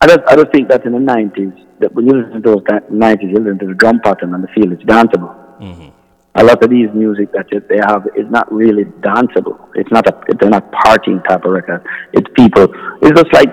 I 0.00 0.06
don't, 0.06 0.28
I 0.28 0.34
don't 0.34 0.50
think 0.50 0.68
that 0.68 0.84
in 0.84 0.92
the 0.92 0.98
90s, 0.98 1.78
that 1.78 1.94
when 1.94 2.06
you 2.06 2.20
listen 2.20 2.42
to 2.42 2.50
those 2.50 2.62
90s, 2.62 3.22
you 3.22 3.38
listen 3.38 3.58
to 3.60 3.66
the 3.66 3.74
drum 3.74 4.00
pattern 4.00 4.34
and 4.34 4.42
the 4.42 4.48
feel 4.48 4.72
it's 4.72 4.82
danceable. 4.82 5.32
Mm-hmm. 5.60 5.88
A 6.34 6.44
lot 6.44 6.62
of 6.62 6.70
these 6.70 6.88
music 6.94 7.30
that 7.32 7.46
they 7.68 7.76
have 7.76 8.06
is 8.16 8.28
not 8.30 8.50
really 8.50 8.84
danceable. 8.84 9.60
It's 9.74 9.92
not 9.92 10.08
a, 10.08 10.18
they're 10.40 10.50
not 10.50 10.72
partying 10.72 11.22
type 11.28 11.44
of 11.44 11.52
record. 11.52 11.86
It's 12.12 12.28
people, 12.34 12.66
it's 13.02 13.20
just 13.20 13.32
like 13.32 13.50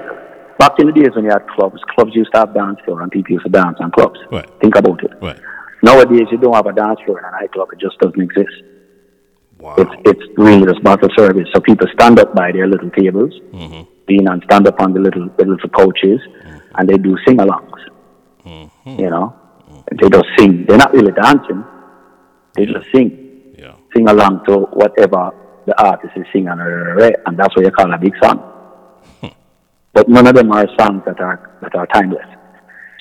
back 0.57 0.79
in 0.79 0.87
the 0.87 0.93
days 0.93 1.09
when 1.13 1.25
you 1.25 1.31
had 1.31 1.45
clubs, 1.49 1.81
clubs 1.93 2.15
used 2.15 2.31
to 2.33 2.39
have 2.39 2.53
dance 2.53 2.79
floor 2.85 3.01
and 3.01 3.11
people 3.11 3.33
used 3.33 3.45
to 3.45 3.51
dance 3.51 3.77
on 3.79 3.91
clubs. 3.91 4.19
Right. 4.31 4.49
Think 4.61 4.75
about 4.75 5.03
it. 5.03 5.11
Right. 5.21 5.39
Nowadays, 5.83 6.27
you 6.31 6.37
don't 6.37 6.55
have 6.55 6.65
a 6.65 6.73
dance 6.73 6.99
floor 7.05 7.19
in 7.19 7.25
a 7.25 7.31
nightclub. 7.31 7.69
It 7.71 7.79
just 7.79 7.97
doesn't 7.99 8.19
exist. 8.19 8.63
Wow. 9.59 9.75
It's, 9.77 9.91
it's 10.05 10.37
really 10.37 10.65
just 10.65 10.81
bottle 10.83 11.09
service. 11.17 11.47
So 11.53 11.59
people 11.59 11.87
stand 11.93 12.19
up 12.19 12.33
by 12.33 12.51
their 12.51 12.67
little 12.67 12.89
tables, 12.91 13.33
mm-hmm. 13.51 13.83
being 14.07 14.27
and 14.27 14.41
stand 14.45 14.67
up 14.67 14.79
on 14.79 14.93
the 14.93 14.99
little, 14.99 15.27
the 15.37 15.45
little 15.45 15.69
couches, 15.69 16.21
mm-hmm. 16.21 16.57
and 16.75 16.89
they 16.89 16.97
do 16.97 17.17
sing-alongs. 17.27 17.81
Mm-hmm. 18.45 18.99
You 18.99 19.09
know, 19.09 19.35
they 19.91 20.09
just 20.09 20.25
sing. 20.37 20.65
They're 20.67 20.77
not 20.77 20.93
really 20.93 21.11
dancing. 21.11 21.63
They 22.55 22.65
just 22.65 22.85
sing. 22.93 23.53
Yeah. 23.57 23.75
Sing 23.93 24.07
along 24.07 24.45
to 24.47 24.59
whatever 24.71 25.31
the 25.65 25.83
artist 25.83 26.13
is 26.15 26.25
singing, 26.31 26.47
and 26.49 27.37
that's 27.37 27.55
what 27.55 27.65
you 27.65 27.71
call 27.71 27.93
a 27.93 27.97
big 27.97 28.13
song. 28.23 28.39
Hmm. 29.21 29.27
but 29.93 30.07
none 30.07 30.27
of 30.27 30.35
them 30.35 30.51
are 30.51 30.67
songs 30.79 31.03
that 31.05 31.19
are 31.19 31.57
that 31.61 31.75
are 31.75 31.87
timeless. 31.87 32.25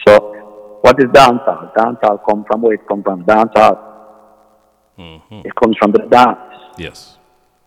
So, 0.07 0.79
what 0.83 0.99
is 0.99 1.07
dancehall? 1.07 1.73
Dancehall 1.75 2.19
come 2.29 2.45
from 2.49 2.63
where 2.63 2.75
it 2.75 2.87
comes 2.89 3.05
from. 3.05 3.25
Dancehall. 3.25 3.89
It 4.99 5.55
comes 5.55 5.77
from 5.79 5.93
the 5.93 6.01
dance. 6.11 6.48
Yes. 6.79 7.19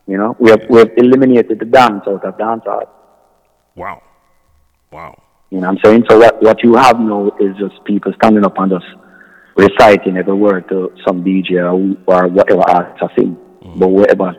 You 0.08 0.18
know, 0.18 0.36
we 0.40 0.50
have 0.50 0.64
we 0.70 0.80
have 0.80 0.92
eliminated 0.98 1.60
the 1.60 1.66
dance 1.66 2.04
out 2.08 2.26
of 2.26 2.38
dancehall. 2.38 2.88
Wow. 3.76 4.02
Wow. 4.92 5.22
You 5.50 5.60
know 5.60 5.68
what 5.68 5.78
I'm 5.78 5.84
saying? 5.84 6.06
So 6.10 6.18
what 6.18 6.42
what 6.42 6.64
you 6.64 6.76
have 6.76 7.00
now 7.00 7.32
is 7.40 7.56
just 7.58 7.84
people 7.86 8.14
standing 8.22 8.46
up 8.46 8.58
and 8.58 8.72
just 8.72 8.86
reciting 9.56 10.18
every 10.18 10.34
word 10.34 10.68
to 10.70 10.92
some 11.06 11.24
DJ 11.24 11.62
or, 11.62 11.96
or 12.08 12.28
whatever 12.28 12.62
artist 12.68 13.02
are 13.02 13.12
sing. 13.18 13.36
Mm-hmm. 13.36 13.80
But 13.80 13.88
whatever 13.90 14.32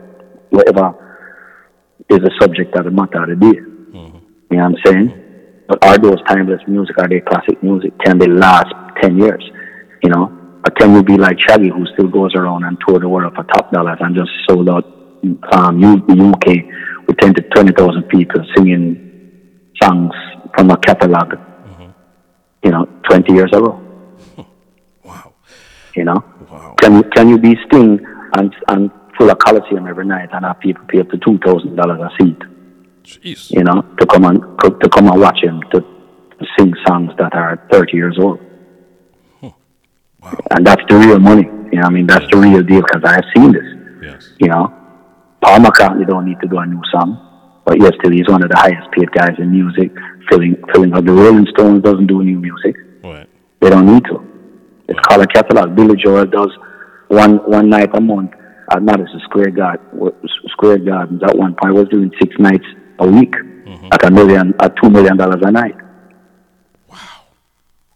whatever 0.50 1.28
is 2.08 2.18
the 2.18 2.30
subject 2.40 2.74
of 2.76 2.84
the 2.84 2.90
matter 2.90 3.22
of 3.22 3.28
the 3.28 3.36
day. 3.36 3.58
Mm-hmm. 3.58 4.18
You 4.50 4.56
know 4.56 4.64
what 4.64 4.64
I'm 4.64 4.76
saying? 4.84 5.08
Mm-hmm. 5.08 5.22
But 5.68 5.84
are 5.86 5.98
those 5.98 6.18
timeless 6.28 6.60
music, 6.66 6.98
are 6.98 7.08
they 7.08 7.20
classic 7.20 7.62
music? 7.62 7.92
Can 8.04 8.18
they 8.18 8.26
last 8.26 8.74
ten 9.00 9.16
years? 9.16 9.42
You 10.02 10.10
know? 10.10 10.41
Or 10.64 10.70
can 10.70 10.94
we 10.94 11.02
be 11.02 11.16
like 11.16 11.36
Shaggy 11.48 11.68
who 11.70 11.84
still 11.94 12.08
goes 12.08 12.34
around 12.34 12.64
and 12.64 12.78
tour 12.86 13.00
the 13.00 13.08
world 13.08 13.34
for 13.34 13.42
top 13.44 13.72
dollars 13.72 13.98
and 14.00 14.14
just 14.14 14.30
sold 14.48 14.68
out 14.68 14.84
um 15.52 15.78
U- 15.80 16.04
the 16.06 16.16
UK 16.32 17.06
with 17.06 17.16
ten 17.18 17.34
to 17.34 17.42
twenty 17.54 17.72
thousand 17.72 18.04
people 18.08 18.40
singing 18.56 18.96
songs 19.82 20.12
from 20.54 20.70
a 20.70 20.76
catalog, 20.78 21.34
you 22.62 22.70
know, 22.70 22.84
20 23.08 23.32
years 23.32 23.50
ago. 23.52 23.80
Wow. 25.04 25.32
You 25.96 26.04
know, 26.04 26.24
Wow. 26.50 26.74
can 26.78 26.96
you 26.96 27.02
can 27.14 27.28
you 27.28 27.38
be 27.38 27.56
Sting 27.66 27.98
and 28.36 28.54
and 28.68 28.90
full 29.18 29.30
of 29.30 29.38
Coliseum 29.38 29.86
every 29.88 30.06
night 30.06 30.28
and 30.32 30.44
have 30.44 30.60
people 30.60 30.84
pay 30.86 31.00
up 31.00 31.08
to 31.10 31.18
two 31.18 31.38
thousand 31.44 31.74
dollars 31.76 32.00
a 32.00 32.10
seat, 32.22 32.38
Jeez. 33.04 33.50
you 33.50 33.64
know, 33.64 33.82
to 33.98 34.06
come 34.06 34.24
and 34.24 34.40
to 34.80 34.88
come 34.88 35.08
and 35.08 35.20
watch 35.20 35.40
him 35.42 35.60
to, 35.72 35.80
to 35.80 36.46
sing 36.56 36.72
songs 36.86 37.10
that 37.18 37.34
are 37.34 37.60
30 37.72 37.96
years 37.96 38.16
old. 38.20 38.38
The 40.92 40.98
real 40.98 41.18
money. 41.18 41.48
You 41.72 41.80
know, 41.80 41.86
I 41.86 41.88
mean, 41.88 42.06
that's 42.06 42.26
the 42.30 42.36
real 42.36 42.62
deal 42.62 42.82
because 42.82 43.00
I 43.02 43.14
have 43.14 43.24
seen 43.34 43.50
this. 43.50 43.64
Yes. 44.04 44.28
You 44.38 44.48
know, 44.48 44.68
Paul 45.40 45.60
McCartney 45.60 46.06
don't 46.06 46.26
need 46.26 46.38
to 46.42 46.46
do 46.46 46.58
a 46.58 46.66
new 46.66 46.82
song, 46.92 47.16
but 47.64 47.80
yes, 47.80 47.92
still 47.98 48.12
he's 48.12 48.28
one 48.28 48.44
of 48.44 48.50
the 48.50 48.58
highest 48.58 48.92
paid 48.92 49.10
guys 49.10 49.32
in 49.38 49.52
music. 49.52 49.90
Filling 50.28 50.54
filling 50.70 50.92
up 50.92 51.06
the 51.06 51.12
Rolling 51.12 51.46
Stones 51.56 51.82
doesn't 51.82 52.08
do 52.08 52.22
new 52.22 52.38
music. 52.38 52.76
Right. 53.02 53.26
They 53.60 53.70
don't 53.70 53.86
need 53.86 54.04
to. 54.04 54.20
It's 54.86 55.00
called 55.00 55.22
a 55.22 55.26
catalog. 55.26 55.74
Billy 55.74 55.96
Joel 55.96 56.26
does 56.26 56.52
one 57.08 57.38
one 57.50 57.70
night 57.70 57.88
a 57.94 58.00
month 58.00 58.34
uh, 58.34 58.76
at 58.76 58.82
Madison 58.82 59.20
Square 59.24 59.52
Garden. 59.52 60.12
Square 60.48 60.80
Gardens 60.80 61.22
at 61.22 61.34
one 61.34 61.54
point 61.54 61.72
was 61.72 61.88
doing 61.88 62.12
six 62.20 62.36
nights 62.38 62.66
a 62.98 63.08
week 63.08 63.32
mm-hmm. 63.32 63.88
at 63.92 64.04
a 64.04 64.10
million, 64.10 64.52
at 64.60 64.76
two 64.76 64.90
million 64.90 65.16
dollars 65.16 65.40
a 65.40 65.50
night. 65.50 65.76
Wow. 66.86 66.98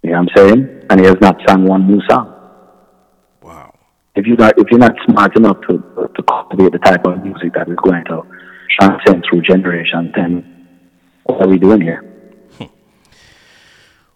You 0.03 0.13
know 0.13 0.23
what 0.23 0.31
I'm 0.31 0.49
saying? 0.49 0.87
And 0.89 1.01
he 1.01 1.05
has 1.05 1.21
not 1.21 1.37
sung 1.47 1.67
one 1.67 1.87
new 1.87 2.01
song. 2.09 2.33
If 4.17 4.27
you're 4.27 4.37
not 4.37 4.59
if 4.59 4.67
you're 4.71 4.81
not 4.81 4.95
smart 5.07 5.37
enough 5.37 5.61
to 5.69 5.79
to 6.15 6.23
cultivate 6.23 6.73
the 6.73 6.79
type 6.79 7.07
of 7.07 7.23
music 7.23 7.53
that 7.55 7.69
is 7.69 7.77
going 7.77 8.05
to 8.07 8.23
transcend 8.81 9.25
through 9.29 9.43
generations, 9.43 10.13
then 10.15 10.79
what 11.25 11.43
are 11.43 11.49
we 11.49 11.59
doing 11.59 11.81
here? 11.81 12.03
Hmm. 12.59 12.65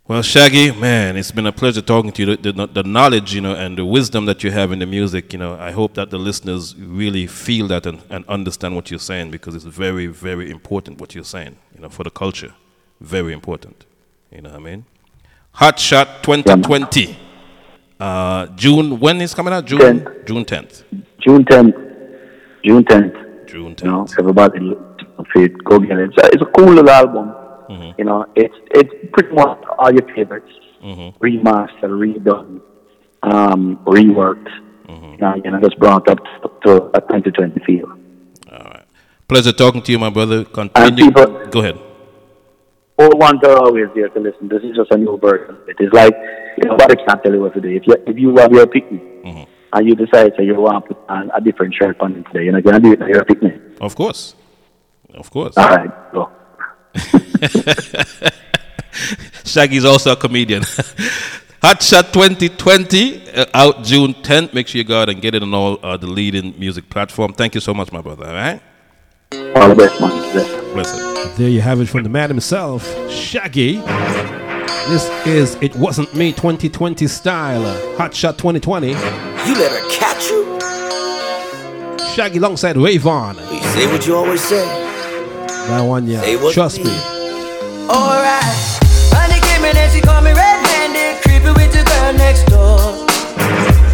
Well, 0.09 0.23
Shaggy, 0.23 0.73
man, 0.73 1.17
it's 1.17 1.33
been 1.33 1.47
a 1.47 1.53
pleasure 1.53 1.83
talking 1.83 2.13
to 2.13 2.25
you. 2.25 2.37
The, 2.37 2.53
the, 2.53 2.67
the 2.67 2.83
knowledge, 2.83 3.35
you 3.35 3.41
know, 3.41 3.55
and 3.55 3.77
the 3.77 3.85
wisdom 3.85 4.27
that 4.27 4.43
you 4.43 4.51
have 4.51 4.73
in 4.73 4.79
the 4.79 4.87
music, 4.87 5.33
you 5.33 5.39
know, 5.39 5.57
I 5.59 5.71
hope 5.71 5.95
that 5.95 6.11
the 6.11 6.19
listeners 6.19 6.75
really 6.77 7.27
feel 7.27 7.69
that 7.69 7.87
and, 7.87 8.03
and 8.11 8.25
understand 8.27 8.77
what 8.77 8.91
you're 8.91 8.99
saying 8.99 9.31
because 9.31 9.55
it's 9.55 9.65
very, 9.65 10.07
very 10.07 10.51
important 10.51 11.01
what 11.01 11.15
you're 11.15 11.25
saying, 11.25 11.57
you 11.75 11.83
know, 11.83 11.89
for 11.89 12.05
the 12.05 12.11
culture. 12.11 12.55
Very 13.01 13.33
important. 13.33 13.85
You 14.31 14.43
know 14.43 14.51
what 14.51 14.61
I 14.61 14.63
mean? 14.63 14.85
Hot 15.53 15.79
Shot 15.79 16.23
2020. 16.23 17.30
Uh, 18.01 18.47
June, 18.57 18.99
when 18.99 19.21
is 19.21 19.35
coming 19.35 19.53
out? 19.53 19.67
June, 19.67 19.79
Tenth. 19.81 20.27
June 20.27 20.45
10th. 20.45 20.85
June 21.21 21.45
10th. 21.45 21.77
June 22.65 22.85
10th. 22.85 23.47
June 23.47 23.75
10th. 23.75 23.83
You 23.85 23.91
know, 23.91 24.07
everybody 24.19 24.73
it, 25.37 25.65
go 25.65 25.79
get 25.79 25.99
it. 25.99 26.11
It's 26.11 26.17
a, 26.23 26.27
it's 26.33 26.43
a 26.43 26.47
cool 26.57 26.73
little 26.73 26.91
album. 26.91 27.35
You 27.99 28.05
know, 28.05 28.27
it's 28.35 28.55
it's 28.73 28.91
pretty 29.13 29.33
much 29.33 29.63
all 29.79 29.93
your 29.93 30.03
favorites, 30.15 30.51
remastered, 30.83 31.95
redone, 32.03 32.61
um, 33.23 33.77
reworked. 33.87 34.49
You 34.89 35.17
know, 35.19 35.35
you 35.45 35.51
know, 35.53 35.61
just 35.61 35.79
brought 35.79 36.09
up 36.09 36.19
to, 36.43 36.51
to 36.65 36.71
a 36.95 37.01
2020 37.01 37.61
feel. 37.65 37.87
All 38.51 38.59
right. 38.59 38.85
Pleasure 39.29 39.53
talking 39.53 39.83
to 39.83 39.93
you, 39.93 39.99
my 40.01 40.11
brother. 40.11 40.45
Continue. 40.45 41.05
people- 41.05 41.47
Go 41.51 41.61
ahead. 41.61 41.79
Are 43.01 43.57
always 43.57 43.87
there 43.95 44.09
to 44.11 44.21
listen. 44.21 44.49
This 44.49 44.63
is 44.63 44.77
just 44.77 44.91
a 44.91 44.99
new 44.99 45.17
version. 45.19 45.57
It 45.67 45.77
is 45.81 45.91
like 45.93 46.15
you 46.59 46.69
know, 46.69 46.77
nobody 46.77 46.97
can 46.97 47.23
tell 47.23 47.33
you 47.33 47.41
what 47.41 47.55
to 47.55 47.61
do. 47.61 47.69
If 47.69 47.87
you 47.87 47.95
if 48.07 48.19
you 48.19 48.37
have 48.37 48.53
your 48.53 48.67
picnic 48.67 49.03
and 49.73 49.89
you 49.89 49.95
decide 49.95 50.33
that 50.37 50.45
you 50.45 50.55
want 50.55 50.85
to 50.85 50.95
put 50.95 51.09
on 51.09 51.31
a 51.35 51.41
different 51.41 51.73
shirt 51.75 51.97
on 52.01 52.17
it 52.17 52.27
today, 52.27 52.45
you're 52.45 52.53
not 52.53 52.63
gonna 52.63 52.81
do 52.81 52.93
it 52.93 53.01
at 53.01 53.09
your 53.09 53.25
picnic. 53.25 53.59
Of 53.81 53.97
course. 53.97 54.35
Of 55.15 55.31
course. 55.31 55.57
All 55.57 55.69
right, 55.69 56.13
go. 56.13 56.31
Shaggy's 59.45 59.85
also 59.85 60.13
a 60.13 60.17
comedian. 60.17 60.63
Hot 61.63 61.83
Shot 61.83 62.13
2020 62.13 63.31
uh, 63.31 63.47
out 63.55 63.85
June 63.85 64.15
10th. 64.15 64.55
Make 64.55 64.69
sure 64.69 64.79
you 64.79 64.85
go 64.85 65.01
out 65.03 65.09
and 65.09 65.21
get 65.21 65.35
it 65.35 65.43
on 65.43 65.53
all 65.53 65.79
uh, 65.83 65.97
the 65.97 66.07
leading 66.07 66.59
music 66.59 66.89
platform. 66.89 67.33
Thank 67.33 67.55
you 67.55 67.61
so 67.61 67.75
much, 67.75 67.93
my 67.93 68.01
brother. 68.01 68.27
All 68.27 68.33
right. 68.33 68.63
All 69.33 69.69
the 69.69 69.77
best, 69.77 70.01
man. 70.01 70.11
Bless 70.75 70.93
it. 70.93 71.37
There 71.37 71.49
you 71.49 71.61
have 71.61 71.81
it 71.81 71.87
from 71.87 72.03
the 72.03 72.09
man 72.09 72.29
himself, 72.31 72.85
Shaggy. 73.09 73.77
This 74.89 75.09
is 75.25 75.55
It 75.61 75.77
Wasn't 75.77 76.13
Me 76.17 76.33
2020 76.33 77.07
style, 77.07 77.63
Hot 77.97 78.13
Shot 78.13 78.39
2020. 78.39 78.89
You 78.89 78.95
let 78.97 79.71
her 79.71 79.89
catch 79.89 80.25
you? 80.31 80.59
Shaggy 82.13 82.39
alongside 82.39 82.75
Rayvon. 82.75 83.37
You 83.55 83.63
say 83.71 83.87
what 83.87 84.05
you 84.05 84.17
always 84.17 84.43
say. 84.43 84.65
That 85.47 85.83
one, 85.83 86.09
yeah. 86.09 86.23
Say 86.23 86.35
what 86.35 86.53
Trust 86.53 86.79
you 86.79 86.87
me. 86.87 86.91
Alright. 87.89 88.43
Honey 89.15 89.39
came 89.47 89.65
in 89.65 89.77
and 89.77 89.93
she 89.93 90.01
called 90.01 90.25
me 90.25 90.33
red-handed, 90.33 91.23
creeping 91.23 91.55
with 91.55 91.71
the 91.71 91.85
girl 91.87 92.13
next 92.15 92.47
door. 92.51 93.07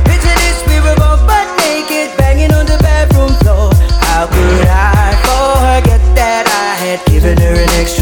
Picture 0.08 0.32
this, 0.32 0.64
we 0.66 0.80
were 0.80 0.96
both 0.96 1.20
butt 1.28 1.44
naked, 1.60 2.16
banging 2.16 2.52
on 2.52 2.64
the 2.64 2.78
bathroom 2.80 3.36
floor. 3.44 3.74
How 4.00 4.26
could 4.28 4.65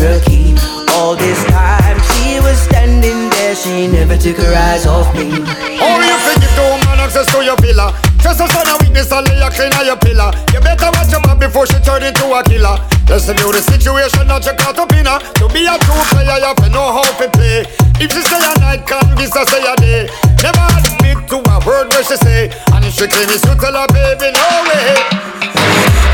her 0.05 0.21
key? 0.21 0.53
All 0.93 1.17
this 1.17 1.41
time 1.49 1.97
she 2.13 2.39
was 2.45 2.61
standing 2.61 3.31
there, 3.33 3.57
she 3.57 3.89
never 3.89 4.17
took 4.17 4.37
her 4.37 4.53
eyes 4.53 4.87
off 4.87 5.09
me. 5.17 5.33
Oh, 5.81 5.97
you 5.99 6.17
think 6.29 6.45
you 6.45 6.53
do 6.55 6.65
man 6.85 7.01
access 7.01 7.27
to 7.33 7.43
your 7.43 7.57
pillar? 7.57 7.91
Just 8.21 8.41
a 8.41 8.47
son 8.49 8.69
of 8.69 8.81
weakness 8.81 9.11
and 9.11 9.27
lay 9.27 9.41
a 9.41 9.49
clean 9.51 9.73
on 9.75 9.85
your 9.85 9.97
pillar. 9.97 10.31
You 10.53 10.61
better 10.61 10.93
watch 10.93 11.11
your 11.11 11.21
mouth 11.25 11.41
before 11.41 11.67
she 11.67 11.81
turn 11.81 12.05
into 12.05 12.29
a 12.31 12.45
killer. 12.45 12.77
Just 13.09 13.27
to 13.29 13.35
view 13.35 13.53
the 13.53 13.61
situation, 13.61 14.29
not 14.29 14.45
your 14.45 14.57
caught 14.57 14.79
up 14.79 14.93
in 14.93 15.09
her. 15.09 15.19
To 15.41 15.49
be 15.49 15.65
a 15.65 15.77
true 15.81 16.05
player, 16.13 16.37
you 16.37 16.49
have 16.53 16.57
to 16.61 16.69
know 16.69 16.93
how 16.93 17.05
to 17.05 17.29
play. 17.33 17.65
If 18.01 18.13
she 18.13 18.23
say 18.23 18.41
a 18.41 18.53
night, 18.61 18.87
can't 18.87 19.09
be 19.17 19.27
so 19.27 19.45
say 19.45 19.65
a 19.65 19.75
day. 19.77 20.09
Never 20.45 20.65
admit 20.79 21.29
to 21.33 21.37
a 21.41 21.57
word 21.65 21.89
where 21.93 22.05
she 22.05 22.17
say. 22.21 22.53
And 22.73 22.85
if 22.85 22.95
she 22.95 23.09
claim 23.09 23.29
it's 23.29 23.45
you, 23.45 23.57
tell 23.57 23.73
her, 23.73 23.89
baby, 23.89 24.33
no 24.33 24.49
way. 24.69 25.35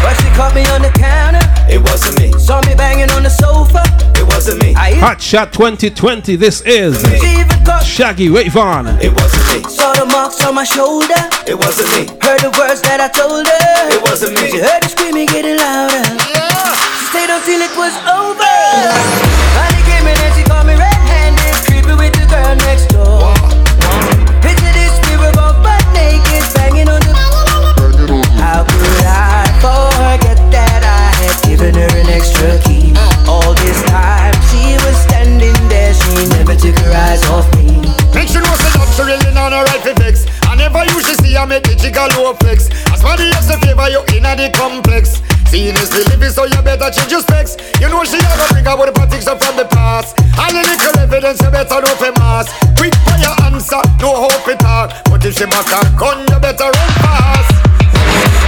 But 0.02 0.14
she 0.18 0.28
caught 0.34 0.54
me 0.54 0.64
on 0.70 0.82
the 0.82 0.90
counter. 0.96 1.42
It 1.68 1.78
wasn't 1.78 2.19
It 4.50 4.54
wasn't 4.54 4.66
me. 4.66 4.74
I 4.74 4.94
Hot 4.98 5.22
Shot 5.22 5.52
2020. 5.52 6.34
This 6.34 6.60
is 6.62 6.98
She 7.22 7.38
even 7.38 7.64
caught 7.64 7.86
Shaggy 7.86 8.28
Rayvon. 8.28 8.98
It 9.00 9.14
wasn't 9.14 9.46
me. 9.54 9.70
Saw 9.70 9.92
the 9.94 10.06
marks 10.06 10.44
on 10.44 10.56
my 10.56 10.64
shoulder. 10.64 11.22
It 11.46 11.54
wasn't 11.54 11.86
me. 11.94 12.10
Heard 12.18 12.42
the 12.42 12.50
words 12.58 12.82
that 12.82 12.98
I 12.98 13.06
told 13.14 13.46
her. 13.46 13.94
It 13.94 14.02
wasn't 14.02 14.34
me. 14.34 14.50
She 14.50 14.58
heard 14.58 14.82
the 14.82 14.88
screaming 14.88 15.26
getting 15.26 15.54
louder. 15.54 16.02
Yeah. 16.34 16.74
She 16.98 17.04
stayed 17.14 17.30
until 17.30 17.62
it 17.62 17.74
was 17.78 17.94
over. 18.10 18.54
Honey 19.54 19.82
came 19.86 20.06
in 20.10 20.18
and 20.18 20.34
she 20.34 20.42
called 20.42 20.66
me 20.66 20.74
red-handed, 20.74 21.54
creeping 21.70 21.94
with 21.94 22.14
the 22.18 22.26
girl 22.26 22.54
next 22.66 22.90
door. 22.90 23.09
Usually 41.46 41.46
see 41.46 41.46
her 41.46 41.46
make 41.46 41.62
the 41.64 41.74
jiggle 41.76 42.08
low 42.22 42.34
flex. 42.34 42.68
As 42.92 43.00
somebody 43.00 43.30
else 43.32 43.46
to 43.48 43.56
favor 43.58 43.88
you 43.88 44.02
in 44.16 44.24
the 44.24 44.50
complex. 44.54 45.22
Seeing 45.48 45.74
is 45.76 45.90
believing, 45.90 46.30
so 46.30 46.44
you 46.44 46.62
better 46.62 46.90
change 46.90 47.10
your 47.10 47.20
specs. 47.20 47.56
You 47.80 47.88
know 47.88 48.04
she 48.04 48.18
never 48.18 48.46
bring 48.54 48.66
out 48.66 48.78
the 48.78 48.92
politics 48.92 49.26
up 49.26 49.42
from 49.42 49.56
the 49.56 49.64
past. 49.64 50.18
All 50.38 50.52
the 50.52 50.62
little 50.62 50.98
evidence, 51.00 51.40
you 51.42 51.50
better 51.50 51.80
know 51.80 51.94
for 51.98 52.12
mass. 52.20 52.46
Quick 52.78 52.94
fire 53.02 53.34
answer, 53.50 53.82
no 53.98 54.28
hope 54.28 54.46
it 54.46 54.60
talk. 54.60 54.94
But 55.10 55.24
if 55.24 55.36
she 55.36 55.46
back 55.46 55.66
a 55.74 55.80
gun, 55.98 56.22
you 56.30 56.38
better 56.38 56.70
run 56.70 56.90
fast. 57.02 57.50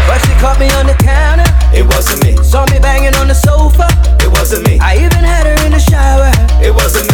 But 0.06 0.18
she 0.22 0.32
caught 0.38 0.58
me 0.60 0.70
on 0.78 0.86
the 0.86 0.94
counter. 0.94 1.46
It 1.74 1.86
wasn't 1.86 2.22
me. 2.22 2.36
Saw 2.44 2.66
me 2.70 2.78
banging 2.78 3.14
on 3.18 3.26
the 3.28 3.34
sofa. 3.34 3.88
It 4.22 4.30
wasn't 4.30 4.66
me. 4.68 4.78
I 4.78 4.96
even 4.96 5.24
had 5.26 5.46
her 5.46 5.58
in 5.66 5.72
the 5.72 5.80
shower. 5.82 6.30
It 6.62 6.74
wasn't 6.74 7.10
me. 7.10 7.11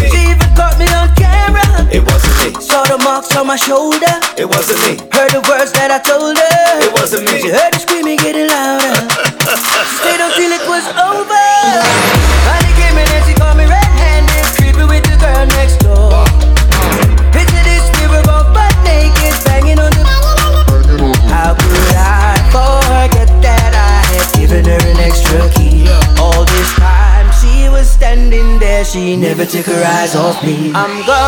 Marks 3.18 3.36
on 3.36 3.48
my 3.48 3.56
shoulder. 3.56 4.14
It 4.38 4.46
wasn't 4.46 4.78
me. 4.86 4.94
Heard 5.10 5.34
the 5.34 5.42
words 5.50 5.74
that 5.74 5.90
I 5.90 5.98
told 5.98 6.38
her. 6.38 6.86
It 6.86 6.94
wasn't 6.94 7.26
me. 7.26 7.42
She 7.42 7.50
heard 7.50 7.74
the 7.74 7.82
screaming 7.82 8.14
getting 8.14 8.46
louder. 8.46 8.94
she 9.10 9.94
stayed 9.98 10.22
until 10.22 10.54
it 10.54 10.62
was 10.70 10.86
over. 10.94 11.46
Honey 12.46 12.70
came 12.78 12.94
in 12.94 13.10
and 13.10 13.22
she 13.26 13.34
called 13.34 13.58
me 13.58 13.66
red-handed, 13.66 14.46
creeping 14.54 14.86
with 14.86 15.02
the 15.02 15.18
girl 15.18 15.50
next 15.58 15.82
door. 15.82 16.14
Picture 17.34 17.64
this, 17.66 17.90
we 17.98 18.06
were 18.06 18.22
both 18.22 18.54
butt 18.54 18.70
naked, 18.86 19.34
banging 19.42 19.82
on 19.82 19.90
the. 19.98 20.06
How 21.26 21.58
could 21.58 21.94
I 21.98 22.38
forget 22.54 23.26
that 23.42 23.74
I 23.74 23.98
had 24.14 24.30
given 24.38 24.62
her 24.62 24.78
an 24.94 25.02
extra 25.02 25.42
key? 25.58 25.90
All 26.22 26.46
this 26.46 26.70
time 26.78 27.26
she 27.34 27.66
was 27.66 27.90
standing 27.90 28.62
there, 28.62 28.86
she 28.86 29.18
never 29.18 29.42
took 29.42 29.66
her 29.66 29.82
eyes 29.98 30.14
off 30.14 30.38
me. 30.46 30.70
I'm 30.70 31.02
her 31.02 31.28